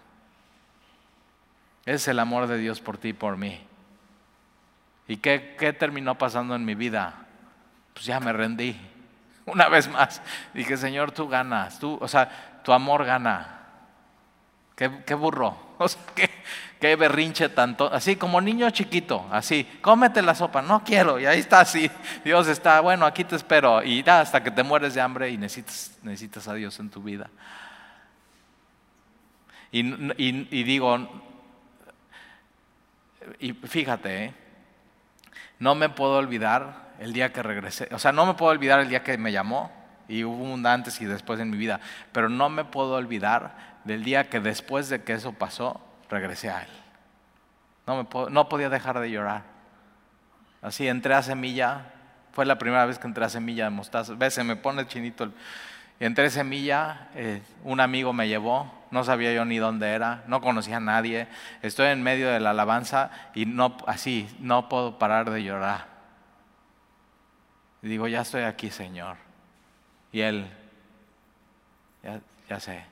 Es 1.85 2.09
el 2.09 2.19
amor 2.19 2.47
de 2.47 2.59
Dios 2.59 2.81
por 2.81 2.99
ti 2.99 3.09
y 3.09 3.13
por 3.13 3.37
mí. 3.37 3.61
¿Y 5.07 5.17
qué, 5.19 5.57
qué 5.59 5.73
terminó 5.73 6.17
pasando 6.17 6.55
en 6.55 6.65
mi 6.65 6.75
vida? 6.75 7.15
Pues 7.95 8.05
ya 8.05 8.21
me 8.21 8.33
rendí. 8.33 8.79
Una 9.47 9.69
vez 9.69 9.89
más. 9.89 10.21
Dije, 10.53 10.77
Señor, 10.77 11.13
tú 11.13 11.29
ganas. 11.29 11.79
Tú, 11.79 11.99
o 12.01 12.09
sea, 12.09 12.61
tu 12.63 12.73
amor 12.73 13.05
gana. 13.05 13.58
Qué, 14.79 15.15
burro. 15.15 15.57
Qué, 16.81 16.95
berrinche 16.95 17.49
tanto. 17.49 17.93
Así 17.93 18.15
como 18.15 18.41
niño 18.41 18.71
chiquito. 18.71 19.27
Así, 19.33 19.67
cómete 19.81 20.23
la 20.23 20.37
sopa. 20.37 20.63
No 20.63 20.85
quiero. 20.85 21.19
Y 21.19 21.27
ahí 21.27 21.41
está 21.41 21.61
así. 21.61 21.91
Dios 22.25 22.47
está, 22.47 22.81
bueno, 22.81 23.05
aquí 23.05 23.25
te 23.25 23.35
espero. 23.35 23.83
Y 23.83 24.05
ya 24.05 24.21
hasta 24.21 24.41
que 24.41 24.53
te 24.53 24.63
mueres 24.63 24.95
de 24.95 25.01
hambre 25.01 25.31
y 25.31 25.37
necesitas, 25.37 26.47
a 26.47 26.55
Dios 26.55 26.79
en 26.79 26.91
tu 26.91 27.03
vida. 27.03 27.29
Y 29.73 30.63
digo, 30.63 31.09
y 33.41 33.53
fíjate, 33.53 34.25
¿eh? 34.25 34.35
no 35.59 35.75
me 35.75 35.89
puedo 35.89 36.17
olvidar 36.17 36.95
el 37.01 37.13
día 37.13 37.33
que 37.33 37.43
regresé, 37.43 37.89
o 37.93 37.99
sea, 37.99 38.13
no 38.13 38.25
me 38.25 38.33
puedo 38.33 38.53
olvidar 38.53 38.81
el 38.81 38.89
día 38.89 39.03
que 39.03 39.19
me 39.19 39.31
llamó, 39.31 39.71
y 40.09 40.25
hubo 40.25 40.43
un 40.43 40.67
antes 40.67 41.01
y 41.03 41.05
después 41.05 41.39
en 41.39 41.51
mi 41.51 41.59
vida, 41.59 41.81
pero 42.13 42.31
no 42.31 42.49
me 42.49 42.65
puedo 42.65 42.95
olvidar 42.95 43.78
del 43.85 44.05
día 44.05 44.29
que 44.29 44.41
después 44.41 44.89
de 44.89 45.03
que 45.03 45.15
eso 45.15 45.33
pasó, 45.33 45.81
regresé 46.11 46.51
a 46.51 46.63
Él. 46.63 46.69
No, 47.87 47.97
me 47.97 48.31
no 48.31 48.49
podía 48.49 48.69
dejar 48.69 48.99
de 49.01 49.11
llorar. 49.11 49.43
Así 50.61 50.89
entré 50.89 51.15
a 51.15 51.23
Semilla, 51.23 51.93
fue 52.33 52.45
la 52.45 52.59
primera 52.59 52.85
vez 52.85 52.99
que 52.99 53.07
entré 53.07 53.25
a 53.25 53.29
Semilla 53.29 53.65
de 53.65 53.71
mostaza. 53.71 54.15
Ves, 54.15 54.35
se 54.35 54.45
me 54.45 54.57
pone 54.57 54.87
chinito 54.87 55.25
el... 55.25 55.33
Entré 56.01 56.27
a 56.27 56.31
Semilla, 56.31 57.09
eh, 57.15 57.43
un 57.65 57.81
amigo 57.81 58.13
me 58.13 58.29
llevó, 58.29 58.73
no 58.93 59.03
sabía 59.03 59.33
yo 59.33 59.45
ni 59.45 59.59
dónde 59.59 59.89
era, 59.89 60.23
no 60.29 60.41
conocía 60.41 60.77
a 60.77 60.81
nadie, 60.81 61.27
estoy 61.61 61.89
en 61.89 62.05
medio 62.05 62.31
de 62.31 62.39
la 62.39 62.51
alabanza 62.51 63.11
y 63.35 63.47
no, 63.47 63.77
así, 63.87 64.29
no 64.39 64.69
puedo 64.69 64.99
parar 64.99 65.29
de 65.31 65.43
llorar. 65.43 65.87
Y 67.83 67.89
digo, 67.89 68.07
ya 68.07 68.21
estoy 68.21 68.43
aquí, 68.43 68.71
Señor. 68.71 69.17
Y 70.13 70.21
él, 70.21 70.49
ya, 72.05 72.21
ya 72.49 72.61
sé, 72.61 72.85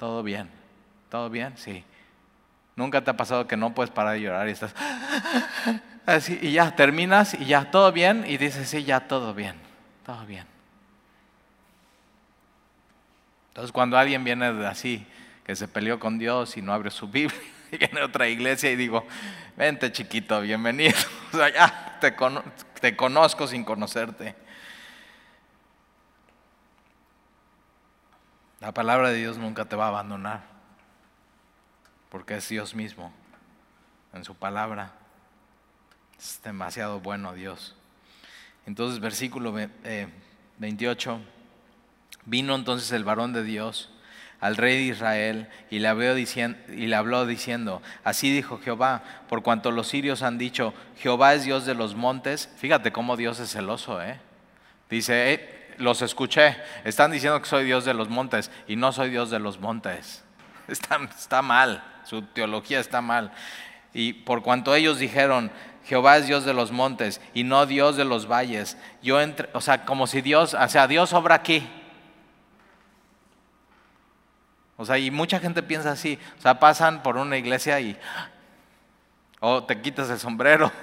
todo 0.00 0.22
bien, 0.22 0.48
todo 1.10 1.28
bien, 1.28 1.52
sí. 1.58 1.84
Nunca 2.74 3.04
te 3.04 3.10
ha 3.10 3.16
pasado 3.18 3.46
que 3.46 3.54
no 3.54 3.74
puedes 3.74 3.90
parar 3.90 4.14
de 4.14 4.22
llorar 4.22 4.48
y 4.48 4.52
estás 4.52 4.74
así, 6.06 6.38
y 6.40 6.52
ya 6.52 6.74
terminas 6.74 7.34
y 7.34 7.44
ya 7.44 7.70
todo 7.70 7.92
bien, 7.92 8.24
y 8.26 8.38
dices, 8.38 8.66
sí, 8.66 8.82
ya 8.82 9.00
todo 9.00 9.34
bien, 9.34 9.56
todo 10.06 10.24
bien. 10.24 10.46
Entonces 13.48 13.72
cuando 13.72 13.98
alguien 13.98 14.24
viene 14.24 14.46
así, 14.66 15.06
que 15.44 15.54
se 15.54 15.68
peleó 15.68 16.00
con 16.00 16.18
Dios 16.18 16.56
y 16.56 16.62
no 16.62 16.72
abre 16.72 16.90
su 16.90 17.06
Biblia, 17.10 17.38
y 17.70 17.76
viene 17.76 18.00
a 18.00 18.06
otra 18.06 18.26
iglesia 18.26 18.70
y 18.70 18.76
digo, 18.76 19.06
vente 19.54 19.92
chiquito, 19.92 20.40
bienvenido. 20.40 20.96
O 21.34 21.36
sea, 21.36 21.52
ya 21.52 21.98
te, 22.00 22.16
te 22.80 22.96
conozco 22.96 23.46
sin 23.46 23.64
conocerte. 23.64 24.34
La 28.60 28.72
palabra 28.72 29.08
de 29.08 29.16
Dios 29.16 29.38
nunca 29.38 29.64
te 29.64 29.74
va 29.74 29.86
a 29.86 29.88
abandonar, 29.88 30.42
porque 32.10 32.36
es 32.36 32.48
Dios 32.48 32.74
mismo 32.74 33.12
en 34.12 34.24
su 34.24 34.34
palabra. 34.34 34.92
Es 36.18 36.40
demasiado 36.44 37.00
bueno 37.00 37.32
Dios. 37.32 37.74
Entonces, 38.66 39.00
versículo 39.00 39.52
28. 40.58 41.12
Eh, 41.12 41.40
Vino 42.26 42.54
entonces 42.54 42.92
el 42.92 43.02
varón 43.02 43.32
de 43.32 43.42
Dios 43.42 43.90
al 44.40 44.56
rey 44.56 44.76
de 44.76 44.92
Israel 44.92 45.48
y 45.70 45.78
le, 45.78 45.88
habló 45.88 46.14
diciendo, 46.14 46.58
y 46.72 46.92
habló 46.92 47.26
diciendo, 47.26 47.82
así 48.04 48.32
dijo 48.32 48.58
Jehová, 48.58 49.02
por 49.28 49.42
cuanto 49.42 49.70
los 49.70 49.88
sirios 49.88 50.22
han 50.22 50.38
dicho, 50.38 50.74
Jehová 50.98 51.34
es 51.34 51.44
Dios 51.44 51.66
de 51.66 51.74
los 51.74 51.94
montes, 51.94 52.50
fíjate 52.56 52.92
cómo 52.92 53.16
Dios 53.16 53.38
es 53.40 53.52
celoso, 53.52 54.02
¿eh? 54.02 54.20
Dice, 54.88 55.32
eh, 55.32 55.59
los 55.78 56.02
escuché, 56.02 56.56
están 56.84 57.10
diciendo 57.10 57.40
que 57.40 57.48
soy 57.48 57.64
Dios 57.64 57.84
de 57.84 57.94
los 57.94 58.08
montes 58.08 58.50
y 58.66 58.76
no 58.76 58.92
soy 58.92 59.10
Dios 59.10 59.30
de 59.30 59.38
los 59.38 59.60
montes. 59.60 60.24
Está, 60.68 61.00
está 61.18 61.42
mal, 61.42 61.82
su 62.04 62.22
teología 62.22 62.78
está 62.78 63.00
mal. 63.00 63.32
Y 63.92 64.12
por 64.12 64.42
cuanto 64.42 64.72
ellos 64.72 65.00
dijeron, 65.00 65.50
Jehová 65.84 66.18
es 66.18 66.28
Dios 66.28 66.44
de 66.44 66.54
los 66.54 66.70
montes 66.70 67.20
y 67.34 67.42
no 67.42 67.66
Dios 67.66 67.96
de 67.96 68.04
los 68.04 68.30
valles, 68.30 68.76
yo 69.02 69.20
entre, 69.20 69.48
o 69.52 69.60
sea, 69.60 69.84
como 69.84 70.06
si 70.06 70.20
Dios, 70.20 70.54
o 70.54 70.68
sea, 70.68 70.86
Dios 70.86 71.12
obra 71.12 71.34
aquí, 71.34 71.68
o 74.80 74.86
sea, 74.86 74.96
y 74.96 75.10
mucha 75.10 75.38
gente 75.38 75.62
piensa 75.62 75.90
así. 75.90 76.18
O 76.38 76.40
sea, 76.40 76.58
pasan 76.58 77.02
por 77.02 77.18
una 77.18 77.36
iglesia 77.36 77.78
y. 77.80 77.98
O 79.38 79.62
te 79.62 79.78
quitas 79.82 80.08
el 80.08 80.18
sombrero. 80.18 80.72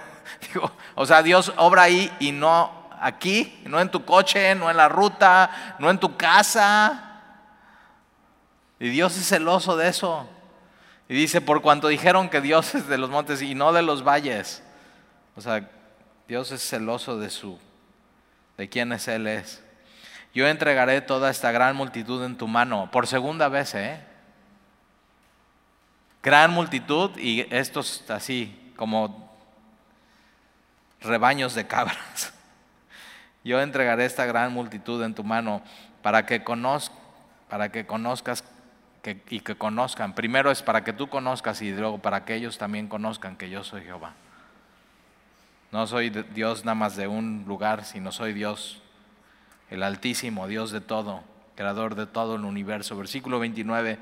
O 0.95 1.05
sea, 1.05 1.23
Dios 1.23 1.53
obra 1.55 1.83
ahí 1.83 2.11
y 2.19 2.31
no 2.33 2.76
aquí, 3.01 3.61
no 3.65 3.79
en 3.79 3.89
tu 3.89 4.05
coche, 4.05 4.53
no 4.55 4.69
en 4.69 4.77
la 4.77 4.89
ruta, 4.89 5.75
no 5.79 5.89
en 5.89 5.99
tu 5.99 6.15
casa. 6.17 7.21
Y 8.79 8.89
Dios 8.89 9.17
es 9.17 9.27
celoso 9.27 9.75
de 9.77 9.89
eso. 9.89 10.29
Y 11.09 11.15
dice, 11.15 11.41
por 11.41 11.61
cuanto 11.61 11.87
dijeron 11.87 12.29
que 12.29 12.41
Dios 12.41 12.75
es 12.75 12.87
de 12.87 12.97
los 12.97 13.09
montes 13.09 13.41
y 13.41 13.55
no 13.55 13.73
de 13.73 13.81
los 13.81 14.03
valles. 14.03 14.63
O 15.35 15.41
sea, 15.41 15.69
Dios 16.27 16.51
es 16.51 16.61
celoso 16.61 17.17
de 17.17 17.29
su, 17.29 17.57
de 18.57 18.69
quiénes 18.69 19.07
Él 19.07 19.27
es 19.27 19.63
yo 20.37 20.47
entregaré 20.47 21.01
toda 21.01 21.31
esta 21.31 21.51
gran 21.51 21.75
multitud 21.75 22.23
en 22.23 22.37
tu 22.37 22.47
mano. 22.47 22.91
Por 22.91 23.07
segunda 23.07 23.49
vez, 23.49 23.73
¿eh? 23.73 23.99
Gran 26.21 26.51
multitud 26.51 27.09
y 27.17 27.47
estos 27.49 28.07
así 28.07 28.71
como 28.75 29.35
rebaños 31.01 31.55
de 31.55 31.65
cabras. 31.65 32.33
Yo 33.47 33.61
entregaré 33.61 34.03
esta 34.03 34.25
gran 34.25 34.51
multitud 34.51 35.01
en 35.03 35.15
tu 35.15 35.23
mano 35.23 35.61
para 36.01 36.25
que, 36.25 36.43
para 37.47 37.71
que 37.71 37.85
conozcas 37.85 38.43
y 39.29 39.39
que 39.39 39.55
conozcan. 39.55 40.13
Primero 40.15 40.51
es 40.51 40.61
para 40.61 40.83
que 40.83 40.91
tú 40.91 41.07
conozcas 41.07 41.61
y 41.61 41.71
luego 41.71 41.99
para 41.99 42.25
que 42.25 42.35
ellos 42.35 42.57
también 42.57 42.89
conozcan 42.89 43.37
que 43.37 43.49
yo 43.49 43.63
soy 43.63 43.83
Jehová. 43.83 44.15
No 45.71 45.87
soy 45.87 46.09
Dios 46.09 46.65
nada 46.65 46.75
más 46.75 46.97
de 46.97 47.07
un 47.07 47.45
lugar, 47.47 47.85
sino 47.85 48.11
soy 48.11 48.33
Dios 48.33 48.81
el 49.69 49.81
Altísimo, 49.81 50.47
Dios 50.47 50.71
de 50.71 50.81
todo, 50.81 51.23
creador 51.55 51.95
de 51.95 52.05
todo 52.05 52.35
el 52.35 52.43
universo. 52.43 52.97
Versículo 52.97 53.39
29. 53.39 53.97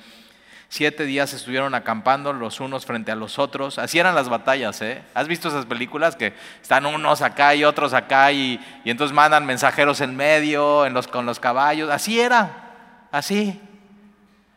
Siete 0.76 1.06
días 1.06 1.32
estuvieron 1.32 1.74
acampando 1.74 2.34
los 2.34 2.60
unos 2.60 2.86
frente 2.86 3.10
a 3.10 3.16
los 3.16 3.40
otros. 3.40 3.80
Así 3.80 3.98
eran 3.98 4.14
las 4.14 4.28
batallas, 4.28 4.82
¿eh? 4.82 5.02
¿Has 5.14 5.26
visto 5.26 5.48
esas 5.48 5.66
películas 5.66 6.18
que 6.18 6.34
están 6.62 6.86
unos 6.86 7.22
acá 7.22 7.56
y 7.56 7.64
otros 7.64 7.94
acá 7.94 8.34
y, 8.34 8.60
entonces 8.84 9.16
mandan 9.16 9.46
mensajeros 9.46 10.02
en 10.02 10.18
medio 10.18 10.86
en 10.86 10.94
los, 10.94 11.08
con 11.08 11.26
los 11.26 11.40
caballos? 11.40 11.90
Así 11.90 12.20
era, 12.20 13.08
así. 13.10 13.58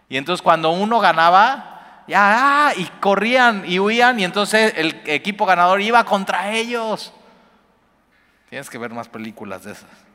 Y 0.09 0.16
entonces 0.16 0.43
cuando 0.43 0.71
uno 0.71 0.99
ganaba, 0.99 2.03
ya, 2.09 2.66
ah, 2.66 2.73
y 2.77 2.87
corrían 2.99 3.62
y 3.64 3.79
huían 3.79 4.19
y 4.19 4.25
entonces 4.25 4.75
el 4.77 5.01
equipo 5.05 5.47
ganador 5.47 5.81
iba 5.81 6.03
contra 6.03 6.51
ellos. 6.51 7.12
Tienes 8.51 8.69
que 8.69 8.79
ver 8.79 8.91
más 8.91 9.09
películas 9.09 9.62
de 9.62 9.71
esas. 9.71 10.07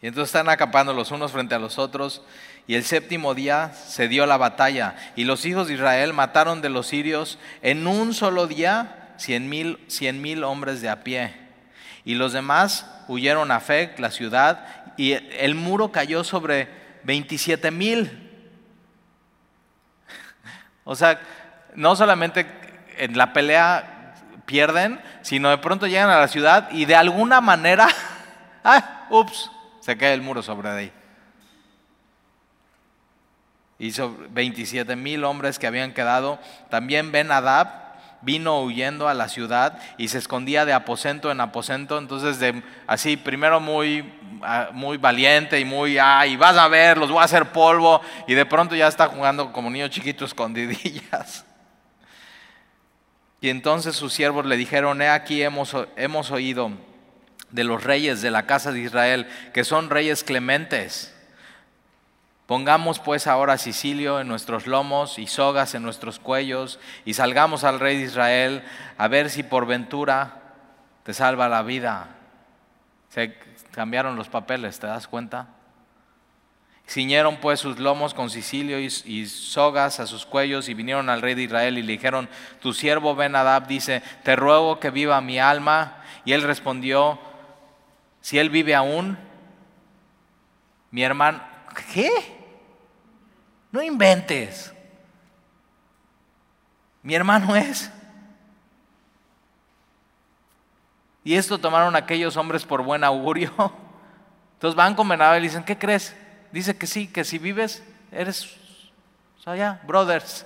Y 0.00 0.06
entonces 0.06 0.28
están 0.28 0.48
acampando 0.48 0.92
los 0.92 1.10
unos 1.10 1.32
frente 1.32 1.54
a 1.54 1.58
los 1.58 1.78
otros. 1.78 2.22
Y 2.66 2.74
el 2.74 2.84
séptimo 2.84 3.34
día 3.34 3.72
se 3.72 4.08
dio 4.08 4.26
la 4.26 4.36
batalla. 4.36 4.94
Y 5.16 5.24
los 5.24 5.44
hijos 5.44 5.68
de 5.68 5.74
Israel 5.74 6.12
mataron 6.12 6.60
de 6.60 6.68
los 6.68 6.86
sirios 6.86 7.38
en 7.62 7.86
un 7.86 8.14
solo 8.14 8.46
día 8.46 9.14
cien 9.16 9.48
mil, 9.48 9.78
cien 9.88 10.22
mil 10.22 10.44
hombres 10.44 10.80
de 10.80 10.88
a 10.88 11.02
pie. 11.02 11.34
Y 12.04 12.14
los 12.14 12.32
demás 12.32 12.86
huyeron 13.08 13.50
a 13.50 13.60
Fec, 13.60 13.98
la 13.98 14.10
ciudad, 14.10 14.64
y 14.96 15.12
el 15.12 15.54
muro 15.54 15.92
cayó 15.92 16.24
sobre 16.24 16.68
27 17.04 17.70
mil. 17.70 18.30
O 20.84 20.94
sea, 20.94 21.20
no 21.74 21.96
solamente 21.96 22.46
en 22.96 23.16
la 23.16 23.32
pelea 23.32 24.14
pierden, 24.46 25.00
sino 25.22 25.50
de 25.50 25.58
pronto 25.58 25.86
llegan 25.86 26.10
a 26.10 26.18
la 26.18 26.28
ciudad 26.28 26.70
y 26.70 26.86
de 26.86 26.96
alguna 26.96 27.40
manera, 27.40 27.88
¡ah! 28.64 29.06
¡Ups! 29.10 29.50
Se 29.88 29.96
cae 29.96 30.12
el 30.12 30.20
muro 30.20 30.42
sobre 30.42 30.68
ahí. 30.68 30.92
Y 33.78 33.90
sobre 33.92 34.28
27 34.28 34.94
mil 34.96 35.24
hombres 35.24 35.58
que 35.58 35.66
habían 35.66 35.94
quedado. 35.94 36.38
También 36.68 37.10
Ben 37.10 37.32
Adab 37.32 37.96
vino 38.20 38.60
huyendo 38.60 39.08
a 39.08 39.14
la 39.14 39.30
ciudad 39.30 39.78
y 39.96 40.08
se 40.08 40.18
escondía 40.18 40.66
de 40.66 40.74
aposento 40.74 41.30
en 41.30 41.40
aposento. 41.40 41.96
Entonces, 41.96 42.38
de, 42.38 42.62
así, 42.86 43.16
primero 43.16 43.60
muy, 43.60 44.12
ah, 44.42 44.68
muy 44.74 44.98
valiente 44.98 45.58
y 45.58 45.64
muy, 45.64 45.96
ay, 45.96 46.36
vas 46.36 46.58
a 46.58 46.68
ver, 46.68 46.98
los 46.98 47.10
voy 47.10 47.20
a 47.20 47.24
hacer 47.24 47.46
polvo. 47.46 48.02
Y 48.26 48.34
de 48.34 48.44
pronto 48.44 48.76
ya 48.76 48.88
está 48.88 49.06
jugando 49.06 49.54
como 49.54 49.70
niño 49.70 49.88
chiquito 49.88 50.24
escondidillas. 50.26 51.46
Y 53.40 53.48
entonces 53.48 53.96
sus 53.96 54.12
siervos 54.12 54.44
le 54.44 54.58
dijeron, 54.58 55.00
he 55.00 55.08
aquí 55.08 55.42
hemos, 55.42 55.74
hemos 55.96 56.30
oído 56.30 56.72
de 57.50 57.64
los 57.64 57.84
reyes 57.84 58.22
de 58.22 58.30
la 58.30 58.46
casa 58.46 58.72
de 58.72 58.80
Israel, 58.80 59.28
que 59.52 59.64
son 59.64 59.90
reyes 59.90 60.24
clementes. 60.24 61.14
Pongamos 62.46 62.98
pues 62.98 63.26
ahora 63.26 63.58
Sicilio 63.58 64.20
en 64.20 64.28
nuestros 64.28 64.66
lomos 64.66 65.18
y 65.18 65.26
sogas 65.26 65.74
en 65.74 65.82
nuestros 65.82 66.18
cuellos 66.18 66.80
y 67.04 67.12
salgamos 67.12 67.62
al 67.62 67.78
rey 67.78 67.98
de 67.98 68.04
Israel 68.04 68.62
a 68.96 69.06
ver 69.06 69.28
si 69.28 69.42
por 69.42 69.66
ventura 69.66 70.54
te 71.02 71.12
salva 71.12 71.50
la 71.50 71.62
vida. 71.62 72.08
Se 73.10 73.34
cambiaron 73.70 74.16
los 74.16 74.28
papeles, 74.28 74.78
¿te 74.78 74.86
das 74.86 75.06
cuenta? 75.06 75.48
Ciñeron 76.88 77.36
pues 77.36 77.60
sus 77.60 77.78
lomos 77.78 78.14
con 78.14 78.30
Sicilio 78.30 78.80
y, 78.80 79.26
sogas 79.26 80.00
a 80.00 80.06
sus 80.06 80.24
cuellos 80.24 80.70
y 80.70 80.74
vinieron 80.74 81.10
al 81.10 81.20
rey 81.20 81.34
de 81.34 81.42
Israel 81.42 81.76
y 81.76 81.82
le 81.82 81.92
dijeron, 81.92 82.30
tu 82.62 82.72
siervo 82.72 83.14
Ben 83.14 83.36
Adab 83.36 83.66
dice, 83.66 84.02
te 84.22 84.36
ruego 84.36 84.80
que 84.80 84.90
viva 84.90 85.20
mi 85.20 85.38
alma. 85.38 86.02
Y 86.24 86.32
él 86.32 86.42
respondió, 86.42 87.18
si 88.28 88.38
él 88.38 88.50
vive 88.50 88.74
aún, 88.74 89.16
mi 90.90 91.02
hermano, 91.02 91.40
¿qué? 91.94 92.10
No 93.72 93.80
inventes. 93.80 94.70
Mi 97.02 97.14
hermano 97.14 97.56
es. 97.56 97.90
Y 101.24 101.36
esto 101.36 101.56
tomaron 101.56 101.96
aquellos 101.96 102.36
hombres 102.36 102.66
por 102.66 102.82
buen 102.82 103.02
augurio. 103.02 103.50
Entonces 104.56 104.76
van 104.76 104.94
con 104.94 105.10
y 105.10 105.40
dicen, 105.40 105.64
¿qué 105.64 105.78
crees? 105.78 106.14
Dice 106.52 106.76
que 106.76 106.86
sí, 106.86 107.08
que 107.08 107.24
si 107.24 107.38
vives, 107.38 107.82
eres, 108.12 108.44
o 109.38 109.42
sea, 109.42 109.56
ya, 109.56 109.80
brothers. 109.86 110.44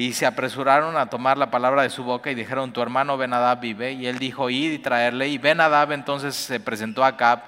Y 0.00 0.14
se 0.14 0.24
apresuraron 0.24 0.96
a 0.96 1.10
tomar 1.10 1.36
la 1.36 1.50
palabra 1.50 1.82
de 1.82 1.90
su 1.90 2.04
boca 2.04 2.30
y 2.30 2.34
dijeron, 2.34 2.72
tu 2.72 2.80
hermano 2.80 3.18
Benadab 3.18 3.60
vive. 3.60 3.92
Y 3.92 4.06
él 4.06 4.18
dijo, 4.18 4.48
id 4.48 4.72
y 4.72 4.78
traerle. 4.78 5.28
Y 5.28 5.36
Benadab 5.36 5.92
entonces 5.92 6.34
se 6.34 6.58
presentó 6.58 7.04
a 7.04 7.18
Cap 7.18 7.44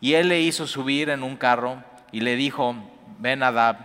y 0.00 0.14
él 0.14 0.30
le 0.30 0.40
hizo 0.40 0.66
subir 0.66 1.10
en 1.10 1.22
un 1.22 1.36
carro 1.36 1.84
y 2.12 2.20
le 2.20 2.34
dijo, 2.34 2.74
Benadab, 3.18 3.76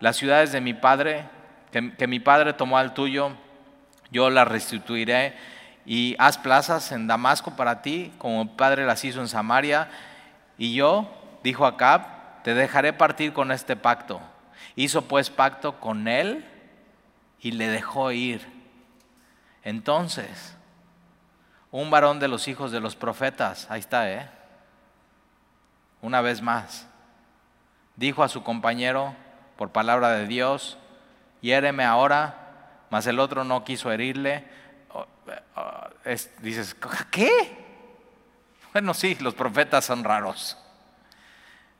las 0.00 0.16
ciudades 0.16 0.50
de 0.50 0.60
mi 0.60 0.74
padre, 0.74 1.22
que, 1.70 1.94
que 1.94 2.08
mi 2.08 2.18
padre 2.18 2.52
tomó 2.52 2.78
al 2.78 2.94
tuyo, 2.94 3.30
yo 4.10 4.28
las 4.28 4.48
restituiré 4.48 5.36
y 5.84 6.16
haz 6.18 6.38
plazas 6.38 6.90
en 6.90 7.06
Damasco 7.06 7.54
para 7.54 7.80
ti, 7.80 8.12
como 8.18 8.56
padre 8.56 8.84
las 8.86 9.04
hizo 9.04 9.20
en 9.20 9.28
Samaria. 9.28 9.88
Y 10.58 10.74
yo, 10.74 11.08
dijo 11.44 11.64
Acab, 11.64 12.42
te 12.42 12.54
dejaré 12.54 12.92
partir 12.92 13.32
con 13.32 13.52
este 13.52 13.76
pacto. 13.76 14.20
Hizo 14.74 15.02
pues 15.02 15.30
pacto 15.30 15.78
con 15.78 16.08
él 16.08 16.44
y 17.40 17.52
le 17.52 17.68
dejó 17.68 18.12
ir. 18.12 18.46
Entonces, 19.62 20.56
un 21.70 21.90
varón 21.90 22.20
de 22.20 22.28
los 22.28 22.48
hijos 22.48 22.72
de 22.72 22.80
los 22.80 22.96
profetas, 22.96 23.70
ahí 23.70 23.80
está, 23.80 24.10
¿eh? 24.10 24.28
Una 26.00 26.20
vez 26.20 26.40
más, 26.40 26.86
dijo 27.96 28.22
a 28.22 28.28
su 28.28 28.42
compañero, 28.42 29.14
por 29.56 29.70
palabra 29.70 30.10
de 30.10 30.26
Dios, 30.26 30.78
hiéreme 31.40 31.84
ahora, 31.84 32.46
mas 32.90 33.06
el 33.06 33.18
otro 33.18 33.44
no 33.44 33.64
quiso 33.64 33.90
herirle. 33.90 34.44
dices, 36.40 36.76
¿qué? 37.10 37.66
Bueno, 38.72 38.94
sí, 38.94 39.16
los 39.20 39.34
profetas 39.34 39.84
son 39.84 40.04
raros. 40.04 40.58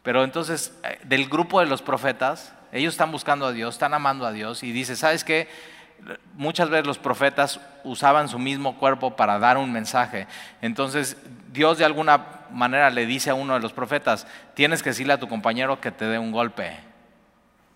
Pero 0.03 0.25
entonces, 0.25 0.73
eh, 0.83 0.99
del 1.05 1.29
grupo 1.29 1.61
de 1.61 1.67
los 1.67 1.83
profetas, 1.83 2.53
ellos 2.73 2.95
están 2.95 3.12
buscando 3.12 3.47
a 3.47 3.53
Dios, 3.53 3.75
están 3.75 3.95
amando 3.95 4.27
a 4.27 4.33
Dios 4.33 4.62
y 4.62 4.73
dice, 4.73 4.97
¿sabes 4.97 5.25
qué? 5.25 5.49
Muchas 6.35 6.69
veces 6.69 6.87
los 6.87 6.99
profetas 6.99 7.61
usaban 7.85 8.29
su 8.29 8.39
mismo 8.39 8.79
cuerpo 8.79 9.17
para 9.17 9.39
dar 9.39 9.57
un 9.57 9.73
mensaje. 9.73 10.27
Entonces 10.61 11.17
Dios 11.53 11.79
de 11.79 11.85
alguna 11.85 12.27
manera 12.51 12.91
le 12.91 13.07
dice 13.07 13.31
a 13.31 13.35
uno 13.35 13.55
de 13.55 13.61
los 13.61 13.73
profetas, 13.73 14.27
tienes 14.55 14.83
que 14.83 14.91
decirle 14.91 15.14
a 15.14 15.19
tu 15.19 15.29
compañero 15.29 15.81
que 15.81 15.91
te 15.91 16.05
dé 16.05 16.19
un 16.19 16.33
golpe. 16.33 16.77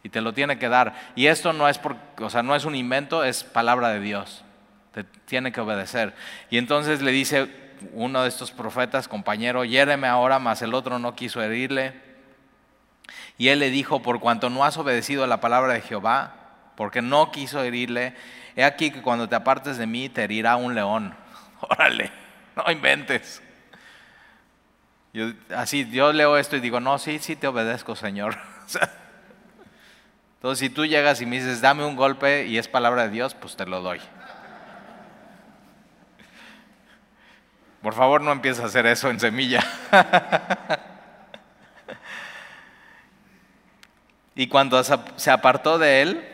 Y 0.02 0.08
te 0.08 0.20
lo 0.20 0.32
tiene 0.32 0.58
que 0.58 0.68
dar. 0.68 0.94
Y 1.14 1.26
esto 1.26 1.52
no 1.52 1.68
es, 1.68 1.78
por, 1.78 1.96
o 2.20 2.30
sea, 2.30 2.42
no 2.42 2.56
es 2.56 2.64
un 2.64 2.74
invento, 2.74 3.22
es 3.22 3.44
palabra 3.44 3.90
de 3.90 4.00
Dios. 4.00 4.44
Te 4.92 5.04
tiene 5.04 5.52
que 5.52 5.60
obedecer. 5.60 6.14
Y 6.48 6.58
entonces 6.58 7.02
le 7.02 7.12
dice 7.12 7.48
uno 7.92 8.22
de 8.22 8.28
estos 8.28 8.50
profetas, 8.50 9.08
compañero, 9.08 9.64
hiéreme 9.64 10.06
ahora, 10.06 10.38
mas 10.38 10.62
el 10.62 10.74
otro 10.74 10.98
no 10.98 11.14
quiso 11.14 11.42
herirle. 11.42 12.09
Y 13.38 13.48
él 13.48 13.58
le 13.58 13.70
dijo, 13.70 14.02
por 14.02 14.20
cuanto 14.20 14.50
no 14.50 14.64
has 14.64 14.76
obedecido 14.76 15.24
a 15.24 15.26
la 15.26 15.40
palabra 15.40 15.74
de 15.74 15.80
Jehová, 15.80 16.34
porque 16.76 17.02
no 17.02 17.30
quiso 17.30 17.62
herirle, 17.62 18.14
he 18.56 18.64
aquí 18.64 18.90
que 18.90 19.02
cuando 19.02 19.28
te 19.28 19.36
apartes 19.36 19.78
de 19.78 19.86
mí 19.86 20.08
te 20.08 20.24
herirá 20.24 20.56
un 20.56 20.74
león. 20.74 21.14
Órale, 21.60 22.10
no 22.56 22.70
inventes. 22.70 23.42
Así, 25.54 25.90
yo 25.90 26.12
leo 26.12 26.36
esto 26.36 26.56
y 26.56 26.60
digo, 26.60 26.80
no, 26.80 26.98
sí, 26.98 27.18
sí 27.18 27.36
te 27.36 27.48
obedezco, 27.48 27.96
Señor. 27.96 28.38
entonces, 30.34 30.58
si 30.58 30.70
tú 30.70 30.86
llegas 30.86 31.20
y 31.20 31.26
me 31.26 31.36
dices, 31.36 31.60
dame 31.60 31.84
un 31.84 31.96
golpe 31.96 32.46
y 32.46 32.58
es 32.58 32.68
palabra 32.68 33.04
de 33.04 33.10
Dios, 33.10 33.34
pues 33.34 33.56
te 33.56 33.66
lo 33.66 33.82
doy. 33.82 34.00
Por 37.82 37.94
favor, 37.94 38.20
no 38.20 38.30
empieces 38.30 38.62
a 38.62 38.66
hacer 38.66 38.86
eso 38.86 39.08
en 39.10 39.18
semilla. 39.18 39.64
Y 44.40 44.46
cuando 44.46 44.82
se 44.82 45.30
apartó 45.30 45.78
de 45.78 46.00
él, 46.00 46.26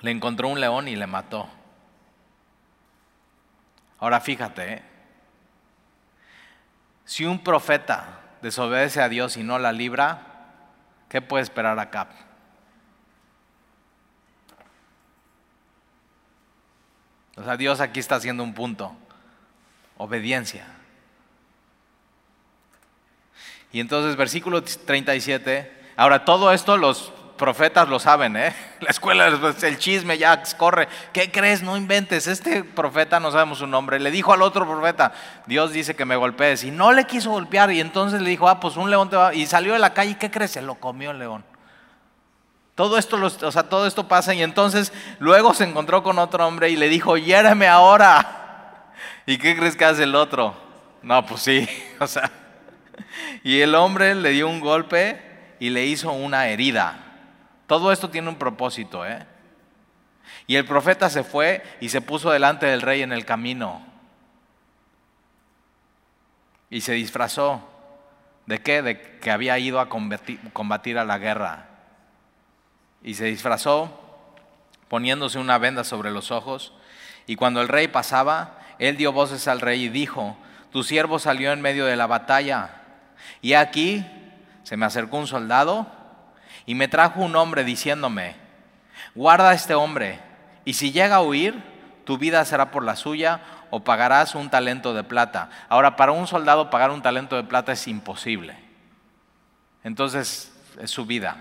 le 0.00 0.10
encontró 0.10 0.48
un 0.48 0.58
león 0.58 0.88
y 0.88 0.96
le 0.96 1.06
mató. 1.06 1.48
Ahora 4.00 4.20
fíjate, 4.20 4.72
¿eh? 4.72 4.82
si 7.04 7.24
un 7.24 7.44
profeta 7.44 8.20
desobedece 8.42 9.00
a 9.00 9.08
Dios 9.08 9.36
y 9.36 9.44
no 9.44 9.60
la 9.60 9.70
libra, 9.70 10.56
¿qué 11.08 11.22
puede 11.22 11.44
esperar 11.44 11.78
acá? 11.78 12.08
O 17.36 17.44
sea, 17.44 17.56
Dios 17.56 17.80
aquí 17.80 18.00
está 18.00 18.16
haciendo 18.16 18.42
un 18.42 18.54
punto. 18.54 18.92
Obediencia. 19.98 20.66
Y 23.70 23.78
entonces, 23.78 24.16
versículo 24.16 24.64
37 24.64 25.83
Ahora, 25.96 26.24
todo 26.24 26.52
esto 26.52 26.76
los 26.76 27.12
profetas 27.36 27.88
lo 27.88 27.98
saben, 27.98 28.36
¿eh? 28.36 28.54
La 28.80 28.90
escuela, 28.90 29.26
el 29.26 29.78
chisme 29.78 30.18
ya 30.18 30.42
corre. 30.56 30.88
¿Qué 31.12 31.30
crees? 31.30 31.62
No 31.62 31.76
inventes. 31.76 32.26
Este 32.26 32.64
profeta, 32.64 33.20
no 33.20 33.30
sabemos 33.30 33.58
su 33.58 33.66
nombre, 33.66 33.98
le 34.00 34.10
dijo 34.10 34.32
al 34.32 34.42
otro 34.42 34.66
profeta, 34.66 35.12
Dios 35.46 35.72
dice 35.72 35.94
que 35.94 36.04
me 36.04 36.16
golpees. 36.16 36.64
Y 36.64 36.70
no 36.70 36.92
le 36.92 37.04
quiso 37.04 37.30
golpear. 37.30 37.70
Y 37.72 37.80
entonces 37.80 38.20
le 38.20 38.30
dijo, 38.30 38.48
ah, 38.48 38.60
pues 38.60 38.76
un 38.76 38.90
león 38.90 39.10
te 39.10 39.16
va. 39.16 39.34
Y 39.34 39.46
salió 39.46 39.72
de 39.72 39.78
la 39.78 39.94
calle, 39.94 40.16
¿qué 40.18 40.30
crees? 40.30 40.52
Se 40.52 40.62
lo 40.62 40.76
comió 40.76 41.10
el 41.10 41.18
león. 41.18 41.44
Todo 42.74 42.98
esto, 42.98 43.16
o 43.16 43.52
sea, 43.52 43.62
todo 43.64 43.86
esto 43.86 44.08
pasa. 44.08 44.34
Y 44.34 44.42
entonces 44.42 44.92
luego 45.18 45.54
se 45.54 45.64
encontró 45.64 46.02
con 46.02 46.18
otro 46.18 46.46
hombre 46.46 46.70
y 46.70 46.76
le 46.76 46.88
dijo, 46.88 47.16
hiéreme 47.16 47.68
ahora. 47.68 48.92
¿Y 49.26 49.38
qué 49.38 49.56
crees 49.56 49.76
que 49.76 49.84
hace 49.84 50.02
el 50.02 50.14
otro? 50.14 50.54
No, 51.02 51.24
pues 51.24 51.42
sí, 51.42 51.68
o 52.00 52.06
sea. 52.06 52.30
Y 53.42 53.60
el 53.60 53.74
hombre 53.74 54.14
le 54.14 54.30
dio 54.30 54.48
un 54.48 54.60
golpe 54.60 55.33
y 55.64 55.70
le 55.70 55.86
hizo 55.86 56.12
una 56.12 56.48
herida. 56.48 56.98
Todo 57.66 57.90
esto 57.90 58.10
tiene 58.10 58.28
un 58.28 58.36
propósito, 58.36 59.06
¿eh? 59.06 59.26
Y 60.46 60.56
el 60.56 60.66
profeta 60.66 61.08
se 61.08 61.24
fue 61.24 61.62
y 61.80 61.88
se 61.88 62.02
puso 62.02 62.30
delante 62.30 62.66
del 62.66 62.82
rey 62.82 63.00
en 63.00 63.12
el 63.12 63.24
camino. 63.24 63.82
Y 66.68 66.82
se 66.82 66.92
disfrazó. 66.92 67.66
¿De 68.44 68.60
qué? 68.60 68.82
De 68.82 69.18
que 69.20 69.30
había 69.30 69.58
ido 69.58 69.80
a 69.80 69.88
combatir, 69.88 70.98
a 70.98 71.06
la 71.06 71.16
guerra. 71.16 71.66
Y 73.02 73.14
se 73.14 73.24
disfrazó 73.24 73.90
poniéndose 74.88 75.38
una 75.38 75.56
venda 75.56 75.82
sobre 75.82 76.10
los 76.10 76.30
ojos. 76.30 76.74
Y 77.26 77.36
cuando 77.36 77.62
el 77.62 77.68
rey 77.68 77.88
pasaba, 77.88 78.58
él 78.78 78.98
dio 78.98 79.12
voces 79.12 79.48
al 79.48 79.62
rey 79.62 79.84
y 79.84 79.88
dijo, 79.88 80.36
tu 80.70 80.84
siervo 80.84 81.18
salió 81.18 81.52
en 81.52 81.62
medio 81.62 81.86
de 81.86 81.96
la 81.96 82.06
batalla. 82.06 82.82
Y 83.40 83.54
aquí 83.54 84.04
se 84.64 84.76
me 84.76 84.86
acercó 84.86 85.18
un 85.18 85.28
soldado 85.28 85.86
y 86.66 86.74
me 86.74 86.88
trajo 86.88 87.20
un 87.20 87.36
hombre 87.36 87.62
diciéndome, 87.62 88.34
guarda 89.14 89.50
a 89.50 89.54
este 89.54 89.74
hombre, 89.74 90.18
y 90.64 90.74
si 90.74 90.90
llega 90.90 91.16
a 91.16 91.22
huir, 91.22 91.62
tu 92.04 92.18
vida 92.18 92.44
será 92.44 92.70
por 92.70 92.84
la 92.84 92.96
suya 92.96 93.40
o 93.70 93.80
pagarás 93.80 94.34
un 94.34 94.50
talento 94.50 94.94
de 94.94 95.04
plata. 95.04 95.50
Ahora, 95.68 95.96
para 95.96 96.12
un 96.12 96.26
soldado 96.26 96.70
pagar 96.70 96.90
un 96.90 97.02
talento 97.02 97.36
de 97.36 97.44
plata 97.44 97.72
es 97.72 97.86
imposible. 97.86 98.56
Entonces, 99.82 100.52
es 100.80 100.90
su 100.90 101.06
vida. 101.06 101.36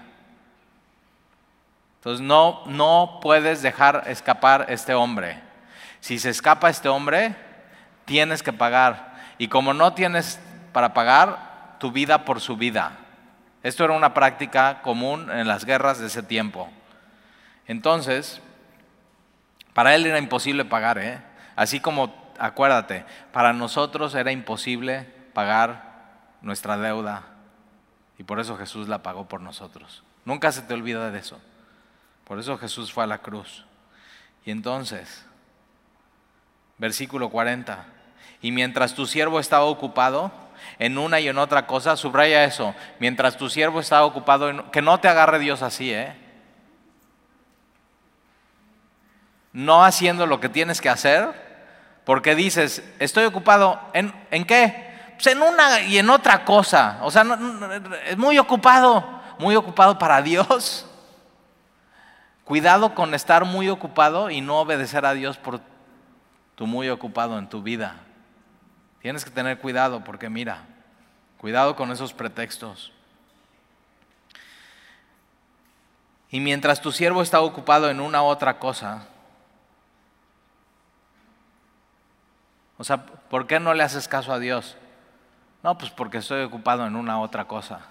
Entonces, 1.98 2.26
no, 2.26 2.64
no 2.66 3.20
puedes 3.22 3.62
dejar 3.62 4.04
escapar 4.08 4.66
este 4.70 4.94
hombre. 4.94 5.42
Si 6.02 6.20
se 6.20 6.30
escapa 6.30 6.70
este 6.70 6.90
hombre, 6.90 7.36
tienes 8.06 8.44
que 8.44 8.52
pagar. 8.52 9.14
Y 9.38 9.48
como 9.48 9.74
no 9.74 9.94
tienes 9.94 10.40
para 10.74 10.94
pagar, 10.94 11.78
tu 11.80 11.92
vida 11.92 12.26
por 12.26 12.42
su 12.42 12.58
vida. 12.58 13.03
Esto 13.64 13.86
era 13.86 13.94
una 13.94 14.14
práctica 14.14 14.82
común 14.82 15.32
en 15.32 15.48
las 15.48 15.66
guerras 15.66 16.00
de 16.00 16.08
ese 16.08 16.22
tiempo. 16.22 16.70
Entonces, 17.66 18.42
para 19.74 19.96
él 19.96 20.06
era 20.06 20.20
imposible 20.20 20.66
pagar, 20.66 20.98
¿eh? 20.98 21.22
Así 21.56 21.80
como, 21.80 22.14
acuérdate, 22.38 23.06
para 23.32 23.54
nosotros 23.54 24.14
era 24.16 24.32
imposible 24.32 25.08
pagar 25.34 25.94
nuestra 26.42 26.78
deuda. 26.78 27.24
Y 28.18 28.24
por 28.24 28.40
eso 28.40 28.58
Jesús 28.58 28.90
la 28.90 29.02
pagó 29.02 29.28
por 29.30 29.42
nosotros. 29.42 30.04
Nunca 30.26 30.52
se 30.52 30.62
te 30.62 30.74
olvida 30.74 31.10
de 31.10 31.20
eso. 31.20 31.40
Por 32.26 32.40
eso 32.40 32.58
Jesús 32.58 32.92
fue 32.92 33.06
a 33.06 33.08
la 33.08 33.20
cruz. 33.20 33.66
Y 34.46 34.52
entonces, 34.52 35.26
versículo 36.78 37.30
40, 37.30 37.86
y 38.42 38.52
mientras 38.52 38.94
tu 38.94 39.06
siervo 39.06 39.40
estaba 39.40 39.64
ocupado, 39.64 40.32
en 40.80 40.98
una 40.98 41.20
y 41.20 41.28
en 41.28 41.38
otra 41.38 41.68
cosa, 41.68 41.96
subraya 41.96 42.44
eso, 42.44 42.74
mientras 43.00 43.38
tu 43.38 43.50
siervo 43.50 43.80
está 43.80 44.04
ocupado, 44.04 44.50
en, 44.50 44.64
que 44.72 44.82
no 44.82 45.00
te 45.00 45.08
agarre 45.08 45.40
Dios 45.40 45.62
así, 45.62 45.94
¿eh? 45.94 46.16
No 49.52 49.84
haciendo 49.84 50.26
lo 50.26 50.40
que 50.40 50.50
tienes 50.50 50.82
que 50.82 50.90
hacer, 50.90 51.32
porque 52.06 52.36
dices, 52.36 52.84
estoy 53.00 53.26
ocupado, 53.26 53.80
¿en, 53.94 54.14
¿en 54.32 54.46
qué? 54.46 54.94
Pues 55.14 55.28
en 55.28 55.42
una 55.42 55.82
y 55.82 55.98
en 55.98 56.10
otra 56.10 56.44
cosa, 56.44 57.00
o 57.02 57.12
sea, 57.12 57.24
es 58.08 58.18
muy 58.18 58.38
ocupado, 58.40 59.22
muy 59.40 59.56
ocupado 59.56 59.98
para 59.98 60.22
Dios. 60.22 60.88
Cuidado 62.44 62.94
con 62.94 63.14
estar 63.14 63.46
muy 63.46 63.70
ocupado 63.70 64.30
y 64.30 64.42
no 64.42 64.60
obedecer 64.60 65.06
a 65.06 65.14
Dios 65.14 65.38
por 65.38 65.62
tu 66.56 66.68
muy 66.68 66.90
ocupado 66.90 67.38
en 67.38 67.48
tu 67.48 67.62
vida. 67.62 67.96
Tienes 69.04 69.26
que 69.26 69.32
tener 69.32 69.60
cuidado 69.60 70.02
porque 70.02 70.30
mira, 70.30 70.64
cuidado 71.38 71.76
con 71.76 71.92
esos 71.92 72.14
pretextos. 72.14 72.94
Y 76.30 76.40
mientras 76.40 76.80
tu 76.80 76.94
siervo 76.94 77.22
está 77.22 77.42
ocupado 77.42 77.90
en 77.90 78.00
una 78.00 78.24
otra 78.24 78.60
cosa, 78.60 79.06
o 82.78 82.86
sea, 82.86 83.06
¿por 83.06 83.46
qué 83.46 83.60
no 83.60 83.74
le 83.74 83.84
haces 83.84 84.08
caso 84.08 84.32
a 84.32 84.40
Dios? 84.40 84.78
No, 85.64 85.78
pues 85.78 85.92
porque 85.92 86.20
estoy 86.20 86.42
ocupado 86.44 86.88
en 86.88 86.96
una 86.96 87.20
otra 87.20 87.44
cosa. 87.44 87.82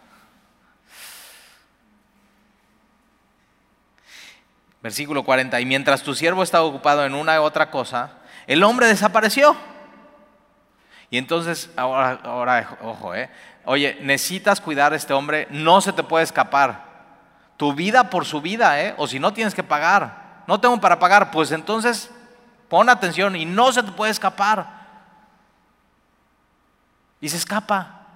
Versículo 4.81 5.25
40, 5.25 5.61
y 5.61 5.67
mientras 5.67 6.03
tu 6.03 6.15
siervo 6.15 6.43
está 6.43 6.63
ocupado 6.63 7.05
en 7.05 7.15
una 7.15 7.39
otra 7.43 7.71
cosa, 7.71 8.13
el 8.47 8.63
hombre 8.63 8.87
desapareció. 8.87 9.72
Y 11.13 11.19
entonces, 11.19 11.69
ahora, 11.77 12.79
ojo, 12.81 13.15
¿eh? 13.15 13.29
Oye, 13.67 13.99
necesitas 14.01 14.63
cuidar 14.63 14.95
a 14.95 14.97
este 14.97 15.13
hombre, 15.13 15.47
no 15.51 15.83
se 15.83 15.93
te 15.93 16.03
puede 16.03 16.25
escapar. 16.25 16.87
Tu 17.59 17.75
vida 17.75 18.09
por 18.09 18.25
su 18.25 18.41
vida, 18.41 18.81
¿eh? 18.81 18.95
O 18.97 19.07
si 19.07 19.19
no 19.21 19.35
tienes 19.35 19.55
que 19.55 19.63
pagar. 19.63 20.43
No 20.47 20.59
tengo 20.59 20.81
para 20.81 20.99
pagar, 20.99 21.31
pues 21.31 21.53
entonces 21.53 22.11
pon 22.71 22.89
atención 22.89 23.37
y 23.37 23.45
no 23.45 23.71
se 23.73 23.83
te 23.83 23.93
puede 23.93 24.11
escapar. 24.11 24.67
Y 27.21 27.29
se 27.29 27.37
escapa. 27.37 28.07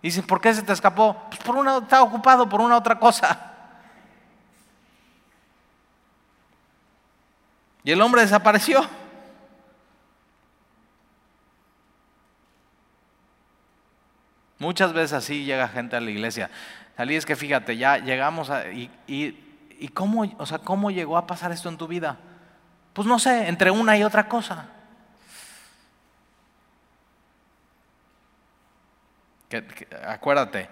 Dice, 0.00 0.22
¿por 0.22 0.40
qué 0.40 0.54
se 0.54 0.62
te 0.62 0.72
escapó? 0.72 1.24
Pues 1.28 1.42
por 1.42 1.54
una, 1.54 1.76
está 1.76 2.02
ocupado 2.02 2.48
por 2.48 2.62
una 2.62 2.78
otra 2.78 2.98
cosa. 2.98 3.38
Y 7.84 7.92
el 7.92 8.00
hombre 8.00 8.22
desapareció. 8.22 8.88
Muchas 14.58 14.92
veces 14.92 15.12
así 15.12 15.44
llega 15.44 15.68
gente 15.68 15.96
a 15.96 16.00
la 16.00 16.10
iglesia. 16.10 16.50
Salí 16.96 17.14
es 17.14 17.24
que 17.24 17.36
fíjate, 17.36 17.76
ya 17.76 17.98
llegamos 17.98 18.50
a... 18.50 18.70
Y, 18.70 18.90
y, 19.06 19.88
cómo, 19.88 20.24
o 20.38 20.46
sea, 20.46 20.58
¿cómo 20.58 20.90
llegó 20.90 21.16
a 21.16 21.26
pasar 21.26 21.52
esto 21.52 21.68
en 21.68 21.78
tu 21.78 21.86
vida? 21.86 22.18
Pues 22.92 23.06
no 23.06 23.18
sé, 23.18 23.48
entre 23.48 23.70
una 23.70 23.96
y 23.96 24.02
otra 24.02 24.28
cosa. 24.28 24.68
acuérdate, 30.06 30.68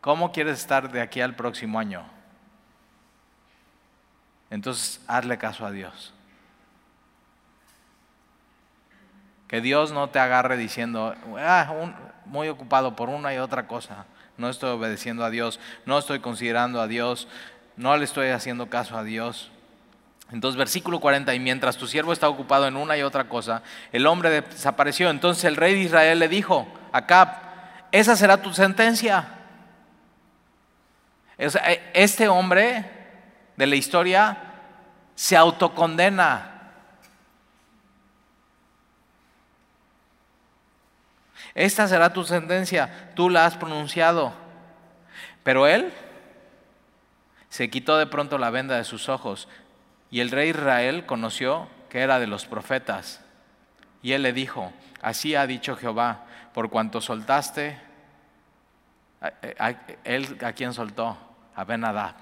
¿cómo 0.00 0.30
quieres 0.30 0.58
estar 0.58 0.90
de 0.90 1.00
aquí 1.00 1.20
al 1.20 1.34
próximo 1.34 1.78
año? 1.78 2.04
Entonces, 4.50 5.00
hazle 5.08 5.36
caso 5.36 5.66
a 5.66 5.70
Dios. 5.70 6.14
Que 9.54 9.60
Dios 9.60 9.92
no 9.92 10.08
te 10.08 10.18
agarre 10.18 10.56
diciendo, 10.56 11.14
ah, 11.38 11.72
muy 12.24 12.48
ocupado 12.48 12.96
por 12.96 13.08
una 13.08 13.32
y 13.32 13.38
otra 13.38 13.68
cosa. 13.68 14.04
No 14.36 14.48
estoy 14.48 14.70
obedeciendo 14.70 15.24
a 15.24 15.30
Dios, 15.30 15.60
no 15.86 15.96
estoy 15.96 16.18
considerando 16.18 16.80
a 16.80 16.88
Dios, 16.88 17.28
no 17.76 17.96
le 17.96 18.04
estoy 18.04 18.30
haciendo 18.30 18.68
caso 18.68 18.98
a 18.98 19.04
Dios. 19.04 19.52
Entonces, 20.32 20.58
versículo 20.58 20.98
40, 20.98 21.32
y 21.36 21.38
mientras 21.38 21.76
tu 21.76 21.86
siervo 21.86 22.12
está 22.12 22.28
ocupado 22.28 22.66
en 22.66 22.76
una 22.76 22.98
y 22.98 23.02
otra 23.02 23.28
cosa, 23.28 23.62
el 23.92 24.08
hombre 24.08 24.42
desapareció. 24.42 25.08
Entonces 25.08 25.44
el 25.44 25.54
rey 25.54 25.74
de 25.74 25.82
Israel 25.82 26.18
le 26.18 26.26
dijo, 26.26 26.66
Acab, 26.90 27.28
esa 27.92 28.16
será 28.16 28.42
tu 28.42 28.52
sentencia. 28.52 29.28
E, 31.38 31.92
este 31.94 32.26
hombre 32.26 32.90
de 33.54 33.66
la 33.68 33.76
historia 33.76 34.36
se 35.14 35.36
autocondena. 35.36 36.53
Esta 41.54 41.86
será 41.86 42.12
tu 42.12 42.24
sentencia, 42.24 43.12
tú 43.14 43.30
la 43.30 43.46
has 43.46 43.56
pronunciado. 43.56 44.32
Pero 45.42 45.66
él 45.66 45.92
se 47.48 47.70
quitó 47.70 47.96
de 47.96 48.06
pronto 48.06 48.38
la 48.38 48.50
venda 48.50 48.76
de 48.76 48.84
sus 48.84 49.08
ojos 49.08 49.48
y 50.10 50.20
el 50.20 50.30
rey 50.30 50.50
Israel 50.50 51.06
conoció 51.06 51.68
que 51.88 52.00
era 52.00 52.18
de 52.18 52.26
los 52.26 52.46
profetas. 52.46 53.24
Y 54.02 54.12
él 54.12 54.22
le 54.22 54.32
dijo, 54.32 54.72
así 55.00 55.34
ha 55.34 55.46
dicho 55.46 55.76
Jehová, 55.76 56.24
por 56.52 56.70
cuanto 56.70 57.00
soltaste, 57.00 57.78
él 60.04 60.38
a 60.42 60.52
quien 60.52 60.72
soltó, 60.72 61.16
a 61.54 61.64
Benadab. 61.64 62.14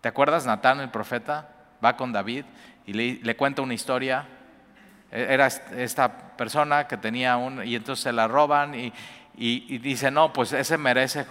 ¿Te 0.00 0.08
acuerdas 0.08 0.46
Natán 0.46 0.80
el 0.80 0.90
profeta? 0.90 1.48
Va 1.84 1.96
con 1.96 2.12
David 2.12 2.44
y 2.86 2.92
le, 2.92 3.36
cuenta 3.36 3.62
una 3.62 3.74
historia 3.74 4.26
era 5.10 5.46
esta 5.46 6.36
persona 6.36 6.86
que 6.86 6.96
tenía 6.96 7.36
un, 7.36 7.66
y 7.66 7.74
entonces 7.74 8.02
se 8.02 8.12
la 8.12 8.28
roban 8.28 8.74
y, 8.74 8.92
y, 9.36 9.78
dice, 9.78 10.10
no, 10.10 10.32
pues 10.32 10.52
ese 10.52 10.78
merece 10.78 11.26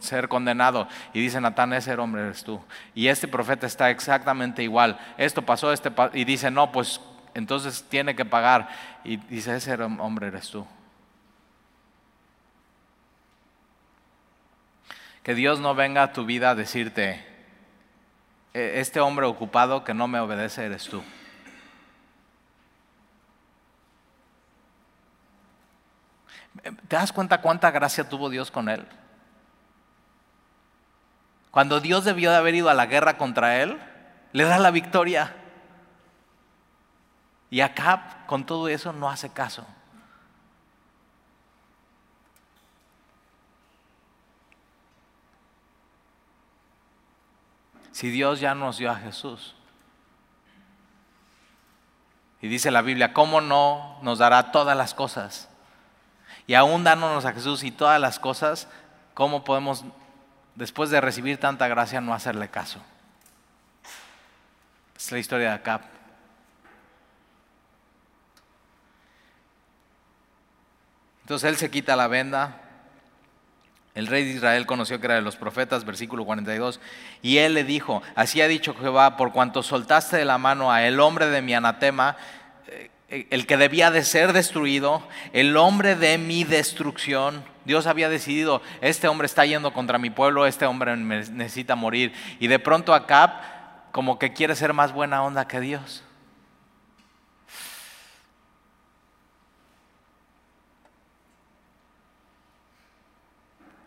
ser 0.00 0.28
condenado. 0.28 0.88
Y 1.12 1.20
dice 1.20 1.40
Natán, 1.40 1.72
ese 1.72 1.94
hombre 1.94 2.22
eres 2.22 2.44
tú. 2.44 2.60
Y 2.94 3.08
este 3.08 3.28
profeta 3.28 3.66
está 3.66 3.90
exactamente 3.90 4.62
igual. 4.62 4.98
Esto 5.16 5.42
pasó, 5.42 5.72
este 5.72 5.90
y 6.14 6.24
dice, 6.24 6.50
no, 6.50 6.70
pues 6.72 7.00
entonces 7.34 7.84
tiene 7.88 8.14
que 8.14 8.24
pagar. 8.24 8.68
Y 9.04 9.16
dice, 9.16 9.56
ese 9.56 9.74
hombre 9.74 10.28
eres 10.28 10.50
tú. 10.50 10.66
Que 15.22 15.34
Dios 15.34 15.60
no 15.60 15.74
venga 15.74 16.02
a 16.02 16.12
tu 16.12 16.24
vida 16.24 16.50
a 16.50 16.54
decirte, 16.54 17.24
e-, 18.54 18.80
este 18.80 19.00
hombre 19.00 19.26
ocupado 19.26 19.84
que 19.84 19.94
no 19.94 20.08
me 20.08 20.20
obedece 20.20 20.64
eres 20.64 20.84
tú. 20.84 21.02
¿Te 26.62 26.96
das 26.96 27.12
cuenta 27.12 27.40
cuánta 27.40 27.70
gracia 27.70 28.08
tuvo 28.08 28.30
Dios 28.30 28.50
con 28.50 28.68
él? 28.68 28.86
Cuando 31.50 31.80
Dios 31.80 32.04
debió 32.04 32.30
de 32.30 32.36
haber 32.36 32.54
ido 32.54 32.68
a 32.68 32.74
la 32.74 32.86
guerra 32.86 33.16
contra 33.18 33.62
él, 33.62 33.78
le 34.32 34.44
da 34.44 34.58
la 34.58 34.70
victoria. 34.70 35.34
Y 37.50 37.60
Acab 37.60 38.26
con 38.26 38.44
todo 38.44 38.68
eso 38.68 38.92
no 38.92 39.08
hace 39.08 39.30
caso. 39.30 39.66
Si 47.90 48.10
Dios 48.10 48.38
ya 48.38 48.54
nos 48.54 48.78
dio 48.78 48.90
a 48.92 48.96
Jesús. 48.96 49.56
Y 52.40 52.46
dice 52.46 52.70
la 52.70 52.82
Biblia, 52.82 53.12
¿cómo 53.12 53.40
no 53.40 53.98
nos 54.02 54.18
dará 54.18 54.52
todas 54.52 54.76
las 54.76 54.94
cosas? 54.94 55.47
Y 56.48 56.54
aún 56.54 56.82
dándonos 56.82 57.26
a 57.26 57.34
Jesús 57.34 57.62
y 57.62 57.70
todas 57.70 58.00
las 58.00 58.18
cosas, 58.18 58.68
¿cómo 59.12 59.44
podemos, 59.44 59.84
después 60.54 60.88
de 60.88 60.98
recibir 60.98 61.38
tanta 61.38 61.68
gracia, 61.68 62.00
no 62.00 62.14
hacerle 62.14 62.48
caso? 62.48 62.80
Es 64.96 65.12
la 65.12 65.18
historia 65.18 65.50
de 65.50 65.54
Acab. 65.56 65.82
Entonces 71.20 71.50
él 71.50 71.56
se 71.58 71.70
quita 71.70 71.94
la 71.94 72.08
venda. 72.08 72.62
El 73.94 74.06
rey 74.06 74.24
de 74.24 74.30
Israel 74.30 74.64
conoció 74.64 75.00
que 75.00 75.06
era 75.06 75.16
de 75.16 75.20
los 75.20 75.36
profetas, 75.36 75.84
versículo 75.84 76.24
42, 76.24 76.80
y 77.20 77.38
él 77.38 77.52
le 77.52 77.64
dijo, 77.64 78.00
así 78.14 78.40
ha 78.40 78.48
dicho 78.48 78.74
Jehová, 78.74 79.18
por 79.18 79.32
cuanto 79.32 79.62
soltaste 79.62 80.16
de 80.16 80.24
la 80.24 80.38
mano 80.38 80.72
a 80.72 80.86
el 80.86 80.98
hombre 81.00 81.26
de 81.26 81.42
mi 81.42 81.52
anatema, 81.52 82.16
el 83.08 83.46
que 83.46 83.56
debía 83.56 83.90
de 83.90 84.04
ser 84.04 84.32
destruido, 84.32 85.02
el 85.32 85.56
hombre 85.56 85.96
de 85.96 86.18
mi 86.18 86.44
destrucción. 86.44 87.42
Dios 87.64 87.86
había 87.86 88.08
decidido, 88.08 88.62
este 88.80 89.08
hombre 89.08 89.26
está 89.26 89.46
yendo 89.46 89.72
contra 89.72 89.98
mi 89.98 90.10
pueblo, 90.10 90.46
este 90.46 90.66
hombre 90.66 90.96
necesita 90.96 91.74
morir. 91.74 92.12
Y 92.38 92.48
de 92.48 92.58
pronto 92.58 92.94
Acab 92.94 93.30
como 93.92 94.18
que 94.18 94.32
quiere 94.32 94.54
ser 94.54 94.74
más 94.74 94.92
buena 94.92 95.22
onda 95.22 95.48
que 95.48 95.60
Dios. 95.60 96.04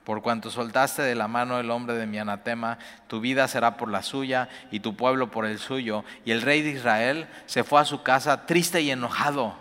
Por 0.03 0.21
cuanto 0.21 0.49
soltaste 0.49 1.03
de 1.03 1.15
la 1.15 1.27
mano 1.27 1.59
el 1.59 1.69
hombre 1.69 1.95
de 1.95 2.07
mi 2.07 2.17
anatema, 2.17 2.79
tu 3.07 3.19
vida 3.19 3.47
será 3.47 3.77
por 3.77 3.89
la 3.89 4.01
suya 4.01 4.49
y 4.71 4.79
tu 4.79 4.95
pueblo 4.95 5.29
por 5.29 5.45
el 5.45 5.59
suyo. 5.59 6.03
Y 6.25 6.31
el 6.31 6.41
rey 6.41 6.63
de 6.63 6.71
Israel 6.71 7.27
se 7.45 7.63
fue 7.63 7.81
a 7.81 7.85
su 7.85 8.01
casa 8.01 8.45
triste 8.45 8.81
y 8.81 8.91
enojado 8.91 9.55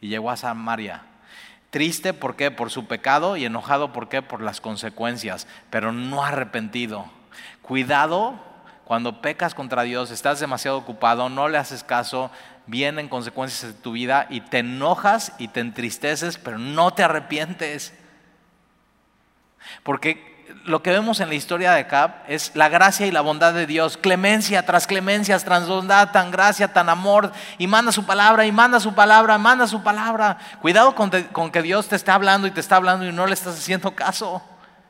y 0.00 0.08
llegó 0.08 0.30
a 0.30 0.36
Samaria. 0.36 1.02
Triste, 1.70 2.14
¿por 2.14 2.36
qué? 2.36 2.50
Por 2.50 2.70
su 2.70 2.86
pecado 2.86 3.36
y 3.36 3.44
enojado, 3.44 3.92
¿por 3.92 4.08
qué? 4.08 4.22
Por 4.22 4.42
las 4.42 4.60
consecuencias, 4.60 5.46
pero 5.70 5.92
no 5.92 6.24
arrepentido. 6.24 7.06
Cuidado 7.62 8.50
cuando 8.84 9.22
pecas 9.22 9.54
contra 9.54 9.82
Dios, 9.82 10.10
estás 10.10 10.40
demasiado 10.40 10.76
ocupado, 10.76 11.28
no 11.28 11.48
le 11.48 11.58
haces 11.58 11.84
caso, 11.84 12.28
vienen 12.66 13.08
consecuencias 13.08 13.72
de 13.72 13.80
tu 13.80 13.92
vida 13.92 14.26
y 14.30 14.40
te 14.40 14.58
enojas 14.58 15.32
y 15.38 15.46
te 15.46 15.60
entristeces, 15.60 16.38
pero 16.38 16.58
no 16.58 16.90
te 16.92 17.04
arrepientes. 17.04 17.94
Porque 19.82 20.30
lo 20.64 20.82
que 20.82 20.90
vemos 20.90 21.20
en 21.20 21.28
la 21.28 21.34
historia 21.34 21.72
de 21.72 21.80
Acab 21.80 22.22
es 22.28 22.52
la 22.54 22.68
gracia 22.68 23.06
y 23.06 23.10
la 23.10 23.20
bondad 23.20 23.54
de 23.54 23.66
Dios, 23.66 23.96
clemencia 23.96 24.64
tras 24.66 24.86
clemencia, 24.86 25.38
tras 25.38 25.66
bondad, 25.66 26.10
tan 26.12 26.30
gracia, 26.30 26.72
tan 26.72 26.88
amor, 26.88 27.32
y 27.58 27.66
manda 27.66 27.92
su 27.92 28.04
palabra, 28.04 28.46
y 28.46 28.52
manda 28.52 28.80
su 28.80 28.94
palabra, 28.94 29.38
manda 29.38 29.66
su 29.66 29.82
palabra. 29.82 30.38
Cuidado 30.60 30.94
con, 30.94 31.10
con, 31.32 31.50
que 31.50 31.62
Dios 31.62 31.88
te 31.88 31.96
está 31.96 32.14
hablando 32.14 32.46
y 32.46 32.50
te 32.50 32.60
está 32.60 32.76
hablando 32.76 33.06
y 33.06 33.12
no 33.12 33.26
le 33.26 33.34
estás 33.34 33.58
haciendo 33.58 33.94
caso, 33.94 34.42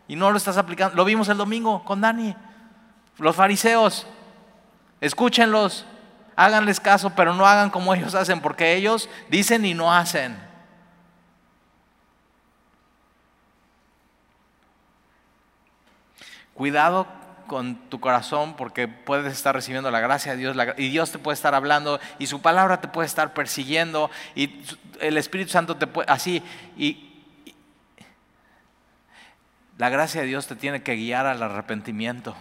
y 0.09 0.17
no 0.17 0.31
lo 0.31 0.37
estás 0.37 0.57
aplicando. 0.57 0.97
Lo 0.97 1.05
vimos 1.05 1.29
el 1.29 1.37
domingo 1.37 1.85
con 1.85 2.01
Dani. 2.01 2.35
Los 3.19 3.37
fariseos, 3.37 4.07
escúchenlos, 5.01 5.85
háganles 6.37 6.81
caso, 6.81 7.11
pero 7.11 7.35
no 7.35 7.47
hagan 7.47 7.71
como 7.71 7.95
ellos 7.95 8.15
hacen, 8.15 8.41
porque 8.41 8.75
ellos 8.75 9.09
dicen 9.29 9.65
y 9.65 9.75
no 9.75 9.93
hacen. 9.95 10.50
Cuidado 16.61 17.07
con 17.47 17.89
tu 17.89 18.01
corazón 18.01 18.55
porque 18.55 18.87
puedes 18.87 19.33
estar 19.33 19.55
recibiendo 19.55 19.91
la 19.91 20.01
gracia 20.01 20.33
de 20.33 20.37
Dios 20.37 20.55
y 20.77 20.91
Dios 20.91 21.11
te 21.11 21.19
puede 21.19 21.33
estar 21.33 21.55
hablando 21.55 21.99
y 22.19 22.27
su 22.27 22.43
palabra 22.43 22.83
te 22.83 22.89
puede 22.89 23.07
estar 23.07 23.33
persiguiendo 23.33 24.11
y 24.35 24.63
el 25.01 25.17
Espíritu 25.17 25.53
Santo 25.53 25.79
te 25.79 25.87
puede 25.87 26.13
así 26.13 26.43
y, 26.77 27.25
la 29.79 29.89
gracia 29.89 30.21
de 30.21 30.27
Dios 30.27 30.49
te 30.49 30.55
tiene 30.55 30.83
que 30.83 30.97
guiar 30.97 31.25
al 31.25 31.43
arrepentimiento. 31.43 32.37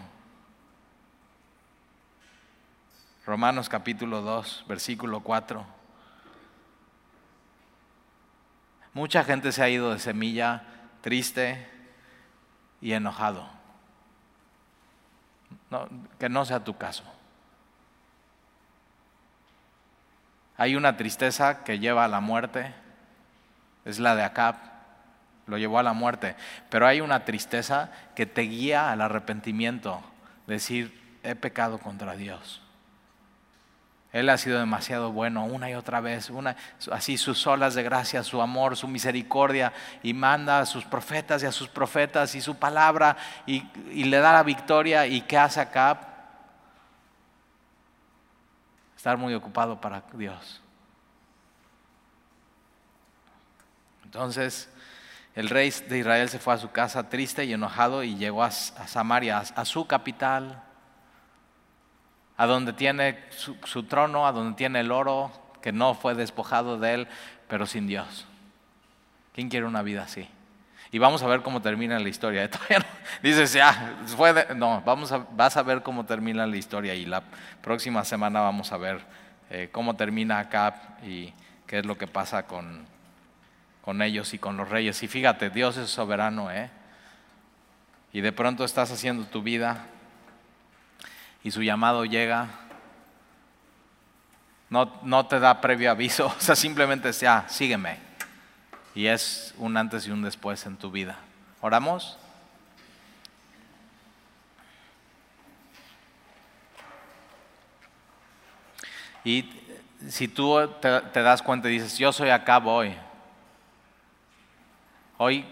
Romanos 3.26 3.70
capítulo 3.70 4.22
2, 4.22 4.66
versículo 4.68 5.22
4. 5.22 5.66
Mucha 8.96 9.24
gente 9.24 9.54
se 9.54 9.64
ha 9.64 9.70
ido 9.70 9.94
de 9.94 10.00
semilla 10.00 10.64
triste 11.02 11.70
y 12.82 12.92
enojado 12.92 13.59
que 16.18 16.30
no 16.30 16.46
sea 16.46 16.64
tu 16.64 16.78
caso. 16.78 17.04
Hay 20.58 20.76
una 20.76 20.98
tristeza 20.98 21.64
que 21.64 21.80
lleva 21.80 22.06
a 22.06 22.10
la 22.10 22.20
muerte, 22.20 22.74
es 23.86 24.00
la 24.00 24.16
de 24.16 24.24
Acab, 24.24 24.56
lo 25.48 25.58
llevó 25.58 25.80
a 25.80 25.84
la 25.84 25.94
muerte, 25.94 26.36
pero 26.70 26.86
hay 26.86 27.02
una 27.02 27.26
tristeza 27.26 27.92
que 28.16 28.26
te 28.26 28.42
guía 28.42 28.92
al 28.92 29.02
arrepentimiento, 29.02 30.02
decir, 30.48 31.20
he 31.24 31.36
pecado 31.36 31.80
contra 31.80 32.16
Dios. 32.16 32.62
Él 34.12 34.28
ha 34.30 34.38
sido 34.38 34.58
demasiado 34.58 35.12
bueno 35.12 35.46
una 35.46 35.70
y 35.70 35.76
otra 35.76 36.02
vez, 36.02 36.32
una, 36.32 36.56
así 36.92 37.16
sus 37.18 37.46
olas 37.46 37.76
de 37.76 37.84
gracia, 37.84 38.24
su 38.24 38.42
amor, 38.42 38.76
su 38.76 38.88
misericordia, 38.88 39.72
y 40.02 40.16
manda 40.16 40.60
a 40.60 40.66
sus 40.66 40.84
profetas 40.84 41.44
y 41.44 41.46
a 41.46 41.52
sus 41.52 41.68
profetas 41.68 42.34
y 42.34 42.42
su 42.42 42.56
palabra 42.58 43.18
y, 43.46 43.62
le 44.04 44.18
da 44.18 44.34
la 44.34 44.44
victoria. 44.44 45.06
¿Y 45.06 45.22
qué 45.22 45.38
hace 45.38 45.60
acá? 45.60 46.00
Estar 48.98 49.16
muy 49.16 49.36
ocupado 49.36 49.80
para 49.80 50.02
Dios. 50.14 50.60
Entonces, 54.04 54.70
el 55.36 55.50
rey 55.50 55.70
de 55.88 56.00
Israel 56.00 56.30
se 56.30 56.40
fue 56.40 56.56
a 56.56 56.58
su 56.58 56.72
casa 56.72 57.10
triste 57.10 57.46
y 57.46 57.54
enojado 57.54 58.02
y 58.02 58.16
llegó 58.16 58.44
a, 58.44 58.50
Samaria, 58.50 59.38
a 59.38 59.66
su 59.66 59.86
capital 59.86 60.64
a 62.40 62.46
donde 62.46 62.72
tiene 62.72 63.20
su, 63.32 63.84
trono, 63.84 64.26
a 64.26 64.32
donde 64.32 64.56
tiene 64.56 64.80
el 64.80 64.94
oro, 64.94 65.30
que 65.62 65.74
no 65.74 65.94
fue 65.94 66.16
despojado 66.16 66.80
de 66.80 66.94
él, 66.94 67.08
pero 67.50 67.66
sin 67.66 67.86
Dios. 67.86 68.26
¿Quién 69.36 69.50
quiere 69.50 69.66
una 69.66 69.82
vida 69.82 70.04
así? 70.04 70.26
Y 70.90 71.00
vamos 71.00 71.22
a 71.22 71.28
ver 71.28 71.42
cómo 71.42 71.62
termina 71.62 72.00
la 72.00 72.08
historia. 72.08 72.50
dices, 73.22 73.52
ya, 73.52 73.98
fue 74.16 74.48
no, 74.56 74.82
vamos 74.86 75.12
a, 75.12 75.18
vas 75.32 75.58
a 75.58 75.64
ver 75.64 75.84
cómo 75.84 76.06
termina 76.06 76.48
la 76.48 76.56
historia 76.56 76.96
y 76.96 77.06
la 77.06 77.24
próxima 77.62 78.06
semana 78.06 78.40
vamos 78.40 78.72
a 78.72 78.78
ver 78.78 79.02
eh, 79.50 79.68
cómo 79.70 79.98
termina 79.98 80.40
acá 80.40 80.96
y 81.04 81.34
qué 81.68 81.80
es 81.80 81.86
lo 81.86 81.98
que 81.98 82.08
pasa 82.08 82.48
con, 82.48 82.86
con 83.82 84.02
ellos 84.02 84.34
y 84.34 84.40
con 84.40 84.56
los 84.56 84.70
reyes. 84.70 85.04
Y 85.04 85.10
fíjate, 85.10 85.50
Dios 85.50 85.76
es 85.76 85.90
soberano, 85.90 86.50
¿eh? 86.52 86.70
Y 88.14 88.22
de 88.22 88.32
pronto 88.32 88.64
estás 88.64 88.94
haciendo 88.94 89.26
tu 89.26 89.42
vida 89.42 89.88
y 91.44 91.52
su 91.52 91.64
llamado 91.64 92.06
llega, 92.06 92.48
no, 94.70 95.00
no 95.04 95.26
te 95.26 95.40
da 95.40 95.62
previo 95.62 95.92
aviso, 95.92 96.28
o 96.38 96.40
sea, 96.40 96.56
simplemente 96.56 97.14
sea, 97.14 97.48
sígueme. 97.48 97.98
Y 98.96 99.08
es 99.08 99.54
un 99.58 99.78
antes 99.78 100.08
y 100.08 100.12
un 100.12 100.22
después 100.22 100.66
en 100.66 100.76
tu 100.76 100.92
vida. 100.92 101.18
¿Oramos? 101.62 102.18
Y 109.24 109.50
si 110.08 110.28
tú 110.28 110.58
te, 110.82 111.02
te, 111.02 111.22
das 111.22 111.42
cuenta 111.42 111.70
y 111.70 111.74
dices, 111.74 111.98
yo 111.98 112.12
soy 112.12 112.30
acá, 112.30 112.58
voy. 112.58 112.96
Hoy 115.18 115.46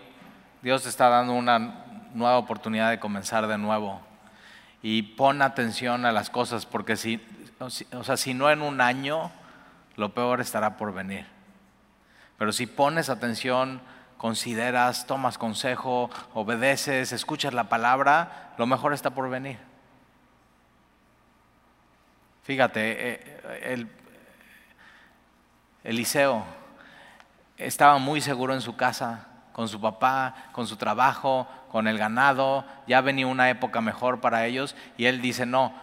Dios 0.62 0.84
te 0.84 0.90
está 0.90 1.10
dando 1.10 1.34
una 1.34 1.86
nueva 2.14 2.38
oportunidad 2.38 2.90
de 2.90 3.00
comenzar 3.00 3.46
de 3.48 3.58
nuevo 3.58 4.02
y 4.82 5.02
pon 5.02 5.42
atención 5.42 6.06
a 6.06 6.12
las 6.12 6.30
cosas, 6.30 6.66
porque 6.66 6.96
si, 6.96 7.22
o 7.60 8.04
sea, 8.04 8.18
si 8.18 8.34
no 8.34 8.52
en 8.52 8.62
un 8.62 8.82
año, 8.82 9.32
lo 9.96 10.14
peor 10.14 10.42
estará 10.42 10.78
por 10.78 10.94
venir. 10.94 11.26
Pero 12.38 12.52
si 12.52 12.68
pones 12.68 13.10
atención, 13.10 13.82
consideras, 14.18 15.08
tomas 15.08 15.38
consejo, 15.38 16.10
obedeces, 16.34 17.12
escuchas 17.12 17.54
la 17.54 17.70
palabra, 17.70 18.54
lo 18.58 18.68
mejor 18.68 18.94
está 18.94 19.12
por 19.12 19.30
venir. 19.30 19.58
Fíjate, 22.44 23.10
eh, 23.10 23.62
el, 23.64 23.90
Eliseo 25.84 26.46
estaba 27.58 27.98
muy 27.98 28.22
seguro 28.22 28.54
en 28.54 28.62
su 28.62 28.76
casa, 28.76 29.28
con 29.52 29.68
su 29.68 29.82
papá, 29.82 30.50
con 30.52 30.68
su 30.68 30.78
trabajo, 30.78 31.48
con 31.72 31.88
el 31.88 31.98
ganado, 31.98 32.66
ya 32.88 33.02
venía 33.02 33.28
una 33.28 33.50
época 33.50 33.82
mejor 33.82 34.22
para 34.22 34.46
ellos 34.46 34.76
y 34.98 35.06
él 35.06 35.22
dice, 35.22 35.46
no, 35.46 35.74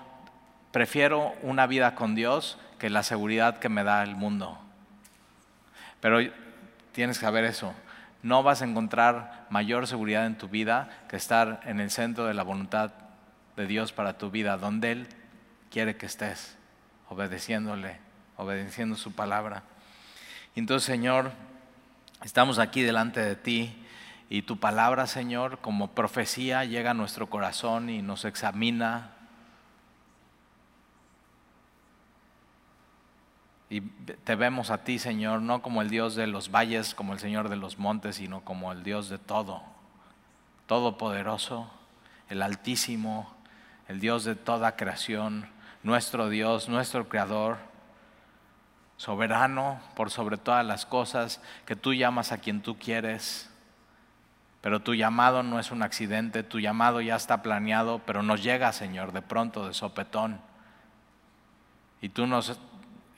prefiero 0.72 1.34
una 1.42 1.66
vida 1.66 1.94
con 1.94 2.14
Dios 2.14 2.58
que 2.78 2.90
la 2.90 3.02
seguridad 3.02 3.58
que 3.58 3.68
me 3.68 3.84
da 3.84 4.02
el 4.02 4.16
mundo. 4.16 4.58
Pero 6.00 6.18
tienes 6.92 7.18
que 7.18 7.24
saber 7.24 7.44
eso, 7.44 7.74
no 8.22 8.42
vas 8.42 8.62
a 8.62 8.64
encontrar 8.64 9.46
mayor 9.50 9.86
seguridad 9.86 10.26
en 10.26 10.36
tu 10.36 10.48
vida 10.48 10.88
que 11.08 11.16
estar 11.16 11.60
en 11.64 11.80
el 11.80 11.90
centro 11.90 12.26
de 12.26 12.34
la 12.34 12.42
voluntad 12.42 12.92
de 13.56 13.66
Dios 13.66 13.92
para 13.92 14.18
tu 14.18 14.30
vida, 14.30 14.56
donde 14.56 14.92
Él 14.92 15.08
quiere 15.70 15.96
que 15.96 16.06
estés, 16.06 16.56
obedeciéndole, 17.08 17.98
obedeciendo 18.36 18.96
su 18.96 19.12
palabra. 19.12 19.62
entonces, 20.56 20.86
Señor, 20.86 21.32
estamos 22.24 22.58
aquí 22.58 22.82
delante 22.82 23.20
de 23.20 23.36
ti 23.36 23.83
y 24.34 24.42
tu 24.42 24.56
palabra, 24.56 25.06
Señor, 25.06 25.60
como 25.60 25.92
profecía 25.92 26.64
llega 26.64 26.90
a 26.90 26.94
nuestro 26.94 27.30
corazón 27.30 27.88
y 27.88 28.02
nos 28.02 28.24
examina. 28.24 29.12
Y 33.70 33.80
te 33.80 34.34
vemos 34.34 34.70
a 34.72 34.78
ti, 34.82 34.98
Señor, 34.98 35.40
no 35.40 35.62
como 35.62 35.82
el 35.82 35.88
Dios 35.88 36.16
de 36.16 36.26
los 36.26 36.50
valles, 36.50 36.96
como 36.96 37.12
el 37.12 37.20
Señor 37.20 37.48
de 37.48 37.54
los 37.54 37.78
montes, 37.78 38.16
sino 38.16 38.40
como 38.40 38.72
el 38.72 38.82
Dios 38.82 39.08
de 39.08 39.18
todo, 39.18 39.62
todopoderoso, 40.66 41.70
el 42.28 42.42
Altísimo, 42.42 43.32
el 43.86 44.00
Dios 44.00 44.24
de 44.24 44.34
toda 44.34 44.74
creación, 44.74 45.48
nuestro 45.84 46.28
Dios, 46.28 46.68
nuestro 46.68 47.08
Creador, 47.08 47.58
soberano 48.96 49.78
por 49.94 50.10
sobre 50.10 50.38
todas 50.38 50.66
las 50.66 50.86
cosas, 50.86 51.40
que 51.66 51.76
tú 51.76 51.94
llamas 51.94 52.32
a 52.32 52.38
quien 52.38 52.62
tú 52.62 52.76
quieres. 52.76 53.53
Pero 54.64 54.80
tu 54.80 54.94
llamado 54.94 55.42
no 55.42 55.58
es 55.60 55.70
un 55.70 55.82
accidente, 55.82 56.42
tu 56.42 56.58
llamado 56.58 57.02
ya 57.02 57.16
está 57.16 57.42
planeado, 57.42 57.98
pero 58.06 58.22
nos 58.22 58.42
llega, 58.42 58.72
Señor, 58.72 59.12
de 59.12 59.20
pronto, 59.20 59.68
de 59.68 59.74
sopetón. 59.74 60.40
Y 62.00 62.08
tú 62.08 62.26
nos 62.26 62.58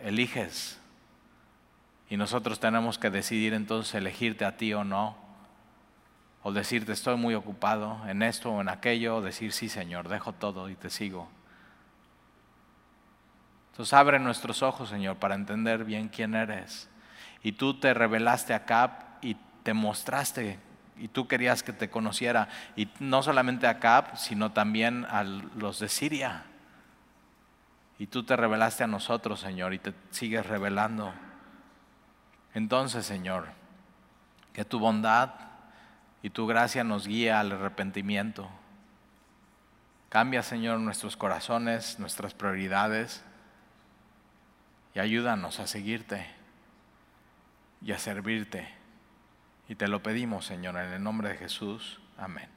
eliges. 0.01 0.81
Y 2.11 2.17
nosotros 2.17 2.59
tenemos 2.59 2.99
que 2.99 3.11
decidir 3.11 3.55
entonces 3.55 3.95
elegirte 3.95 4.45
a 4.45 4.57
ti 4.57 4.75
o 4.75 4.83
no. 4.83 5.17
O 6.43 6.51
decirte 6.51 6.91
estoy 6.91 7.17
muy 7.17 7.37
ocupado 7.37 8.01
en 8.09 8.25
esto 8.25 8.51
o 8.51 8.61
en 8.61 8.69
aquello, 8.69 9.19
o 9.19 9.23
decir 9.23 9.53
sí 9.53 9.69
Señor, 9.69 10.09
dejo 10.09 10.33
todo 10.33 10.69
y 10.69 10.75
te 10.75 10.91
sigo. 10.91 11.29
Entonces 13.71 13.93
abre 13.93 14.19
nuestros 14.19 14.65
ojos 14.65 14.89
Señor 14.89 15.19
para 15.19 15.37
entender 15.37 15.85
bien 15.85 16.09
quién 16.09 16.35
eres. 16.35 16.89
Y 17.45 17.53
tú 17.53 17.79
te 17.79 17.95
revelaste 17.95 18.53
a 18.53 18.65
Cap 18.65 19.23
y 19.23 19.37
te 19.63 19.75
mostraste 19.75 20.66
y 20.99 21.09
tú 21.09 21.29
querías 21.29 21.63
que 21.63 21.73
te 21.73 21.91
conociera. 21.91 22.49
Y 22.77 22.89
no 23.01 23.23
solamente 23.23 23.67
a 23.67 23.79
Cap, 23.79 24.17
sino 24.17 24.53
también 24.53 25.05
a 25.07 25.25
los 25.25 25.79
de 25.79 25.89
Siria. 25.89 26.45
Y 27.99 28.07
tú 28.07 28.25
te 28.25 28.37
revelaste 28.37 28.85
a 28.85 28.87
nosotros, 28.87 29.41
Señor, 29.41 29.75
y 29.75 29.79
te 29.79 29.95
sigues 30.11 30.47
revelando. 30.47 31.13
Entonces, 32.55 33.07
Señor, 33.07 33.49
que 34.53 34.65
tu 34.65 34.79
bondad 34.79 35.31
y 36.23 36.31
tu 36.31 36.47
gracia 36.47 36.85
nos 36.85 37.07
guía 37.07 37.41
al 37.41 37.53
arrepentimiento. 37.53 38.49
Cambia, 40.09 40.43
Señor, 40.43 40.81
nuestros 40.81 41.17
corazones, 41.17 41.99
nuestras 41.99 42.33
prioridades 42.33 43.23
y 44.95 44.99
ayúdanos 44.99 45.61
a 45.61 45.67
seguirte 45.67 46.27
y 47.83 47.93
a 47.93 47.99
servirte. 47.99 48.76
Y 49.69 49.75
te 49.75 49.89
lo 49.89 50.03
pedimos, 50.03 50.47
Señor, 50.47 50.77
en 50.77 50.93
el 50.93 51.03
nombre 51.03 51.31
de 51.31 51.37
Jesús. 51.37 52.01
Amén. 52.17 52.56